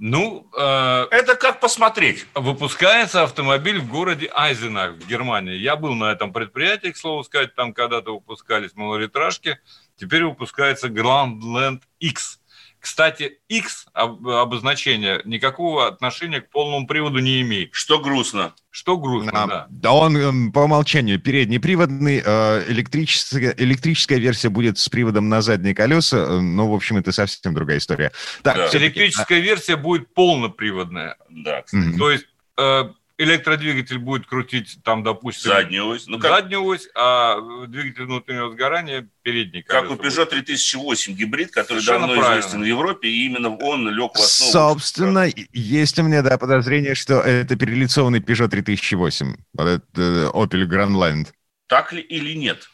Ну, 0.02 0.50
э, 0.58 1.08
Это 1.12 1.36
как 1.36 1.60
посмотреть. 1.60 2.26
выпускается 2.34 3.24
автомобиль 3.24 3.80
в 3.80 3.90
городе 3.90 4.32
Айзенах 4.34 4.94
в 4.94 5.06
Германии. 5.06 5.56
Я 5.58 5.76
был 5.76 5.94
на 5.94 6.12
этом 6.14 6.32
предприятии, 6.32 6.92
к 6.92 6.98
слову 6.98 7.24
сказать, 7.26 7.54
там 7.54 7.74
когда-то 7.74 8.14
выпускались 8.14 8.74
малолитражки. 8.76 9.60
Теперь 9.98 10.24
выпускается 10.24 10.88
Grand 10.88 11.42
Land 11.42 11.82
X. 12.00 12.39
Кстати, 12.80 13.40
X 13.50 13.86
об- 13.94 14.28
обозначение 14.28 15.22
никакого 15.26 15.88
отношения 15.88 16.42
к 16.42 16.50
полному 16.50 16.88
приводу 16.88 17.20
не 17.20 17.42
имеет. 17.42 17.70
Что 17.74 18.00
грустно. 18.00 18.54
Что 18.72 18.98
грустно, 18.98 19.32
А, 19.44 19.48
да. 19.48 19.68
да 19.70 19.92
он 19.94 20.16
м, 20.16 20.52
по 20.52 20.60
умолчанию 20.60 21.20
переднеприводный, 21.20 22.22
э, 22.26 22.64
электрическая, 22.70 23.54
электрическая 23.58 24.20
версия 24.20 24.50
будет 24.50 24.78
с 24.78 24.88
приводом 24.90 25.28
на 25.28 25.42
задние 25.42 25.76
колеса, 25.76 26.18
э, 26.18 26.40
но, 26.40 26.70
в 26.72 26.74
общем, 26.76 26.98
это 26.98 27.12
совсем 27.12 27.54
другая 27.54 27.80
история. 27.80 28.12
Так, 28.44 28.56
Да. 28.56 28.78
Электрическая 28.78 29.40
версия 29.40 29.76
будет 29.76 30.14
полноприводная. 30.14 31.18
Да, 31.30 31.58
а, 31.58 31.62
кстати. 31.64 31.84
мгм. 31.84 31.98
То 31.98 32.12
есть 32.12 32.26
э, 32.58 32.84
электродвигатель 33.20 33.98
будет 33.98 34.26
крутить 34.26 34.80
там, 34.84 35.04
допустим, 35.04 35.52
Заднюю 35.52 35.88
ось. 35.88 36.08
Ну, 36.08 36.20
как, 36.20 36.32
заднюю 36.32 36.64
ось, 36.64 36.90
а 36.96 37.66
двигатель 37.68 38.06
внутреннего 38.06 38.50
сгорания 38.50 39.10
передний 39.24 39.62
как 39.62 39.92
у 39.92 39.96
Peugeot 39.96 40.26
3008 40.26 41.14
гибрид, 41.14 41.52
который 41.52 41.82
Совершенно 41.82 42.08
давно 42.08 42.22
правильно. 42.22 42.40
известен 42.40 42.62
в 42.62 42.66
Европе, 42.66 43.10
и 43.10 43.26
именно 43.26 43.56
он 43.58 43.90
лег 43.90 44.14
в 44.14 44.20
основу. 44.20 44.52
Собственно, 44.52 45.28
есть 45.52 46.00
у 46.00 46.04
меня, 46.04 46.22
да, 46.22 46.38
подозрение, 46.38 46.96
что 46.96 47.20
это 47.20 47.58
перелицованный 47.58 48.20
Peugeot 48.20 48.48
3008. 48.48 49.36
Вот 49.54 49.68
этот 49.68 49.98
э, 49.98 50.30
Opel 50.34 50.66
Grandland. 50.66 51.28
Так 51.68 51.92
ли 51.92 52.02
или 52.02 52.34
нет? 52.34 52.70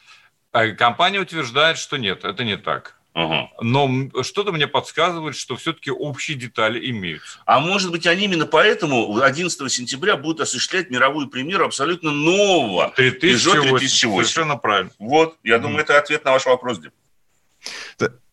А 0.52 0.68
компания 0.68 1.18
утверждает, 1.18 1.76
что 1.76 1.96
нет, 1.96 2.24
это 2.24 2.44
не 2.44 2.56
так. 2.56 2.95
Ага. 3.18 3.48
Но 3.62 3.88
что-то 4.22 4.52
мне 4.52 4.66
подсказывает, 4.66 5.36
что 5.36 5.56
все-таки 5.56 5.90
общие 5.90 6.36
детали 6.36 6.90
имеются. 6.90 7.38
А 7.46 7.60
может 7.60 7.90
быть, 7.90 8.06
они 8.06 8.26
именно 8.26 8.44
поэтому 8.44 9.18
11 9.22 9.72
сентября 9.72 10.18
будут 10.18 10.42
осуществлять 10.42 10.90
мировую 10.90 11.28
премьеру 11.28 11.64
абсолютно 11.64 12.10
нового. 12.10 12.92
3008. 12.94 13.78
3008. 13.78 14.16
Совершенно 14.16 14.56
правильно. 14.56 14.90
Вот, 14.98 15.38
я 15.42 15.54
Мгм. 15.56 15.62
думаю, 15.62 15.80
это 15.84 15.98
ответ 15.98 16.26
на 16.26 16.32
ваш 16.32 16.44
вопрос, 16.44 16.78
Дим. 16.78 16.90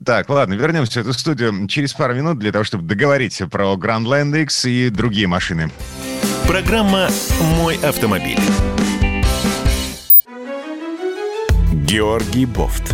Так, 0.03 0.27
ладно, 0.27 0.55
вернемся 0.55 0.99
в 0.99 1.03
эту 1.07 1.17
студию 1.17 1.65
через 1.69 1.93
пару 1.93 2.13
минут 2.13 2.39
для 2.39 2.51
того, 2.51 2.65
чтобы 2.65 2.83
договорить 2.83 3.41
про 3.49 3.75
Grandland 3.75 4.37
X 4.43 4.65
и 4.65 4.89
другие 4.89 5.27
машины. 5.27 5.71
Программа 6.45 7.07
«Мой 7.55 7.77
автомобиль». 7.77 8.37
Георгий 11.71 12.45
Бофт. 12.45 12.93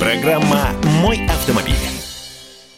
Программа 0.00 0.72
«Мой 1.02 1.26
автомобиль». 1.26 1.74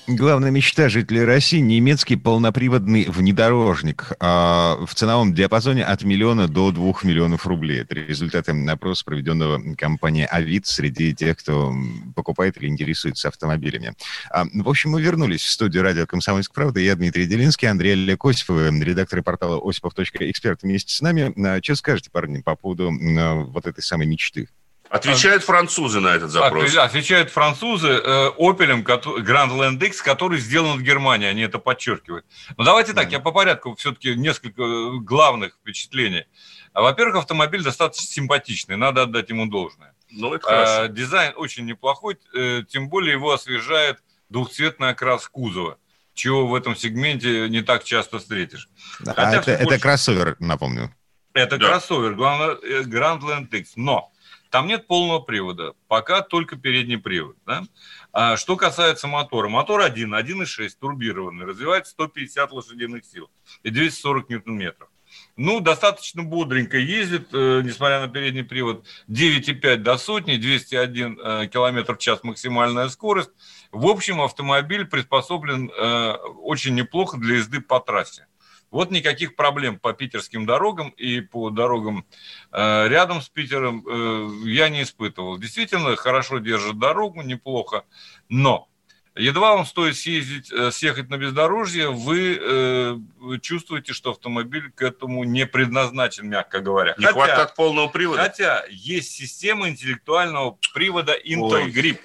Главная 0.06 0.50
мечта 0.50 0.88
жителей 0.88 1.22
России– 1.22 1.58
немецкий 1.60 2.16
полноприводный 2.16 3.04
внедорожник 3.04 4.12
а, 4.18 4.76
в 4.84 4.94
ценовом 4.94 5.34
диапазоне 5.34 5.84
от 5.84 6.02
миллиона 6.02 6.48
до 6.48 6.72
двух 6.72 7.04
миллионов 7.04 7.46
рублей. 7.46 7.82
Это 7.82 7.94
результаты 7.94 8.52
опроса, 8.68 9.04
проведенного 9.04 9.74
компанией 9.76 10.26
«Авид» 10.28 10.66
среди 10.66 11.14
тех, 11.14 11.38
кто 11.38 11.72
покупает 12.16 12.56
или 12.56 12.68
интересуется 12.68 13.28
автомобилями. 13.28 13.94
А, 14.30 14.46
в 14.52 14.68
общем, 14.68 14.90
мы 14.90 15.02
вернулись 15.02 15.42
в 15.42 15.50
студию 15.50 15.82
радио 15.82 16.06
«Комсомольская 16.06 16.54
правда». 16.54 16.80
Я 16.80 16.96
Дмитрий 16.96 17.26
Делинский, 17.26 17.68
Андрей 17.68 17.92
Олег 17.92 18.24
Осипов, 18.24 18.72
редактор 18.80 19.22
портала 19.22 19.60
осипов.эксперт 19.62 20.62
вместе 20.62 20.94
с 20.94 21.00
нами. 21.02 21.32
А, 21.46 21.62
Что 21.62 21.76
скажете, 21.76 22.10
парни, 22.10 22.40
по 22.40 22.56
поводу 22.56 22.90
а, 22.90 23.44
вот 23.44 23.66
этой 23.66 23.82
самой 23.82 24.06
мечты? 24.06 24.48
Отвечают 24.90 25.44
французы 25.44 26.00
на 26.00 26.08
этот 26.08 26.30
запрос. 26.30 26.76
Отвечают 26.76 27.30
французы 27.30 27.88
э, 27.88 28.30
Opel 28.38 28.82
Grand 28.82 29.50
Land 29.50 29.84
X, 29.86 30.02
который 30.02 30.40
сделан 30.40 30.78
в 30.78 30.82
Германии, 30.82 31.28
они 31.28 31.42
это 31.42 31.58
подчеркивают. 31.60 32.26
Но 32.56 32.64
давайте 32.64 32.92
так, 32.92 33.12
я 33.12 33.20
по 33.20 33.30
порядку 33.30 33.76
все-таки 33.76 34.16
несколько 34.16 34.62
э, 34.62 34.98
главных 34.98 35.54
впечатлений. 35.54 36.26
Во-первых, 36.74 37.16
автомобиль 37.16 37.62
достаточно 37.62 38.06
симпатичный, 38.06 38.76
надо 38.76 39.02
отдать 39.02 39.30
ему 39.30 39.46
должное. 39.46 39.94
Ну, 40.10 40.34
это 40.34 40.44
хорошо. 40.44 40.86
Дизайн 40.86 41.34
очень 41.36 41.66
неплохой, 41.66 42.18
тем 42.68 42.88
более 42.88 43.12
его 43.12 43.32
освежает 43.32 43.98
двухцветный 44.28 44.90
окрас 44.90 45.28
кузова 45.28 45.78
чего 46.14 46.46
в 46.46 46.54
этом 46.54 46.76
сегменте 46.76 47.48
не 47.48 47.62
так 47.62 47.82
часто 47.84 48.18
встретишь. 48.18 48.68
А 49.06 49.14
Хотя 49.14 49.40
это, 49.40 49.52
это 49.52 49.78
кроссовер, 49.78 50.36
напомню. 50.38 50.94
Это 51.32 51.56
да. 51.56 51.68
кроссовер, 51.68 52.14
главное, 52.14 52.56
э, 52.56 52.82
Grand 52.82 53.20
Land 53.20 53.48
X. 53.52 53.72
Но 53.76 54.12
там 54.50 54.66
нет 54.66 54.86
полного 54.86 55.20
привода, 55.20 55.74
пока 55.88 56.22
только 56.22 56.56
передний 56.56 56.98
привод. 56.98 57.36
Да? 57.46 57.62
А 58.12 58.36
что 58.36 58.56
касается 58.56 59.06
мотора, 59.06 59.48
мотор 59.48 59.80
1, 59.80 60.12
1.6, 60.12 60.70
турбированный, 60.78 61.46
развивает 61.46 61.86
150 61.86 62.52
лошадиных 62.52 63.04
сил 63.04 63.30
и 63.62 63.70
240 63.70 64.28
ньютон-метров. 64.28 64.88
Ну, 65.36 65.60
достаточно 65.60 66.22
бодренько 66.22 66.76
ездит, 66.76 67.28
э, 67.32 67.62
несмотря 67.64 68.00
на 68.00 68.08
передний 68.08 68.44
привод. 68.44 68.86
9,5 69.08 69.76
до 69.76 69.96
сотни, 69.96 70.36
201 70.36 71.18
э, 71.18 71.46
км 71.48 71.94
в 71.94 71.98
час 71.98 72.22
максимальная 72.22 72.88
скорость. 72.88 73.30
В 73.72 73.86
общем, 73.86 74.20
автомобиль 74.20 74.84
приспособлен 74.84 75.70
э, 75.70 76.12
очень 76.42 76.74
неплохо 76.74 77.18
для 77.18 77.36
езды 77.36 77.60
по 77.60 77.80
трассе. 77.80 78.26
Вот 78.70 78.92
никаких 78.92 79.34
проблем 79.34 79.78
по 79.78 79.92
питерским 79.92 80.46
дорогам 80.46 80.90
и 80.90 81.20
по 81.20 81.50
дорогам 81.50 82.06
э, 82.52 82.88
рядом 82.88 83.20
с 83.20 83.28
Питером 83.28 83.84
э, 83.86 84.48
я 84.48 84.68
не 84.68 84.82
испытывал. 84.82 85.38
Действительно, 85.38 85.96
хорошо 85.96 86.38
держит 86.38 86.78
дорогу, 86.78 87.22
неплохо. 87.22 87.84
Но 88.28 88.68
едва 89.16 89.56
вам 89.56 89.66
стоит 89.66 89.96
съездить, 89.96 90.52
э, 90.52 90.70
съехать 90.70 91.10
на 91.10 91.18
бездорожье, 91.18 91.88
вы 91.88 92.38
э, 92.40 92.96
чувствуете, 93.42 93.92
что 93.92 94.12
автомобиль 94.12 94.70
к 94.70 94.82
этому 94.82 95.24
не 95.24 95.46
предназначен, 95.46 96.28
мягко 96.28 96.60
говоря. 96.60 96.94
Не 96.96 97.06
хотя, 97.06 97.12
хватает 97.12 97.54
полного 97.56 97.88
привода. 97.88 98.22
Хотя 98.22 98.64
есть 98.70 99.10
система 99.10 99.68
интеллектуального 99.68 100.56
привода 100.72 101.16
Intel. 101.18 101.72
Grip. 101.72 101.98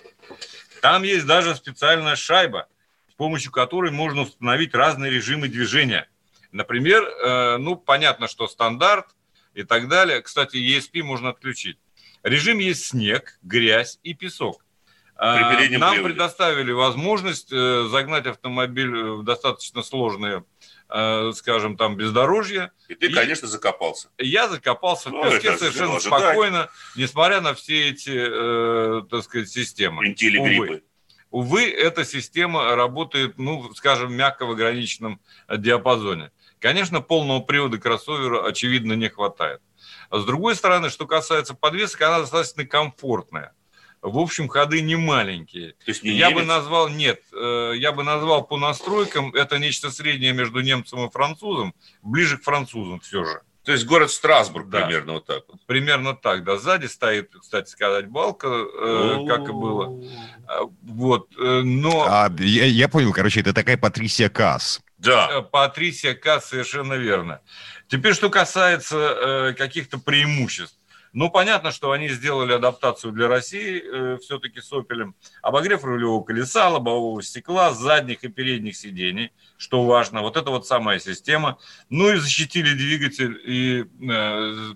Там 0.82 1.04
есть 1.04 1.28
даже 1.28 1.56
специальная 1.56 2.16
шайба, 2.16 2.68
с 3.12 3.14
помощью 3.14 3.52
которой 3.52 3.92
можно 3.92 4.24
установить 4.24 4.74
разные 4.74 5.12
режимы 5.12 5.48
движения– 5.48 6.10
Например, 6.56 7.04
э, 7.04 7.58
ну, 7.58 7.76
понятно, 7.76 8.30
что 8.30 8.48
стандарт 8.48 9.08
и 9.54 9.64
так 9.64 9.90
далее. 9.90 10.22
Кстати, 10.22 10.56
ESP 10.56 11.04
можно 11.04 11.30
отключить. 11.30 11.78
Режим 12.24 12.60
есть 12.60 12.86
снег, 12.86 13.38
грязь 13.44 14.00
и 14.04 14.14
песок. 14.14 14.64
А, 15.18 15.52
нам 15.52 15.94
приводе. 15.94 16.02
предоставили 16.02 16.72
возможность 16.72 17.52
э, 17.52 17.88
загнать 17.90 18.26
автомобиль 18.28 18.90
в 18.90 19.24
достаточно 19.24 19.84
сложные, 19.84 20.46
э, 20.88 21.32
скажем, 21.36 21.76
там, 21.76 21.98
бездорожье. 21.98 22.72
И 22.88 22.96
ты, 22.96 23.08
и 23.08 23.14
конечно, 23.14 23.50
закопался. 23.50 24.08
Я 24.18 24.48
закопался 24.48 25.10
ну, 25.10 25.24
в 25.24 25.30
песке 25.30 25.58
совершенно 25.58 26.00
спокойно, 26.00 26.70
несмотря 26.96 27.42
на 27.42 27.54
все 27.54 27.90
эти, 27.90 29.10
так 29.10 29.24
сказать, 29.24 29.50
системы. 29.50 30.06
Вентили, 30.06 30.40
гриппы. 30.40 30.84
Увы, 31.32 31.70
эта 31.70 32.06
система 32.06 32.76
работает, 32.78 33.38
ну, 33.38 33.74
скажем, 33.74 34.14
мягко 34.14 34.46
в 34.46 34.52
ограниченном 34.52 35.20
диапазоне. 35.50 36.32
Конечно, 36.66 37.00
полного 37.00 37.42
привода 37.42 37.78
кроссовера, 37.78 38.44
очевидно, 38.44 38.94
не 38.94 39.08
хватает. 39.08 39.62
А 40.10 40.18
с 40.18 40.26
другой 40.26 40.56
стороны, 40.56 40.90
что 40.90 41.06
касается 41.06 41.54
подвесок, 41.54 42.02
она 42.02 42.22
достаточно 42.22 42.66
комфортная. 42.66 43.54
В 44.02 44.18
общем, 44.18 44.48
ходы 44.48 44.82
не 44.82 44.96
маленькие. 44.96 45.74
То 45.74 45.92
есть 45.92 46.02
не 46.02 46.14
я 46.14 46.32
немец? 46.32 46.42
бы 46.42 46.48
назвал, 46.48 46.90
нет, 46.90 47.22
э, 47.34 47.74
я 47.76 47.92
бы 47.92 48.04
назвал 48.04 48.44
по 48.48 48.58
настройкам, 48.58 49.32
это 49.36 49.60
нечто 49.60 49.92
среднее 49.92 50.34
между 50.34 50.62
немцем 50.62 51.06
и 51.06 51.12
французом, 51.12 51.76
ближе 52.02 52.40
к 52.40 52.44
французам 52.44 53.00
все 53.00 53.24
же. 53.24 53.42
То 53.64 53.72
есть 53.72 53.86
город 53.86 54.10
Страсбург 54.10 54.68
да. 54.70 54.86
примерно 54.86 55.14
вот 55.14 55.26
так 55.28 55.44
вот. 55.48 55.64
Примерно 55.68 56.16
так, 56.16 56.44
да. 56.44 56.58
Сзади 56.58 56.88
стоит, 56.88 57.32
кстати 57.40 57.70
сказать, 57.70 58.08
балка, 58.08 58.48
э, 58.48 59.26
как 59.28 59.50
и 59.50 59.52
было. 59.52 60.04
А, 60.48 60.62
вот, 60.82 61.30
э, 61.38 61.62
но... 61.62 62.06
А, 62.08 62.32
я, 62.40 62.66
я 62.66 62.88
понял, 62.88 63.12
короче, 63.12 63.42
это 63.42 63.54
такая 63.54 63.78
Патрисия 63.78 64.30
Касс. 64.30 64.82
Да. 64.98 65.42
Патрисия 65.42 66.14
Касс, 66.14 66.50
совершенно 66.50 66.94
верно. 66.94 67.42
Теперь, 67.88 68.14
что 68.14 68.30
касается 68.30 68.98
э, 68.98 69.54
каких-то 69.54 69.98
преимуществ. 69.98 70.78
Ну, 71.16 71.30
понятно, 71.30 71.72
что 71.72 71.92
они 71.92 72.10
сделали 72.10 72.52
адаптацию 72.52 73.14
для 73.14 73.30
России 73.30 73.82
э, 73.82 74.18
все-таки 74.22 74.60
с 74.60 74.72
Опелем. 74.74 75.16
Обогрев 75.42 75.86
рулевого 75.86 76.24
колеса, 76.24 76.68
лобового 76.68 77.24
стекла, 77.24 77.74
задних 77.74 78.26
и 78.26 78.28
передних 78.28 78.76
сидений, 78.76 79.32
что 79.58 79.86
важно. 79.86 80.22
Вот 80.22 80.36
это 80.36 80.50
вот 80.50 80.68
самая 80.68 81.00
система. 81.00 81.58
Ну 81.90 82.12
и 82.12 82.18
защитили 82.18 82.74
двигатель 82.74 83.40
и 83.46 83.86
э, 84.12 84.74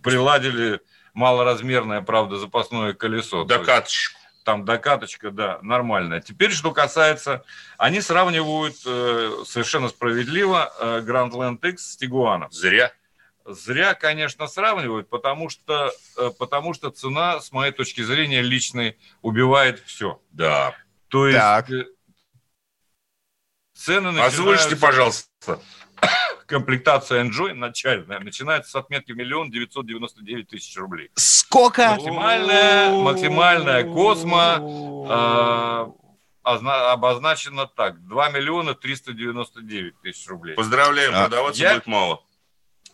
приладили 0.00 0.80
малоразмерное, 1.12 2.02
правда, 2.02 2.36
запасное 2.36 2.92
колесо. 2.92 3.42
Докаточку 3.42 4.20
там 4.46 4.64
докаточка, 4.64 5.32
да, 5.32 5.58
нормальная. 5.60 6.20
Теперь, 6.20 6.52
что 6.52 6.70
касается, 6.70 7.44
они 7.78 8.00
сравнивают 8.00 8.76
э, 8.86 9.42
совершенно 9.44 9.88
справедливо 9.88 10.72
э, 10.78 11.00
Grand 11.00 11.32
Land 11.32 11.68
X 11.68 11.94
с 11.94 11.96
Тигуаном. 11.96 12.52
Зря. 12.52 12.92
Зря, 13.44 13.94
конечно, 13.94 14.46
сравнивают, 14.46 15.08
потому 15.08 15.48
что, 15.48 15.90
э, 16.16 16.30
потому 16.38 16.74
что 16.74 16.90
цена, 16.90 17.40
с 17.40 17.50
моей 17.50 17.72
точки 17.72 18.02
зрения, 18.02 18.40
личной 18.40 18.96
убивает 19.20 19.82
все. 19.84 20.22
Да. 20.30 20.76
То 21.08 21.26
есть 21.26 21.38
так. 21.40 21.68
Э, 21.68 21.86
цены 23.74 24.12
начинаются... 24.12 24.42
Озвучьте, 24.42 24.76
пожалуйста 24.76 25.60
комплектация 26.46 27.24
Enjoy 27.24 27.52
начальная 27.52 28.20
начинается 28.20 28.70
с 28.70 28.74
отметки 28.74 29.12
миллион 29.12 29.50
девятьсот 29.50 29.86
девяносто 29.86 30.22
девять 30.22 30.48
тысяч 30.48 30.76
рублей. 30.76 31.10
Сколько? 31.14 31.90
Максимальная, 31.90 32.90
максимальная 32.90 33.84
Космо 33.84 34.60
э, 35.10 36.06
обозначена 36.46 37.66
так. 37.66 38.04
2 38.06 38.30
миллиона 38.30 38.74
399 38.74 40.00
тысяч 40.00 40.28
рублей. 40.28 40.54
Поздравляем, 40.54 41.12
а, 41.14 41.24
продаваться 41.24 41.62
я, 41.62 41.74
будет 41.74 41.86
мало. 41.86 42.22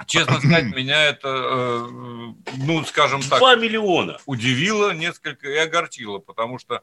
Честно 0.07 0.38
сказать, 0.38 0.65
меня 0.75 1.05
это, 1.05 1.29
э, 1.29 1.88
ну, 2.57 2.85
скажем 2.85 3.23
так... 3.23 3.38
2 3.38 3.57
миллиона. 3.57 4.19
Удивило 4.27 4.93
несколько 4.93 5.49
и 5.49 5.57
огорчило, 5.57 6.19
потому 6.19 6.59
что 6.59 6.81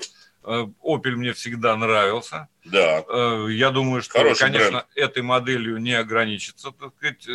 Opel 0.84 1.12
мне 1.12 1.34
всегда 1.34 1.76
нравился. 1.76 2.48
Да. 2.66 3.04
Э, 3.08 3.48
я 3.50 3.72
думаю, 3.72 4.02
что, 4.02 4.20
Хороший 4.20 4.40
конечно, 4.40 4.70
бренд. 4.72 4.88
этой 4.96 5.24
моделью 5.24 5.78
не 5.78 5.94
ограничится, 5.94 6.72
так 6.72 6.94
сказать, 6.98 7.28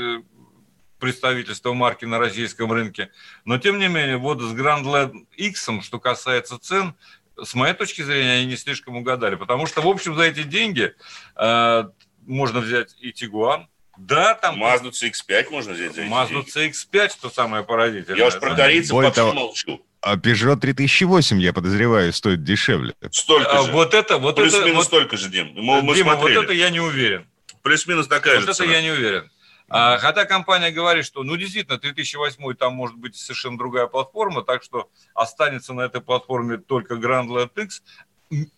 представительство 0.98 1.72
марки 1.74 2.04
на 2.04 2.18
российском 2.18 2.72
рынке. 2.72 3.10
Но, 3.44 3.58
тем 3.58 3.78
не 3.78 3.88
менее, 3.88 4.16
вот 4.16 4.40
с 4.40 4.52
Grand 4.54 4.84
Land 4.84 5.26
X, 5.36 5.68
что 5.82 6.00
касается 6.00 6.58
цен, 6.58 6.94
с 7.42 7.54
моей 7.54 7.74
точки 7.74 8.02
зрения, 8.02 8.38
они 8.38 8.46
не 8.46 8.56
слишком 8.56 8.96
угадали. 8.96 9.34
Потому 9.34 9.66
что, 9.66 9.82
в 9.82 9.88
общем, 9.88 10.14
за 10.14 10.22
эти 10.22 10.42
деньги 10.42 10.94
э, 11.36 11.84
можно 12.26 12.60
взять 12.60 12.94
и 13.00 13.12
Тигуан, 13.12 13.68
да, 13.96 14.34
там... 14.34 14.62
Mazda 14.62 14.90
CX-5 14.90 15.50
можно 15.50 15.72
взять 15.72 15.94
за 15.94 16.02
Mazda 16.02 16.44
CX-5, 16.44 17.10
что 17.10 17.30
самое 17.30 17.62
поразительное. 17.62 18.18
Я 18.18 18.26
уж 18.26 18.38
про 18.40 18.54
корейцев 18.56 18.92
вообще 18.92 19.32
молчу. 19.32 19.86
А 20.04 20.16
Peugeot 20.16 20.56
3008, 20.56 21.40
я 21.40 21.54
подозреваю, 21.54 22.12
стоит 22.12 22.44
дешевле. 22.44 22.94
Столько 23.10 23.58
а, 23.58 23.62
же. 23.62 23.72
Вот 23.72 23.94
это, 23.94 24.18
вот 24.18 24.36
Плюс-минус 24.36 24.66
это, 24.66 24.74
вот, 24.74 24.84
столько 24.84 25.16
же, 25.16 25.30
Дим. 25.30 25.54
Мы, 25.54 25.80
мы 25.80 25.94
Дима, 25.94 26.12
смотрели. 26.12 26.36
вот 26.36 26.44
это 26.44 26.52
я 26.52 26.68
не 26.68 26.80
уверен. 26.80 27.26
Плюс-минус 27.62 28.06
такая 28.06 28.36
вот 28.38 28.44
же 28.44 28.50
это 28.50 28.64
я 28.70 28.82
не 28.82 28.90
уверен. 28.90 29.30
А, 29.70 29.96
хотя 29.96 30.26
компания 30.26 30.70
говорит, 30.72 31.06
что, 31.06 31.22
ну, 31.22 31.36
действительно, 31.36 31.78
3008 31.78 32.54
там 32.54 32.74
может 32.74 32.98
быть 32.98 33.16
совершенно 33.16 33.56
другая 33.56 33.86
платформа, 33.86 34.42
так 34.42 34.62
что 34.62 34.90
останется 35.14 35.72
на 35.72 35.80
этой 35.80 36.02
платформе 36.02 36.58
только 36.58 36.96
Grand 36.96 37.28
Land 37.28 37.62
X, 37.62 37.82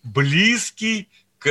близкий 0.03 1.07
к 1.39 1.47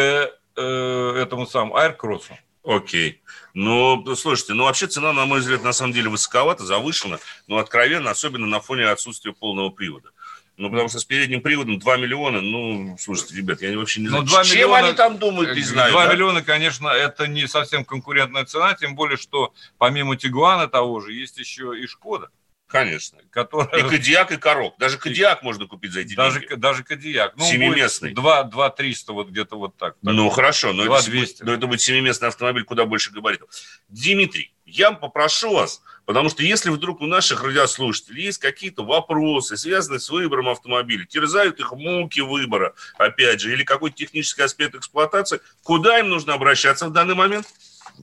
э, 0.57 1.23
этому 1.23 1.47
самому 1.47 1.79
Aircross. 1.79 2.25
Окей. 2.67 3.23
Ну, 3.55 4.05
слушайте, 4.17 4.53
ну 4.53 4.65
вообще 4.65 4.89
цена, 4.89 5.13
на 5.13 5.25
мой 5.25 5.39
взгляд, 5.39 5.63
на 5.63 5.73
самом 5.73 5.93
деле 5.93 6.11
высоковата, 6.11 6.65
завышена, 6.65 7.21
но 7.47 7.59
откровенно, 7.59 8.11
особенно 8.11 8.47
на 8.47 8.61
фоне 8.61 8.87
отсутствия 8.89 9.33
полного 9.33 9.71
привода. 9.71 10.11
Ну, 10.57 10.71
потому 10.71 10.89
что 10.89 10.99
с 10.99 11.05
передним 11.05 11.43
приводом 11.43 11.79
2 11.79 11.97
миллиона, 11.99 12.41
ну, 12.41 12.97
слушайте, 12.99 13.37
ребят, 13.37 13.63
я 13.63 13.77
вообще 13.79 14.01
не 14.01 14.07
ну, 14.07 14.25
знаю, 14.25 14.27
2 14.27 14.45
чем 14.45 14.57
миллиона, 14.57 14.79
они 14.79 14.93
там 14.95 15.19
думают, 15.19 15.55
не 15.55 15.63
знаю. 15.63 15.93
2 15.93 16.07
да? 16.07 16.13
миллиона, 16.13 16.43
конечно, 16.43 16.89
это 16.89 17.29
не 17.29 17.47
совсем 17.47 17.85
конкурентная 17.85 18.45
цена, 18.47 18.75
тем 18.75 18.97
более, 18.97 19.17
что 19.17 19.55
помимо 19.79 20.17
Тигуана 20.17 20.67
того 20.67 21.01
же 21.01 21.13
есть 21.13 21.39
еще 21.39 21.79
и 21.79 21.87
Шкода. 21.87 22.31
Конечно. 22.69 23.19
Который... 23.31 23.81
И 23.81 23.89
Кадиак, 23.89 24.33
и 24.33 24.37
Корок. 24.37 24.75
Даже 24.79 24.99
Кадиак 24.99 25.43
можно 25.43 25.67
купить 25.67 25.93
за 25.93 26.01
эти 26.01 26.15
даже, 26.15 26.41
деньги. 26.41 26.55
Даже 26.55 26.83
Кадиак. 26.83 27.37
Ну, 27.37 27.45
Семиместный. 27.45 28.13
2, 28.13 28.43
2 28.45 28.71
300, 28.71 29.13
вот 29.13 29.29
где-то 29.29 29.57
вот 29.57 29.77
так. 29.77 29.97
Ну, 30.03 30.29
хорошо. 30.31 30.73
Но 30.73 30.85
2 30.85 30.99
это, 30.99 31.11
200. 31.11 31.43
но 31.45 31.55
это 31.55 31.67
будет 31.67 31.81
семиместный 31.81 32.29
автомобиль 32.29 32.65
куда 32.65 32.85
больше 32.85 33.13
габаритов. 33.13 33.49
Дмитрий, 33.89 34.53
я 34.65 34.91
попрошу 34.91 35.55
вас, 35.55 35.81
потому 36.07 36.29
что 36.29 36.43
если 36.43 36.71
вдруг 36.71 37.01
у 37.01 37.07
наших 37.07 37.45
радиослушателей 37.45 38.25
есть 38.25 38.39
какие-то 38.39 38.85
вопросы, 38.85 39.57
связанные 39.57 40.01
с 40.01 40.11
выбором 40.11 40.49
автомобиля, 40.49 41.05
терзают 41.05 41.61
их 41.61 41.71
муки 41.71 42.21
выбора, 42.21 42.75
опять 42.99 43.41
же, 43.41 43.53
или 43.53 43.63
какой-то 43.63 43.97
технический 43.97 44.43
аспект 44.43 44.75
эксплуатации, 44.75 45.41
куда 45.63 46.01
им 46.01 46.09
нужно 46.09 46.35
обращаться 46.35 46.89
в 46.89 46.93
данный 46.93 47.15
момент? 47.15 47.47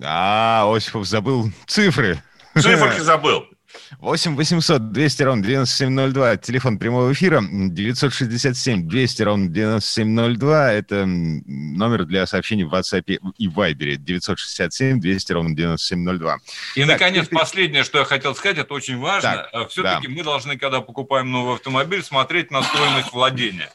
А, 0.01 0.73
Осипов 0.73 1.05
забыл 1.05 1.51
цифры. 1.67 2.23
Циферки 2.55 3.01
забыл. 3.01 3.45
8 3.99 4.35
800 4.35 4.91
200 4.91 5.23
ровно 5.23 5.43
9702, 5.43 6.37
телефон 6.37 6.77
прямого 6.77 7.11
эфира, 7.13 7.41
967 7.41 8.87
200 8.87 9.21
ровно 9.23 9.49
9702, 9.49 10.73
это 10.73 11.05
номер 11.05 12.05
для 12.05 12.25
сообщений 12.25 12.63
в 12.63 12.73
WhatsApp 12.73 13.03
и 13.37 13.47
Viber, 13.47 13.95
967 13.95 14.99
200 14.99 15.31
ровно 15.31 15.55
9702. 15.55 16.37
И, 16.75 16.81
так, 16.81 16.87
наконец, 16.87 17.25
теперь... 17.25 17.39
последнее, 17.39 17.83
что 17.83 17.99
я 17.99 18.05
хотел 18.05 18.35
сказать, 18.35 18.57
это 18.57 18.73
очень 18.73 18.97
важно. 18.97 19.47
Так, 19.51 19.69
Все-таки 19.69 20.07
да. 20.07 20.13
мы 20.13 20.23
должны, 20.23 20.57
когда 20.57 20.81
покупаем 20.81 21.31
новый 21.31 21.55
автомобиль, 21.55 22.03
смотреть 22.03 22.51
на 22.51 22.63
стоимость 22.63 23.11
владения. 23.11 23.69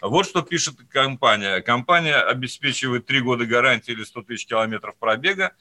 Вот 0.00 0.26
что 0.26 0.42
пишет 0.42 0.76
компания. 0.90 1.60
Компания 1.62 2.16
обеспечивает 2.16 3.06
3 3.06 3.20
года 3.20 3.46
гарантии 3.46 3.92
или 3.92 4.04
100 4.04 4.22
тысяч 4.22 4.46
километров 4.46 4.96
пробега 4.98 5.52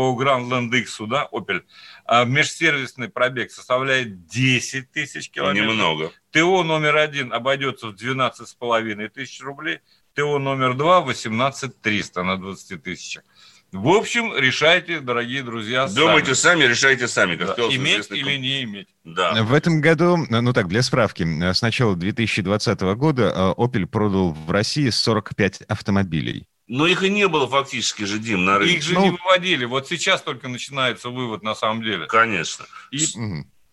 по 0.00 0.16
Grand 0.18 0.48
Land 0.48 0.74
X, 0.78 0.96
да, 1.10 1.28
Opel, 1.30 1.60
а 2.06 2.24
межсервисный 2.24 3.10
пробег 3.10 3.50
составляет 3.50 4.24
10 4.28 4.90
тысяч 4.90 5.28
километров. 5.28 5.72
Немного. 5.72 6.10
ТО 6.30 6.62
номер 6.62 6.96
один 6.96 7.34
обойдется 7.34 7.88
в 7.88 7.96
12,5 7.96 9.08
тысяч 9.10 9.42
рублей, 9.42 9.80
ТО 10.14 10.38
номер 10.38 10.72
два 10.72 11.02
18 11.02 11.82
300 11.82 12.22
на 12.22 12.38
20 12.38 12.82
тысячах. 12.82 13.24
В 13.72 13.88
общем, 13.88 14.34
решайте, 14.34 15.00
дорогие 15.00 15.42
друзья, 15.42 15.86
Думайте 15.86 16.34
сами, 16.34 16.64
решайте 16.64 17.06
сами. 17.06 17.36
Как 17.36 17.54
да. 17.58 17.64
Иметь 17.64 18.10
или 18.10 18.38
не 18.38 18.62
иметь. 18.62 18.88
Да. 19.04 19.42
В 19.42 19.52
этом 19.52 19.82
году, 19.82 20.16
ну 20.30 20.54
так, 20.54 20.66
для 20.68 20.80
справки, 20.80 21.24
с 21.52 21.60
начала 21.60 21.94
2020 21.94 22.80
года 22.96 23.54
Opel 23.58 23.84
продал 23.84 24.32
в 24.32 24.50
России 24.50 24.88
45 24.88 25.60
автомобилей. 25.68 26.46
Но 26.70 26.86
их 26.86 27.02
и 27.02 27.10
не 27.10 27.26
было 27.26 27.48
фактически 27.48 28.04
же, 28.04 28.20
Дим, 28.20 28.44
на 28.44 28.58
рынке. 28.58 28.74
Их 28.76 28.82
же 28.84 28.94
ну, 28.94 29.02
не 29.02 29.10
выводили. 29.10 29.64
Вот 29.64 29.88
сейчас 29.88 30.22
только 30.22 30.46
начинается 30.46 31.08
вывод 31.08 31.42
на 31.42 31.56
самом 31.56 31.82
деле. 31.82 32.06
Конечно. 32.06 32.64
И... 32.92 33.04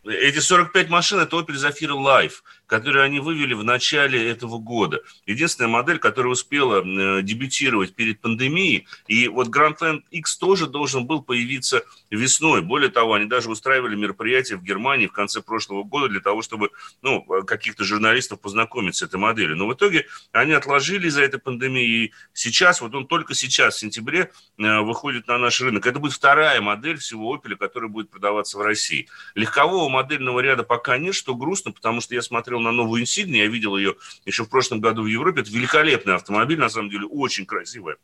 Эти 0.04 0.40
45 0.40 0.90
машин– 0.90 1.20
это 1.22 1.36
Opel 1.36 1.56
Zafira 1.58 1.94
Life, 1.94 2.42
которые 2.68 3.04
они 3.04 3.20
вывели 3.20 3.54
в 3.54 3.64
начале 3.64 4.30
этого 4.30 4.60
года. 4.60 5.02
Единственная 5.26 5.70
модель, 5.70 5.98
которая 5.98 6.34
успела 6.34 6.84
дебютировать 7.24 7.96
перед 7.96 8.20
пандемией. 8.20 8.86
И 9.08 9.28
вот 9.30 9.48
Grand 9.48 9.78
Land 9.80 10.04
X 10.12 10.38
тоже 10.38 10.68
должен 10.68 11.08
был 11.08 11.22
появиться 11.24 11.84
весной. 12.12 12.62
Более 12.62 12.90
того, 12.90 13.14
они 13.14 13.26
даже 13.26 13.50
устраивали 13.50 13.96
мероприятие 13.96 14.58
в 14.58 14.64
Германии 14.64 15.08
в 15.08 15.14
конце 15.14 15.42
прошлого 15.42 15.84
года 15.84 16.10
для 16.10 16.20
того, 16.20 16.42
чтобы 16.42 16.70
ну, 17.02 17.22
каких-то 17.22 17.84
журналистов 17.84 18.42
познакомить 18.42 18.96
с 18.98 19.02
этой 19.02 19.16
моделью. 19.16 19.56
Но 19.56 19.68
в 19.68 19.74
итоге 19.74 20.06
они 20.32 20.52
отложили 20.52 21.08
из-за 21.08 21.24
этой 21.24 21.40
пандемии. 21.40 21.88
И 21.88 22.14
сейчас, 22.34 22.82
вот 22.82 22.94
он 22.94 23.08
только 23.08 23.34
сейчас, 23.34 23.76
в 23.76 23.80
сентябре, 23.80 24.32
выходит 24.58 25.28
на 25.28 25.38
наш 25.38 25.62
рынок. 25.62 25.86
Это 25.88 26.00
будет 26.00 26.14
вторая 26.14 26.60
модель 26.62 26.98
всего 26.98 27.36
Opel, 27.36 27.56
которая 27.56 27.90
будет 27.90 28.10
продаваться 28.10 28.58
в 28.58 28.62
России. 28.62 29.08
Легкового 29.36 29.88
модельного 29.88 30.42
ряда 30.42 30.64
пока 30.64 30.98
нет, 30.98 31.16
что 31.16 31.34
грустно, 31.34 31.72
потому 31.72 32.02
что 32.02 32.14
я 32.14 32.22
смотрел 32.22 32.57
на 32.60 32.72
новую 32.72 33.04
Insignia, 33.04 33.38
я 33.38 33.48
видел 33.48 33.78
ее 33.78 33.96
еще 34.26 34.44
в 34.44 34.50
прошлом 34.50 34.82
году 34.82 35.04
в 35.04 35.08
Европе. 35.08 35.42
Это 35.42 35.52
великолепный 35.52 36.16
автомобиль, 36.16 36.60
на 36.60 36.70
самом 36.70 36.90
деле, 36.90 37.06
очень 37.06 37.46
красивая 37.46 37.98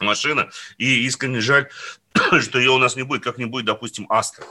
машина. 0.00 0.50
И 0.78 1.04
искренне 1.04 1.40
жаль, 1.40 1.68
что 2.40 2.58
ее 2.58 2.70
у 2.70 2.78
нас 2.78 2.96
не 2.96 3.02
будет, 3.02 3.22
как 3.22 3.38
не 3.38 3.46
будет, 3.46 3.66
допустим, 3.66 4.06
Астра. 4.08 4.44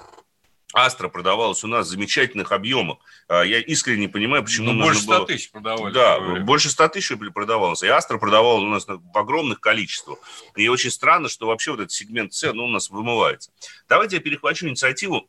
Астра 0.72 1.08
продавалась 1.08 1.64
у 1.64 1.68
нас 1.68 1.88
в 1.88 1.90
замечательных 1.90 2.52
объемах. 2.52 3.00
Я 3.28 3.60
искренне 3.60 4.02
не 4.02 4.08
понимаю, 4.08 4.44
почему 4.44 4.72
ну, 4.72 4.84
больше 4.84 5.02
100 5.02 5.12
было... 5.12 5.26
тысяч 5.26 5.50
продавали. 5.50 5.94
Да, 5.94 6.20
больше 6.42 6.70
100 6.70 6.90
тысяч 6.90 7.18
продавалось. 7.34 7.82
И 7.82 7.88
Астра 7.88 8.20
продавалась 8.20 8.64
у 8.64 8.68
нас 8.68 8.86
в 8.88 9.18
огромных 9.18 9.62
количествах. 9.62 10.20
И 10.56 10.68
очень 10.68 10.92
странно, 10.92 11.28
что 11.28 11.48
вообще 11.48 11.72
вот 11.72 11.80
этот 11.80 11.92
сегмент 11.92 12.34
цен 12.34 12.56
ну, 12.56 12.66
у 12.66 12.70
нас 12.70 12.92
вымывается. 12.92 13.52
Давайте 13.88 14.18
я 14.18 14.22
перехвачу 14.22 14.68
инициативу 14.68 15.28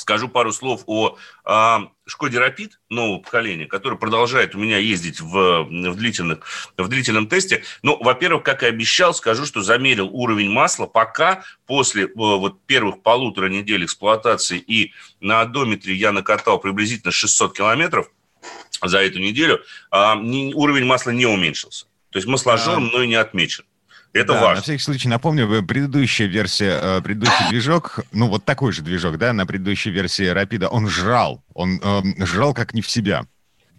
скажу 0.00 0.28
пару 0.28 0.52
слов 0.52 0.82
о 0.86 1.16
э, 1.44 1.78
Шкоде 2.06 2.38
Рапид 2.38 2.80
нового 2.88 3.18
поколения, 3.18 3.66
который 3.66 3.98
продолжает 3.98 4.54
у 4.54 4.58
меня 4.58 4.78
ездить 4.78 5.20
в, 5.20 5.64
в, 5.64 5.94
длительных, 5.94 6.40
в 6.76 6.88
длительном 6.88 7.28
тесте. 7.28 7.62
Ну, 7.82 8.02
во-первых, 8.02 8.42
как 8.42 8.62
и 8.62 8.66
обещал, 8.66 9.14
скажу, 9.14 9.46
что 9.46 9.62
замерил 9.62 10.08
уровень 10.08 10.50
масла. 10.50 10.86
Пока 10.86 11.44
после 11.66 12.04
э, 12.04 12.10
вот 12.14 12.64
первых 12.66 13.02
полутора 13.02 13.48
недель 13.48 13.84
эксплуатации 13.84 14.58
и 14.58 14.92
на 15.20 15.40
одометре 15.40 15.94
я 15.94 16.12
накатал 16.12 16.58
приблизительно 16.58 17.12
600 17.12 17.56
километров 17.56 18.10
за 18.82 18.98
эту 18.98 19.18
неделю, 19.18 19.60
не, 19.92 20.54
уровень 20.54 20.86
масла 20.86 21.10
не 21.10 21.26
уменьшился. 21.26 21.86
То 22.10 22.18
есть 22.18 22.26
масложор 22.26 22.78
А. 22.78 22.80
мной 22.80 23.06
не 23.06 23.14
отмечен. 23.14 23.64
Это 24.12 24.32
Да, 24.34 24.40
важно. 24.40 24.56
На 24.56 24.62
всякий 24.62 24.82
случай 24.82 25.08
напомню, 25.08 25.64
предыдущая 25.64 26.26
версия, 26.26 26.80
э, 26.82 27.00
предыдущий 27.00 27.46
движок, 27.50 28.00
ну 28.12 28.28
вот 28.28 28.44
такой 28.44 28.72
же 28.72 28.82
движок, 28.82 29.18
да, 29.18 29.32
на 29.32 29.46
предыдущей 29.46 29.90
версии 29.90 30.26
Рапида, 30.26 30.68
он 30.68 30.88
жрал, 30.88 31.42
он 31.54 31.80
э, 31.82 32.24
жрал 32.26 32.54
как 32.54 32.74
не 32.74 32.82
в 32.82 32.90
себя. 32.90 33.24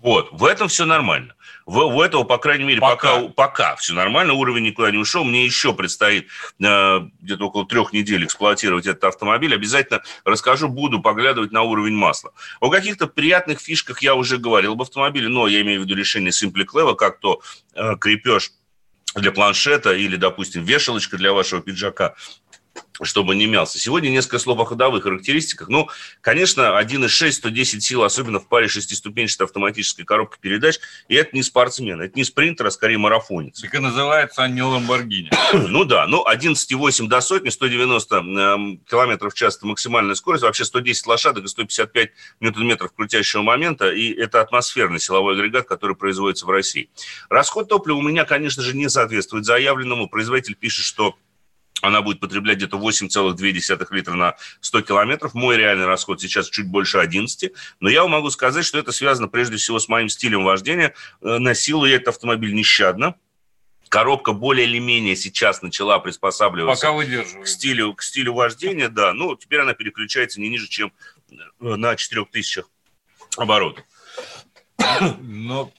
Вот, 0.02 0.30
в 0.32 0.46
этом 0.46 0.68
все 0.68 0.86
нормально. 0.86 1.36
В, 1.68 1.78
в 1.94 2.02
этого, 2.02 2.24
по 2.24 2.40
крайней 2.40 2.64
мере, 2.64 2.82
пока, 2.82 3.20
Пока. 3.20 3.34
пока, 3.34 3.76
все 3.76 3.94
нормально, 3.94 4.34
уровень 4.34 4.64
никуда 4.64 4.90
не 4.90 4.98
ушел. 4.98 5.24
Мне 5.24 5.46
еще 5.46 5.74
предстоит 5.74 6.28
э, 6.60 7.00
где-то 7.22 7.46
около 7.46 7.68
трех 7.68 7.94
недель 7.94 8.26
эксплуатировать 8.26 8.88
этот 8.88 9.04
автомобиль. 9.04 9.54
Обязательно 9.54 10.02
расскажу, 10.26 10.70
буду 10.70 11.02
поглядывать 11.02 11.52
на 11.52 11.62
уровень 11.62 11.94
масла. 11.94 12.32
О 12.60 12.72
каких-то 12.72 13.06
приятных 13.06 13.60
фишках 13.60 14.02
я 14.02 14.16
уже 14.16 14.38
говорил 14.40 14.74
об 14.74 14.82
автомобиле, 14.82 15.28
но 15.28 15.48
я 15.48 15.62
имею 15.62 15.82
в 15.82 15.84
виду 15.86 15.96
решение 15.96 16.32
Simply 16.32 16.66
Clever, 16.66 16.96
как 16.96 17.20
то 17.20 17.42
э, 17.76 17.96
крепеж 17.98 18.52
для 19.16 19.32
планшета 19.32 19.94
или, 19.94 20.16
допустим, 20.16 20.64
вешалочка 20.64 21.18
для 21.18 21.34
вашего 21.34 21.62
пиджака 21.62 22.16
чтобы 23.04 23.36
не 23.36 23.48
мялся. 23.48 23.80
Сегодня 23.80 24.10
несколько 24.10 24.40
слов 24.40 24.60
о 24.60 24.66
ходовых 24.66 25.04
характеристиках. 25.04 25.70
Ну, 25.70 25.90
конечно, 26.22 26.80
1.6, 26.80 27.32
110 27.32 27.84
сил, 27.84 28.04
особенно 28.04 28.40
в 28.40 28.48
паре 28.48 28.68
шестиступенчатой 28.68 29.46
автоматической 29.46 30.06
коробки 30.06 30.38
передач, 30.40 30.80
и 31.08 31.16
это 31.16 31.36
не 31.36 31.44
спортсмен, 31.44 32.02
это 32.02 32.14
не 32.16 32.24
спринтер, 32.24 32.68
а 32.68 32.72
скорее 32.72 32.98
марафонец. 32.98 33.62
Так 33.62 33.74
и 33.74 33.80
называется 33.80 34.44
они 34.44 34.62
Ламборгини. 34.62 35.30
Ну 35.72 35.86
да, 35.86 36.06
ну 36.06 36.26
11,8 36.30 37.08
до 37.08 37.22
сотни, 37.22 37.50
190 37.50 38.16
эм, 38.16 38.78
километров 38.90 39.34
в 39.34 39.38
час– 39.38 39.58
это 39.58 39.66
максимальная 39.66 40.16
скорость, 40.16 40.44
вообще 40.44 40.66
110 40.66 41.08
лошадок 41.08 41.46
и 41.46 41.48
155 41.48 42.10
ньютон-метров 42.40 42.94
крутящего 42.94 43.42
момента, 43.42 43.90
и 43.90 44.12
это 44.12 44.42
атмосферный 44.42 45.00
силовой 45.00 45.36
агрегат, 45.36 45.68
который 45.68 45.96
производится 45.96 46.46
в 46.46 46.50
России. 46.50 46.90
Расход 47.30 47.70
топлива 47.70 47.98
у 47.98 48.02
меня, 48.02 48.26
конечно 48.26 48.64
же, 48.64 48.76
не 48.76 48.90
соответствует 48.90 49.46
заявленному. 49.46 50.10
Производитель 50.10 50.56
пишет, 50.56 50.86
что 50.86 51.16
она 51.82 52.02
будет 52.02 52.20
потреблять 52.20 52.58
где-то 52.58 52.78
8,2 52.78 53.88
литра 53.92 54.14
на 54.14 54.36
100 54.62 54.82
километров. 54.82 55.34
Мой 55.34 55.58
реальный 55.58 55.86
расход 55.86 56.22
сейчас 56.22 56.50
чуть 56.50 56.68
больше 56.68 56.98
11. 57.00 57.52
Но 57.80 57.90
я 57.90 58.06
могу 58.08 58.30
сказать, 58.30 58.66
что 58.66 58.78
это 58.78 58.92
связано 58.92 59.28
прежде 59.28 59.58
всего 59.58 59.80
с 59.80 59.88
моим 59.90 60.10
стилем 60.10 60.44
вождения. 60.44 60.94
Э, 61.22 61.38
Носил 61.38 61.86
я 61.86 61.96
этот 61.96 62.10
автомобиль 62.10 62.54
нещадно. 62.54 63.16
Коробка 63.90 64.32
более 64.32 64.66
или 64.68 64.80
менее 64.80 65.18
сейчас 65.18 65.62
начала 65.62 66.00
приспосабливаться 66.00 66.88
Пока 66.88 67.42
к 67.44 67.48
стилю, 67.48 67.94
к 67.94 68.02
стилю 68.04 68.34
вождения, 68.34 68.88
да. 68.88 69.12
Ну, 69.14 69.36
теперь 69.36 69.60
она 69.60 69.74
переключается 69.74 70.40
не 70.40 70.48
ниже, 70.48 70.70
чем 70.70 70.94
э, 71.30 71.36
на 71.60 71.96
4000 71.96 72.64
оборотов. 73.38 73.84
Но, 75.20 75.72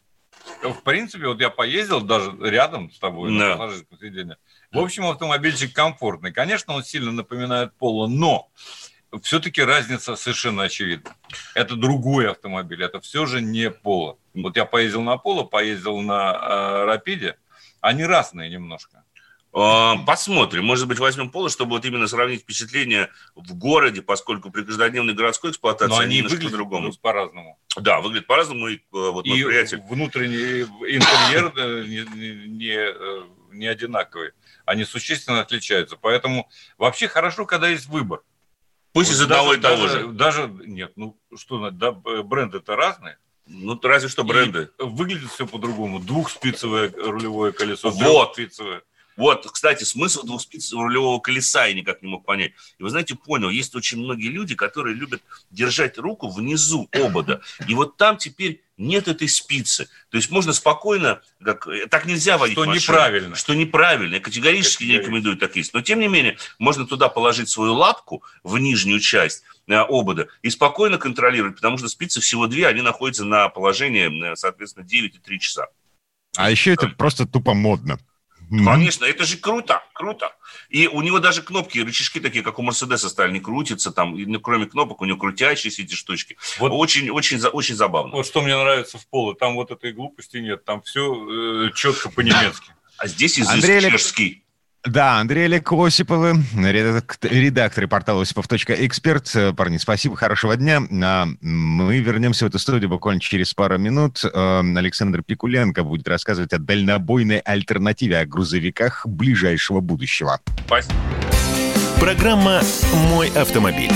в 0.63 0.83
принципе, 0.83 1.27
вот 1.27 1.41
я 1.41 1.51
поездил 1.51 2.01
даже 2.01 2.37
рядом 2.41 2.91
с 2.91 2.99
тобой 2.99 3.31
Да. 3.31 3.49
на 3.51 3.57
пассажирском 3.57 3.99
сиденье. 3.99 4.37
В 4.73 4.79
общем, 4.79 5.05
автомобильчик 5.07 5.73
комфортный. 5.75 6.33
Конечно, 6.33 6.75
он 6.75 6.83
сильно 6.85 7.13
напоминает 7.13 7.73
Поло, 7.79 8.07
но 8.07 8.49
все-таки 9.23 9.63
разница 9.63 10.17
совершенно 10.17 10.63
очевидна. 10.65 11.15
Это 11.55 11.77
другой 11.77 12.31
автомобиль, 12.31 12.83
это 12.83 13.01
все 13.01 13.27
же 13.27 13.41
не 13.43 13.71
Поло. 13.71 14.19
Вот 14.35 14.57
я 14.57 14.65
поездил 14.65 15.03
на 15.03 15.19
Поло, 15.19 15.45
поездил 15.45 16.01
на 16.01 16.33
э, 16.33 16.85
Рапиде. 16.87 17.37
Они 17.83 18.05
разные 18.05 18.49
немножко. 18.49 19.05
А, 19.55 19.97
Посмотрим. 20.07 20.65
Может 20.65 20.89
быть, 20.89 20.99
возьмем 20.99 21.29
поло, 21.31 21.51
чтобы 21.51 21.73
вот 21.73 21.85
именно 21.85 22.07
сравнить 22.07 22.41
впечатление 22.41 23.11
в 23.35 23.55
городе, 23.55 24.01
поскольку 24.01 24.51
при 24.51 24.63
каждодневной 24.65 25.13
городской 25.13 25.51
эксплуатации 25.51 25.91
Но 25.91 25.99
они 25.99 26.17
немножко 26.17 26.37
выглядят 26.37 26.53
по-другому. 26.53 26.93
по-разному. 27.03 27.59
Да, 27.77 28.01
выглядит 28.01 28.27
по-разному. 28.27 28.69
И 28.69 28.77
э, 28.77 28.81
вот 28.93 29.27
И 29.27 29.31
приятель... 29.45 29.83
внутренний 29.91 30.63
интерьер 30.63 31.53
не, 31.87 32.17
не- 32.17 32.49
не, 32.49 32.77
э, 32.79 33.23
не 33.53 33.67
одинаковый. 33.67 34.31
Они 34.65 34.85
существенно 34.85 35.41
отличаются. 35.41 35.97
Поэтому 35.97 36.49
вообще 36.79 37.09
хорошо, 37.09 37.47
когда 37.47 37.69
есть 37.69 37.87
выбор. 37.87 38.23
Пусть 38.93 39.11
Вот 39.11 39.17
из 39.17 39.21
одного 39.23 39.55
и 39.55 39.59
того 39.59 39.83
даже- 39.87 40.01
же. 40.01 40.07
Даже, 40.09 40.47
нет, 40.67 40.93
ну 40.97 41.19
что, 41.37 41.71
да, 41.71 41.93
бренды-то 41.93 42.77
разные. 42.77 43.17
Ну, 43.47 43.79
разве 43.83 44.09
что 44.09 44.23
бренды. 44.23 44.71
И 44.79 44.83
выглядит 44.83 45.31
все 45.31 45.47
по-другому. 45.47 45.99
Двухспицевое 45.99 46.93
рулевое 46.93 47.53
колесо, 47.53 47.91
Вот. 47.91 48.35
трехспицевое. 48.35 48.83
Вот, 49.17 49.49
кстати, 49.51 49.85
смысл 49.85 50.25
двух 50.25 50.41
спиц 50.43 50.73
рулевого 50.73 51.21
колеса 51.21 51.67
я 51.67 51.75
никак 51.75 52.03
не 52.03 52.09
мог 52.09 52.25
понять. 52.25 52.53
И 52.79 52.83
вы 52.83 52.91
знаете, 52.91 53.15
понял, 53.15 53.51
есть 53.51 53.75
очень 53.75 53.99
многие 53.99 54.29
люди, 54.29 54.55
которые 54.55 54.95
любят 54.95 55.23
держать 55.51 55.99
руку 55.99 56.29
внизу 56.29 56.89
обода. 56.93 57.41
И 57.69 57.75
вот 57.75 57.97
там 57.97 58.17
теперь 58.17 58.63
нет 58.77 59.09
этой 59.09 59.29
спицы. 59.29 59.89
То 60.11 60.17
есть 60.17 60.31
можно 60.31 60.53
спокойно, 60.53 61.21
как, 61.43 61.67
так 61.91 62.07
нельзя 62.07 62.39
водить 62.39 62.55
Что 62.55 62.65
машину. 62.65 62.81
неправильно. 62.83 63.37
Что 63.37 63.55
неправильно. 63.55 64.15
Я 64.15 64.21
категорически 64.21 64.85
не 64.85 64.99
рекомендую 64.99 65.37
так 65.37 65.57
есть. 65.57 65.75
Но 65.75 65.83
тем 65.83 66.01
не 66.01 66.09
менее, 66.09 66.39
можно 66.59 66.87
туда 66.87 67.09
положить 67.09 67.49
свою 67.49 67.75
лапку 67.75 68.23
в 68.43 68.59
нижнюю 68.59 69.01
часть 69.01 69.45
э, 69.67 69.75
обода 69.75 70.29
и 70.43 70.51
спокойно 70.51 70.99
контролировать, 70.99 71.57
потому 71.57 71.79
что 71.79 71.89
спицы 71.89 72.21
всего 72.21 72.47
две, 72.47 72.67
они 72.67 72.83
находятся 72.83 73.25
на 73.25 73.49
положении, 73.49 74.33
э, 74.33 74.37
соответственно, 74.37 74.85
9,3 74.85 75.39
часа. 75.39 75.67
А 76.37 76.51
еще 76.51 76.73
это 76.73 76.89
просто 76.89 77.27
тупо 77.27 77.55
модно. 77.55 77.99
Мгм. 78.53 78.67
Конечно, 78.67 79.07
это 79.07 79.25
же 79.25 79.39
круто, 79.39 79.83
круто. 79.95 80.37
И 80.69 80.87
у 80.87 81.01
него 81.01 81.21
даже 81.21 81.41
кнопки, 81.41 81.79
рычажки 81.79 82.21
такие, 82.21 82.45
как 82.45 82.59
у 82.59 82.63
Мерседеса 82.63 83.09
стали, 83.09 83.33
не 83.33 83.41
крутятся 83.41 83.91
там, 83.93 84.15
и, 84.15 84.27
ну, 84.27 84.41
кроме 84.41 84.67
кнопок 84.67 85.01
у 85.01 85.07
него 85.07 85.17
крутящиеся 85.17 85.81
эти 85.83 85.95
штучки. 85.95 86.37
Вот- 86.59 86.71
Очень, 86.73 87.09
очень, 87.09 87.39
очень 87.43 87.75
забавно. 87.77 88.15
Вот 88.15 88.27
что 88.27 88.43
мне 88.43 88.55
нравится 88.55 88.99
в 88.99 89.07
поло, 89.09 89.35
там 89.35 89.55
вот 89.55 89.71
этой 89.71 89.93
глупости 89.95 90.37
нет, 90.37 90.67
там 90.67 90.83
все 90.83 91.71
четко 91.75 92.11
по-немецки. 92.11 92.73
А 92.99 93.07
здесь 93.07 93.39
язык 93.39 93.55
Андрей 93.55 93.91
чешский. 93.91 94.42
Да, 94.85 95.21
Андрей 95.21 95.45
Олег 95.45 95.71
Осиповы, 95.73 96.43
редак- 96.57 97.17
редакторы 97.23 97.87
портала 97.87 98.23
осипов.эксперт. 98.23 99.31
Э, 99.37 99.53
Парни, 99.53 99.77
спасибо, 99.77 100.17
хорошего 100.17 100.57
дня. 100.57 100.83
А, 101.05 101.29
Мы 101.41 102.01
вернемся 102.01 102.45
в 102.47 102.49
эту 102.49 102.59
студию 102.59 102.91
буквально 102.91 103.21
через 103.21 103.55
пару 103.55 103.79
минут. 103.79 104.25
Э, 104.25 104.61
Александр 104.77 105.23
Пикуленко 105.23 105.85
будет 105.85 106.09
рассказывать 106.09 106.53
о 106.53 106.59
дальнобойной 106.59 107.39
альтернативе, 107.39 108.19
о 108.19 108.27
грузовиках 108.27 109.07
ближайшего 109.07 109.79
будущего. 109.81 110.41
Спасибо. 110.67 110.95
Программа 112.01 112.61
«Мой 113.11 113.29
автомобиль». 113.37 113.93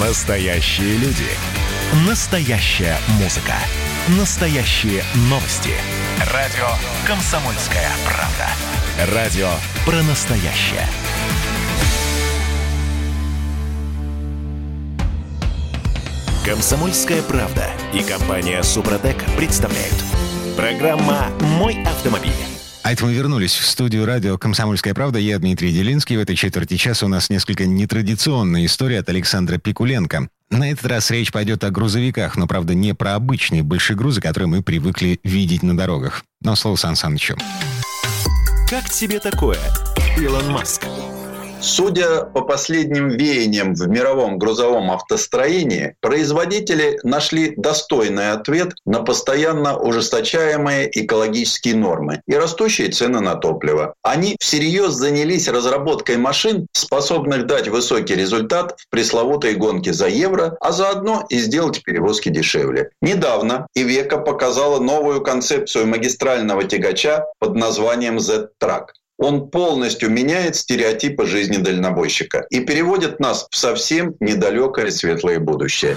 Настоящие 0.00 0.96
люди. 0.98 1.28
Настоящая 2.08 2.98
музыка. 3.20 3.54
Настоящие 4.18 5.04
новости. 5.30 5.70
Радио 6.18 6.66
«Комсомольская 7.06 7.90
правда». 8.06 9.14
Радио 9.14 9.50
про 9.84 10.02
настоящее. 10.02 10.88
Комсомольская 16.42 17.20
правда 17.20 17.66
и 17.92 18.02
компания 18.02 18.62
Супротек 18.62 19.22
представляют. 19.36 19.94
Программа 20.56 21.28
«Мой 21.58 21.82
автомобиль». 21.84 22.32
А 22.82 22.92
это 22.92 23.04
мы 23.04 23.12
вернулись 23.12 23.54
в 23.54 23.66
студию 23.66 24.06
радио 24.06 24.38
«Комсомольская 24.38 24.94
правда». 24.94 25.18
Я 25.18 25.38
Дмитрий 25.38 25.70
Делинский. 25.70 26.16
В 26.16 26.20
этой 26.20 26.34
четверти 26.34 26.78
часа 26.78 27.04
у 27.04 27.08
нас 27.10 27.28
несколько 27.28 27.66
нетрадиционная 27.66 28.64
история 28.64 29.00
от 29.00 29.08
Александра 29.10 29.58
Пикуленко. 29.58 30.30
На 30.50 30.70
этот 30.70 30.86
раз 30.86 31.10
речь 31.10 31.32
пойдет 31.32 31.64
о 31.64 31.70
грузовиках, 31.70 32.36
но, 32.36 32.46
правда, 32.46 32.74
не 32.74 32.94
про 32.94 33.14
обычные 33.14 33.62
большегрузы, 33.62 34.20
которые 34.20 34.48
мы 34.48 34.62
привыкли 34.62 35.18
видеть 35.24 35.62
на 35.62 35.76
дорогах. 35.76 36.24
Но 36.40 36.54
слово 36.54 36.76
Сан 36.76 36.94
Санычу. 36.94 37.36
Как 38.68 38.88
тебе 38.90 39.18
такое, 39.18 39.58
Илон 40.16 40.50
Маск? 40.50 40.84
Судя 41.60 42.24
по 42.24 42.42
последним 42.42 43.08
веяниям 43.08 43.74
в 43.74 43.88
мировом 43.88 44.38
грузовом 44.38 44.90
автостроении, 44.90 45.96
производители 46.00 46.98
нашли 47.02 47.54
достойный 47.56 48.32
ответ 48.32 48.72
на 48.84 49.02
постоянно 49.02 49.76
ужесточаемые 49.78 50.88
экологические 50.92 51.74
нормы 51.74 52.20
и 52.26 52.34
растущие 52.34 52.90
цены 52.90 53.20
на 53.20 53.34
топливо. 53.34 53.94
Они 54.02 54.36
всерьез 54.40 54.92
занялись 54.92 55.48
разработкой 55.48 56.18
машин, 56.18 56.66
способных 56.72 57.46
дать 57.46 57.68
высокий 57.68 58.14
результат 58.14 58.74
в 58.78 58.88
пресловутой 58.90 59.54
гонке 59.54 59.92
за 59.92 60.08
евро, 60.08 60.56
а 60.60 60.72
заодно 60.72 61.24
и 61.28 61.38
сделать 61.38 61.82
перевозки 61.82 62.28
дешевле. 62.28 62.90
Недавно 63.00 63.66
Ивека 63.74 64.18
показала 64.18 64.78
новую 64.78 65.22
концепцию 65.22 65.86
магистрального 65.86 66.64
тягача 66.64 67.24
под 67.38 67.54
названием 67.54 68.20
Z-Track. 68.20 68.88
Он 69.18 69.48
полностью 69.50 70.10
меняет 70.10 70.56
стереотипы 70.56 71.26
жизни 71.26 71.56
дальнобойщика 71.56 72.46
и 72.50 72.60
переводит 72.60 73.18
нас 73.18 73.46
в 73.50 73.56
совсем 73.56 74.14
недалекое 74.20 74.90
светлое 74.90 75.38
будущее. 75.38 75.96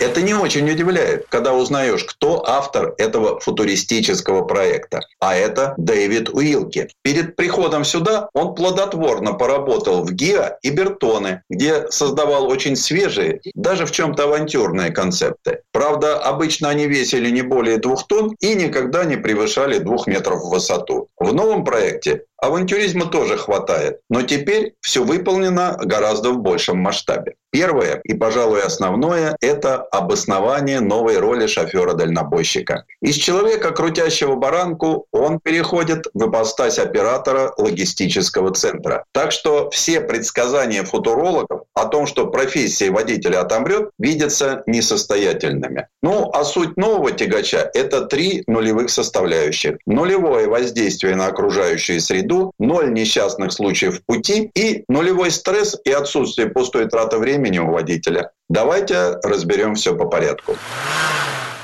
Это 0.00 0.22
не 0.22 0.32
очень 0.32 0.68
удивляет, 0.70 1.26
когда 1.28 1.52
узнаешь, 1.52 2.04
кто 2.04 2.42
автор 2.48 2.94
этого 2.96 3.38
футуристического 3.38 4.42
проекта. 4.46 5.00
А 5.20 5.36
это 5.36 5.74
Дэвид 5.76 6.30
Уилки. 6.30 6.88
Перед 7.02 7.36
приходом 7.36 7.84
сюда 7.84 8.30
он 8.32 8.54
плодотворно 8.54 9.34
поработал 9.34 10.02
в 10.02 10.12
ГИА 10.12 10.58
и 10.62 10.70
Бертоне, 10.70 11.42
где 11.50 11.86
создавал 11.90 12.48
очень 12.48 12.76
свежие, 12.76 13.42
даже 13.54 13.84
в 13.84 13.92
чем-то 13.92 14.24
авантюрные 14.24 14.90
концепты. 14.90 15.60
Правда, 15.70 16.18
обычно 16.18 16.70
они 16.70 16.86
весили 16.86 17.28
не 17.28 17.42
более 17.42 17.76
двух 17.76 18.06
тонн 18.06 18.34
и 18.40 18.54
никогда 18.54 19.04
не 19.04 19.16
превышали 19.16 19.78
двух 19.78 20.06
метров 20.06 20.40
в 20.40 20.48
высоту. 20.48 21.08
В 21.18 21.34
новом 21.34 21.62
проекте 21.62 22.24
Авантюризма 22.40 23.06
тоже 23.06 23.36
хватает, 23.36 24.00
но 24.08 24.22
теперь 24.22 24.74
все 24.80 25.04
выполнено 25.04 25.76
гораздо 25.82 26.30
в 26.30 26.38
большем 26.38 26.78
масштабе. 26.78 27.34
Первое 27.52 28.00
и, 28.04 28.14
пожалуй, 28.14 28.62
основное– 28.62 29.36
это 29.40 29.82
обоснование 29.82 30.78
новой 30.80 31.18
роли 31.18 31.48
шофера-дальнобойщика. 31.48 32.84
Из 33.02 33.16
человека, 33.16 33.72
крутящего 33.72 34.36
баранку, 34.36 35.06
он 35.12 35.40
переходит 35.40 36.06
в 36.14 36.28
ипостась 36.30 36.78
оператора 36.78 37.52
логистического 37.56 38.54
центра. 38.54 39.04
Так 39.12 39.32
что 39.32 39.68
все 39.70 40.00
предсказания 40.00 40.84
футурологов 40.84 41.62
о 41.74 41.86
том, 41.86 42.06
что 42.06 42.28
профессия 42.28 42.90
водителя 42.90 43.40
отомрет, 43.40 43.90
видятся 43.98 44.62
несостоятельными. 44.66 45.88
Ну, 46.02 46.30
а 46.32 46.44
суть 46.44 46.76
нового 46.76 47.10
тягача– 47.10 47.68
это 47.74 48.02
три 48.02 48.44
нулевых 48.46 48.90
составляющих. 48.90 49.78
Нулевое 49.86 50.46
воздействие 50.46 51.16
на 51.16 51.26
окружающую 51.26 52.00
среду, 52.00 52.29
ноль 52.58 52.92
несчастных 52.92 53.52
случаев 53.52 53.98
в 53.98 54.04
пути 54.04 54.50
и 54.54 54.84
нулевой 54.88 55.30
стресс 55.30 55.78
и 55.84 55.90
отсутствие 55.90 56.48
пустой 56.48 56.88
траты 56.88 57.18
времени 57.18 57.58
у 57.58 57.70
водителя. 57.70 58.30
Давайте 58.48 59.18
разберем 59.22 59.74
все 59.74 59.96
по 59.96 60.06
порядку. 60.06 60.56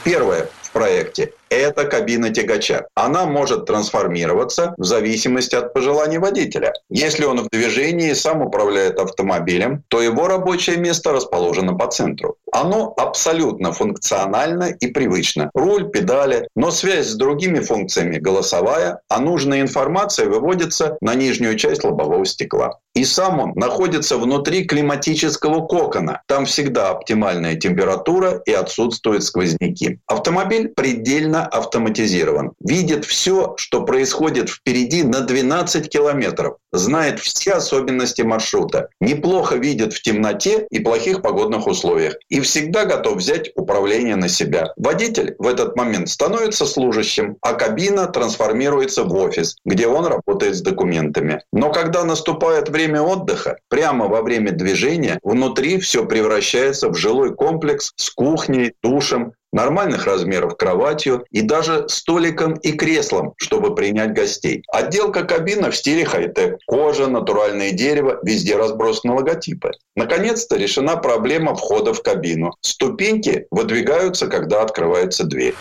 Первое 0.04 0.48
в 0.62 0.70
проекте– 0.72 1.32
это 1.50 1.84
кабина 1.84 2.30
тягача. 2.30 2.86
Она 2.94 3.26
может 3.26 3.66
трансформироваться 3.66 4.74
в 4.76 4.84
зависимости 4.84 5.54
от 5.54 5.72
пожеланий 5.72 6.18
водителя. 6.18 6.72
Если 6.90 7.24
он 7.24 7.40
в 7.40 7.48
движении 7.50 8.10
и 8.10 8.14
сам 8.14 8.42
управляет 8.42 8.98
автомобилем, 8.98 9.82
то 9.88 10.00
его 10.00 10.28
рабочее 10.28 10.76
место 10.76 11.12
расположено 11.12 11.74
по 11.74 11.86
центру. 11.86 12.36
Оно 12.52 12.94
абсолютно 12.96 13.72
функционально 13.72 14.70
и 14.80 14.86
привычно. 14.86 15.50
Руль, 15.54 15.90
педали, 15.90 16.48
но 16.54 16.70
связь 16.70 17.08
с 17.08 17.14
другими 17.14 17.60
функциями 17.60 18.18
голосовая, 18.18 19.00
а 19.08 19.20
нужная 19.20 19.60
информация 19.60 20.26
выводится 20.26 20.96
на 21.00 21.14
нижнюю 21.14 21.56
часть 21.56 21.84
лобового 21.84 22.24
стекла. 22.24 22.78
И 22.94 23.04
сам 23.04 23.40
он 23.40 23.52
находится 23.56 24.16
внутри 24.16 24.64
климатического 24.64 25.66
кокона. 25.66 26.22
Там 26.26 26.46
всегда 26.46 26.90
оптимальная 26.90 27.56
температура 27.56 28.40
и 28.46 28.52
отсутствуют 28.52 29.22
сквозняки. 29.22 29.98
Автомобиль 30.06 30.68
предельно 30.68 31.35
автоматизирован. 31.44 32.52
Видит 32.60 33.04
все, 33.04 33.54
что 33.56 33.82
происходит 33.82 34.48
впереди 34.48 35.02
на 35.02 35.20
12 35.20 35.88
километров. 35.88 36.56
Знает 36.72 37.20
все 37.20 37.54
особенности 37.54 38.22
маршрута. 38.22 38.88
Неплохо 39.00 39.56
видит 39.56 39.92
в 39.92 40.02
темноте 40.02 40.66
и 40.70 40.78
плохих 40.78 41.22
погодных 41.22 41.66
условиях. 41.66 42.16
И 42.28 42.40
всегда 42.40 42.84
готов 42.84 43.16
взять 43.16 43.50
управление 43.54 44.16
на 44.16 44.28
себя. 44.28 44.72
Водитель 44.76 45.34
в 45.38 45.46
этот 45.46 45.76
момент 45.76 46.08
становится 46.08 46.66
служащим, 46.66 47.36
а 47.40 47.54
кабина 47.54 48.06
трансформируется 48.06 49.04
в 49.04 49.14
офис, 49.14 49.56
где 49.64 49.86
он 49.86 50.06
работает 50.06 50.56
с 50.56 50.60
документами. 50.60 51.42
Но 51.52 51.72
когда 51.72 52.04
наступает 52.04 52.68
время 52.68 53.02
отдыха, 53.02 53.58
прямо 53.68 54.08
во 54.08 54.22
время 54.22 54.52
движения, 54.52 55.18
внутри 55.22 55.78
все 55.80 56.04
превращается 56.04 56.88
в 56.88 56.94
жилой 56.94 57.34
комплекс 57.34 57.92
с 57.96 58.10
кухней, 58.10 58.74
душем, 58.82 59.32
нормальных 59.56 60.06
размеров 60.06 60.56
кроватью 60.56 61.24
и 61.30 61.40
даже 61.40 61.88
столиком 61.88 62.54
и 62.54 62.72
креслом, 62.72 63.32
чтобы 63.38 63.74
принять 63.74 64.12
гостей. 64.12 64.62
Отделка 64.68 65.24
кабина 65.24 65.70
в 65.70 65.76
стиле 65.76 66.04
хай-тек. 66.04 66.58
Кожа, 66.66 67.08
натуральное 67.08 67.72
дерево, 67.72 68.20
везде 68.22 68.56
разбросаны 68.56 69.14
логотипы. 69.14 69.72
Наконец-то 69.96 70.56
решена 70.56 70.96
проблема 70.96 71.54
входа 71.54 71.94
в 71.94 72.02
кабину. 72.02 72.52
Ступеньки 72.60 73.46
выдвигаются, 73.50 74.26
когда 74.26 74.60
открывается 74.60 75.24
дверь. 75.24 75.54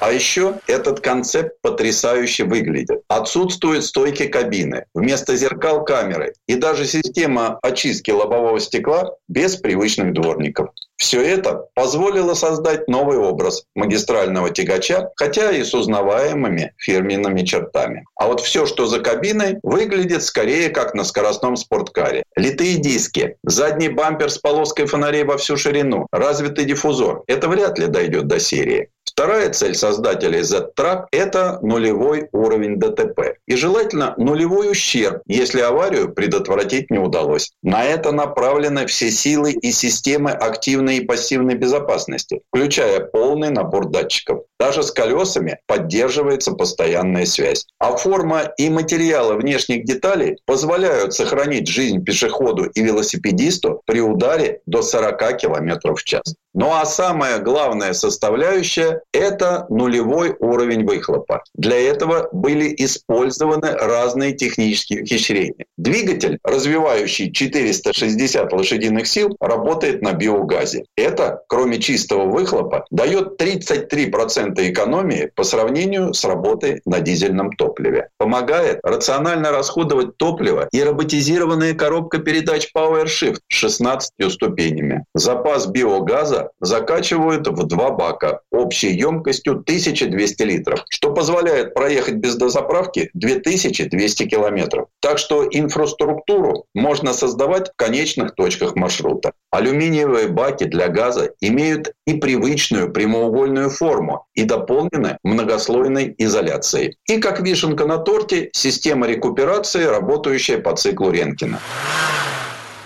А 0.00 0.12
еще 0.12 0.60
этот 0.66 1.00
концепт 1.00 1.54
потрясающе 1.62 2.44
выглядит. 2.44 3.02
Отсутствуют 3.08 3.84
стойки 3.84 4.26
кабины, 4.26 4.84
вместо 4.94 5.36
зеркал 5.36 5.84
камеры 5.84 6.34
и 6.46 6.56
даже 6.56 6.86
система 6.86 7.58
очистки 7.62 8.10
лобового 8.10 8.60
стекла 8.60 9.14
без 9.28 9.56
привычных 9.56 10.12
дворников. 10.12 10.70
Все 10.96 11.20
это 11.20 11.66
позволило 11.74 12.34
создать 12.34 12.86
новый 12.88 13.18
образ 13.18 13.64
магистрального 13.74 14.50
тягача, 14.50 15.10
хотя 15.16 15.50
и 15.50 15.64
с 15.64 15.74
узнаваемыми 15.74 16.72
фирменными 16.78 17.42
чертами. 17.42 18.04
А 18.14 18.28
вот 18.28 18.40
все, 18.40 18.64
что 18.64 18.86
за 18.86 19.00
кабиной, 19.00 19.58
выглядит 19.62 20.22
скорее 20.22 20.70
как 20.70 20.94
на 20.94 21.04
скоростном 21.04 21.56
спорткаре. 21.56 22.22
Литые 22.36 22.76
диски, 22.76 23.36
задний 23.42 23.88
бампер 23.88 24.30
с 24.30 24.38
полоской 24.38 24.86
фонарей 24.86 25.24
во 25.24 25.36
всю 25.36 25.56
ширину, 25.56 26.06
развитый 26.12 26.64
диффузор. 26.64 27.24
Это 27.26 27.48
вряд 27.48 27.78
ли 27.78 27.86
дойдет 27.86 28.26
до 28.28 28.38
серии. 28.38 28.88
Вторая 29.16 29.50
цель 29.50 29.76
создателей 29.76 30.42
Z-Track– 30.42 31.04
это 31.12 31.60
нулевой 31.62 32.28
уровень 32.32 32.80
ДТП. 32.80 33.36
И 33.46 33.54
желательно 33.54 34.14
нулевой 34.16 34.72
ущерб, 34.72 35.22
если 35.26 35.60
аварию 35.60 36.12
предотвратить 36.12 36.90
не 36.90 36.98
удалось. 36.98 37.52
На 37.62 37.84
это 37.84 38.10
направлены 38.10 38.86
все 38.86 39.12
силы 39.12 39.52
и 39.52 39.70
системы 39.70 40.32
активной 40.32 40.96
и 40.96 41.04
пассивной 41.04 41.54
безопасности, 41.54 42.40
включая 42.48 42.98
полный 42.98 43.50
набор 43.50 43.88
датчиков. 43.88 44.46
Даже 44.64 44.82
с 44.82 44.90
колесами 44.90 45.58
поддерживается 45.66 46.52
постоянная 46.52 47.26
связь. 47.26 47.66
А 47.78 47.98
форма 47.98 48.50
и 48.56 48.70
материалы 48.70 49.34
внешних 49.34 49.84
деталей 49.84 50.38
позволяют 50.46 51.12
сохранить 51.12 51.68
жизнь 51.68 52.02
пешеходу 52.02 52.64
и 52.64 52.80
велосипедисту 52.80 53.82
при 53.84 54.00
ударе 54.00 54.62
до 54.64 54.80
40 54.80 55.36
км 55.36 55.94
в 55.94 56.02
час. 56.02 56.34
Ну 56.54 56.72
а 56.72 56.86
самая 56.86 57.40
главная 57.40 57.94
составляющая– 57.94 59.02
это 59.12 59.66
нулевой 59.70 60.36
уровень 60.38 60.86
выхлопа. 60.86 61.42
Для 61.54 61.76
этого 61.80 62.28
были 62.30 62.72
использованы 62.78 63.72
разные 63.72 64.34
технические 64.34 65.02
ухищрения. 65.02 65.66
Двигатель, 65.76 66.38
развивающий 66.44 67.32
460 67.32 68.52
лошадиных 68.52 69.08
сил, 69.08 69.36
работает 69.40 70.00
на 70.00 70.12
биогазе. 70.12 70.84
Это, 70.96 71.42
кроме 71.48 71.80
чистого 71.80 72.26
выхлопа, 72.26 72.86
дает 72.92 73.42
33% 73.42 74.53
экономии 74.58 75.30
по 75.34 75.44
сравнению 75.44 76.14
с 76.14 76.24
работой 76.24 76.80
на 76.84 77.00
дизельном 77.00 77.52
топливе. 77.52 78.08
Помогает 78.18 78.80
рационально 78.82 79.50
расходовать 79.50 80.16
топливо 80.16 80.68
и 80.72 80.82
роботизированная 80.82 81.74
коробка 81.74 82.18
передач 82.18 82.70
PowerShift 82.76 83.40
с 83.48 83.54
16 83.54 84.12
ступенями. 84.30 85.04
Запас 85.14 85.66
биогаза 85.66 86.50
закачивают 86.60 87.46
в 87.48 87.66
два 87.66 87.90
бака 87.90 88.40
общей 88.50 88.92
емкостью 88.94 89.54
1200 89.54 90.42
литров, 90.42 90.84
что 90.88 91.12
позволяет 91.12 91.74
проехать 91.74 92.14
без 92.14 92.36
дозаправки 92.36 93.10
2200 93.14 94.26
километров. 94.26 94.88
Так 95.00 95.18
что 95.18 95.46
инфраструктуру 95.50 96.64
можно 96.74 97.12
создавать 97.12 97.68
в 97.68 97.76
конечных 97.76 98.34
точках 98.34 98.76
маршрута. 98.76 99.32
Алюминиевые 99.50 100.28
баки 100.28 100.64
для 100.64 100.88
газа 100.88 101.32
имеют 101.40 101.92
и 102.06 102.14
привычную 102.14 102.92
прямоугольную 102.92 103.70
форму 103.70 104.26
и 104.34 104.44
дополнены 104.44 105.18
многослойной 105.22 106.14
изоляцией. 106.18 106.98
И 107.06 107.18
как 107.18 107.40
вишенка 107.40 107.86
на 107.86 107.98
торте, 107.98 108.50
система 108.52 109.06
рекуперации, 109.06 109.84
работающая 109.84 110.58
по 110.58 110.76
циклу 110.76 111.10
Ренкина. 111.10 111.60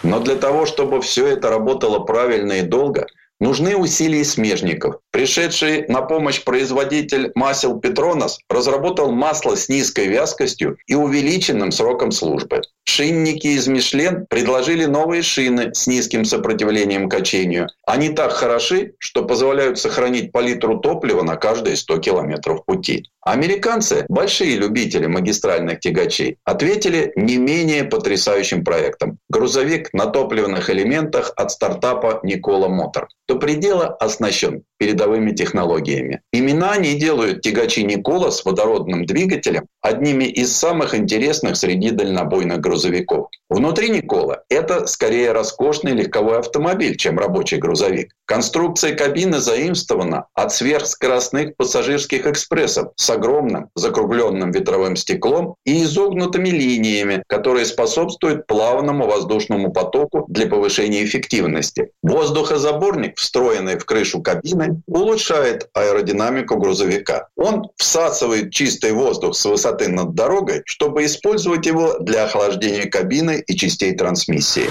Но 0.02 0.20
для 0.20 0.36
того, 0.36 0.66
чтобы 0.66 1.00
все 1.00 1.26
это 1.26 1.50
работало 1.50 2.00
правильно 2.00 2.52
и 2.52 2.62
долго, 2.62 3.06
Нужны 3.40 3.76
усилия 3.76 4.24
смежников. 4.24 4.96
Пришедший 5.12 5.86
на 5.86 6.02
помощь 6.02 6.42
производитель 6.42 7.30
масел 7.36 7.78
Петронос 7.78 8.40
разработал 8.50 9.12
масло 9.12 9.56
с 9.56 9.68
низкой 9.68 10.08
вязкостью 10.08 10.76
и 10.88 10.94
увеличенным 10.94 11.70
сроком 11.70 12.10
службы. 12.10 12.62
Шинники 12.84 13.46
из 13.46 13.68
Мишлен 13.68 14.26
предложили 14.28 14.86
новые 14.86 15.22
шины 15.22 15.72
с 15.72 15.86
низким 15.86 16.24
сопротивлением 16.24 17.08
качению. 17.08 17.68
Они 17.86 18.08
так 18.08 18.32
хороши, 18.32 18.94
что 18.98 19.24
позволяют 19.24 19.78
сохранить 19.78 20.32
по 20.32 20.40
литру 20.40 20.80
топлива 20.80 21.22
на 21.22 21.36
каждые 21.36 21.76
100 21.76 21.98
километров 21.98 22.64
пути. 22.64 23.04
Американцы, 23.20 24.06
большие 24.08 24.56
любители 24.56 25.06
магистральных 25.06 25.80
тягачей, 25.80 26.38
ответили 26.44 27.12
не 27.14 27.36
менее 27.36 27.84
потрясающим 27.84 28.64
проектом. 28.64 29.18
Грузовик 29.28 29.92
на 29.92 30.06
топливных 30.06 30.70
элементах 30.70 31.32
от 31.36 31.52
стартапа 31.52 32.20
Никола 32.22 32.68
Мотор. 32.68 33.08
До 33.28 33.36
предела 33.36 33.88
оснащен 33.88 34.64
передовыми 34.78 35.32
технологиями. 35.32 36.22
Именно 36.32 36.70
они 36.70 36.94
делают 36.94 37.42
тягачи 37.42 37.82
Никола 37.82 38.30
с 38.30 38.44
водородным 38.44 39.04
двигателем 39.04 39.66
одними 39.82 40.24
из 40.24 40.56
самых 40.56 40.94
интересных 40.94 41.56
среди 41.56 41.90
дальнобойных 41.90 42.60
грузовиков. 42.60 43.28
Внутри 43.50 43.90
Никола 43.90 44.42
это 44.48 44.86
скорее 44.86 45.32
роскошный 45.32 45.92
легковой 45.92 46.38
автомобиль, 46.38 46.96
чем 46.96 47.18
рабочий 47.18 47.58
грузовик. 47.58 48.12
Конструкция 48.26 48.94
кабины 48.94 49.38
заимствована 49.38 50.26
от 50.34 50.52
сверхскоростных 50.52 51.56
пассажирских 51.56 52.26
экспрессов 52.26 52.92
с 52.96 53.10
огромным 53.10 53.70
закругленным 53.74 54.52
ветровым 54.52 54.96
стеклом 54.96 55.56
и 55.64 55.82
изогнутыми 55.82 56.50
линиями, 56.50 57.22
которые 57.26 57.64
способствуют 57.64 58.46
плавному 58.46 59.06
воздушному 59.06 59.72
потоку 59.72 60.26
для 60.28 60.46
повышения 60.46 61.04
эффективности. 61.04 61.90
Воздухозаборник, 62.02 63.17
встроенный 63.18 63.78
в 63.78 63.84
крышу 63.84 64.22
кабины, 64.22 64.80
улучшает 64.86 65.68
аэродинамику 65.74 66.56
грузовика. 66.56 67.28
Он 67.36 67.68
всасывает 67.76 68.52
чистый 68.52 68.92
воздух 68.92 69.34
с 69.34 69.44
высоты 69.44 69.88
над 69.88 70.14
дорогой, 70.14 70.62
чтобы 70.64 71.04
использовать 71.04 71.66
его 71.66 71.98
для 71.98 72.24
охлаждения 72.24 72.88
кабины 72.88 73.42
и 73.46 73.56
частей 73.56 73.94
трансмиссии. 73.94 74.70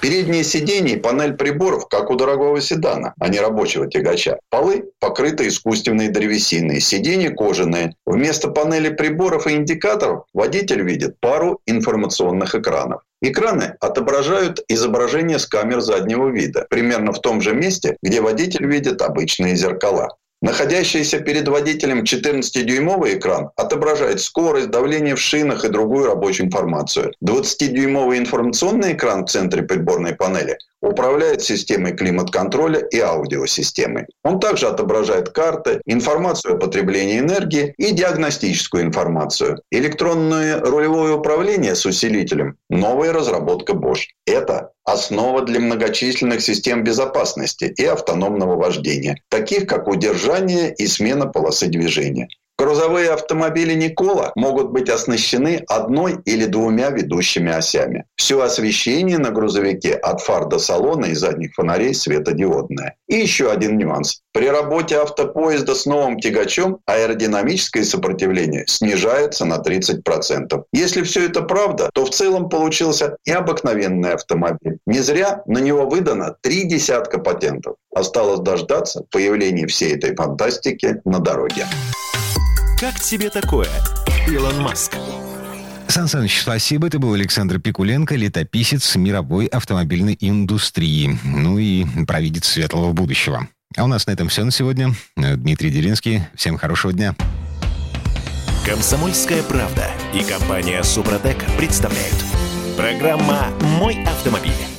Передние 0.00 0.42
сиденья 0.42 0.96
и 0.96 0.98
панель 0.98 1.34
приборов, 1.34 1.86
как 1.88 2.10
у 2.10 2.16
дорогого 2.16 2.60
седана, 2.60 3.14
а 3.20 3.28
не 3.28 3.38
рабочего 3.38 3.86
тягача. 3.86 4.40
Полы 4.50 4.90
покрыты 4.98 5.46
искусственной 5.46 6.08
древесиной, 6.08 6.80
сиденья 6.80 7.30
кожаные. 7.30 7.94
Вместо 8.04 8.48
панели 8.48 8.88
приборов 8.88 9.46
и 9.46 9.52
индикаторов 9.52 10.24
водитель 10.34 10.82
видит 10.82 11.20
пару 11.20 11.60
информационных 11.66 12.56
экранов. 12.56 13.02
Экраны 13.24 13.76
отображают 13.78 14.64
изображение 14.66 15.38
с 15.38 15.46
камер 15.46 15.80
заднего 15.80 16.28
вида, 16.28 16.66
примерно 16.68 17.12
в 17.12 17.20
том 17.20 17.40
же 17.40 17.54
месте, 17.54 17.96
где 18.02 18.20
водитель 18.20 18.66
видит 18.66 19.00
обычные 19.00 19.54
зеркала. 19.54 20.16
Находящийся 20.40 21.20
перед 21.20 21.46
водителем 21.46 22.02
14-дюймовый 22.02 23.16
экран 23.16 23.50
отображает 23.54 24.20
скорость, 24.20 24.70
давление 24.70 25.14
в 25.14 25.20
шинах 25.20 25.64
и 25.64 25.68
другую 25.68 26.06
рабочую 26.06 26.48
информацию. 26.48 27.12
20-дюймовый 27.24 28.18
информационный 28.18 28.94
экран 28.94 29.24
в 29.24 29.30
центре 29.30 29.62
приборной 29.62 30.16
панели 30.16 30.58
управляет 30.82 31.42
системой 31.42 31.96
климат-контроля 31.96 32.80
и 32.80 32.98
аудиосистемой. 32.98 34.06
Он 34.24 34.40
также 34.40 34.66
отображает 34.66 35.30
карты, 35.30 35.80
информацию 35.86 36.54
о 36.54 36.58
потреблении 36.58 37.20
энергии 37.20 37.72
и 37.78 37.92
диагностическую 37.92 38.82
информацию. 38.82 39.62
Электронное 39.70 40.60
рулевое 40.60 41.14
управление 41.14 41.74
с 41.74 41.86
усилителем– 41.86 42.56
новая 42.68 43.12
разработка 43.12 43.72
Bosch. 43.72 44.08
Это 44.26 44.72
основа 44.84 45.42
для 45.42 45.60
многочисленных 45.60 46.42
систем 46.42 46.82
безопасности 46.84 47.72
и 47.76 47.84
автономного 47.84 48.56
вождения, 48.56 49.22
таких 49.28 49.66
как 49.66 49.86
удержание 49.86 50.74
и 50.74 50.86
смена 50.86 51.26
полосы 51.26 51.68
движения. 51.68 52.28
Грузовые 52.62 53.10
автомобили 53.10 53.74
Никола 53.74 54.30
могут 54.36 54.70
быть 54.70 54.88
оснащены 54.88 55.64
одной 55.66 56.18
или 56.24 56.44
двумя 56.44 56.90
ведущими 56.90 57.50
осями. 57.50 58.04
Все 58.14 58.40
освещение 58.40 59.18
на 59.18 59.32
грузовике 59.32 59.94
от 59.94 60.20
фар 60.20 60.46
до 60.46 60.60
салона 60.60 61.06
и 61.06 61.14
задних 61.14 61.54
фонарей 61.54 61.92
светодиодное. 61.92 62.94
И 63.08 63.16
еще 63.16 63.50
один 63.50 63.78
нюанс. 63.78 64.20
При 64.32 64.46
работе 64.48 64.98
автопоезда 64.98 65.74
с 65.74 65.86
новым 65.86 66.20
тягачом 66.20 66.78
аэродинамическое 66.86 67.82
сопротивление 67.82 68.62
снижается 68.68 69.44
на 69.44 69.56
30%. 69.56 70.62
Если 70.72 71.02
все 71.02 71.26
это 71.26 71.42
правда, 71.42 71.90
то 71.92 72.04
в 72.04 72.10
целом 72.10 72.48
получился 72.48 73.16
и 73.24 73.32
обыкновенный 73.32 74.12
автомобиль. 74.12 74.78
Не 74.86 75.00
зря 75.00 75.42
на 75.46 75.58
него 75.58 75.88
выдано 75.88 76.36
три 76.40 76.62
десятка 76.62 77.18
патентов. 77.18 77.74
Осталось 77.92 78.38
дождаться 78.38 79.02
появления 79.10 79.66
всей 79.66 79.96
этой 79.96 80.14
фантастики 80.14 81.00
на 81.04 81.18
дороге. 81.18 81.66
Как 82.82 82.98
тебе 82.98 83.30
такое, 83.30 83.68
Илон 84.26 84.60
Маск? 84.60 84.96
Сан 85.86 86.08
Саныч, 86.08 86.40
спасибо. 86.40 86.88
Это 86.88 86.98
был 86.98 87.14
Александр 87.14 87.60
Пикуленко, 87.60 88.16
летописец 88.16 88.96
мировой 88.96 89.46
автомобильной 89.46 90.18
индустрии. 90.18 91.16
Ну 91.22 91.58
и 91.58 91.84
провидец 92.08 92.48
светлого 92.48 92.92
будущего. 92.92 93.46
А 93.76 93.84
у 93.84 93.86
нас 93.86 94.08
на 94.08 94.10
этом 94.10 94.26
все 94.26 94.42
на 94.42 94.50
сегодня. 94.50 94.96
Дмитрий 95.16 95.70
Делинский. 95.70 96.22
Всем 96.34 96.58
хорошего 96.58 96.92
дня. 96.92 97.14
Комсомольская 98.66 99.44
правда 99.44 99.88
и 100.12 100.24
компания 100.24 100.82
Супротек 100.82 101.36
представляют. 101.56 102.16
Программа 102.76 103.46
«Мой 103.78 104.02
автомобиль». 104.02 104.71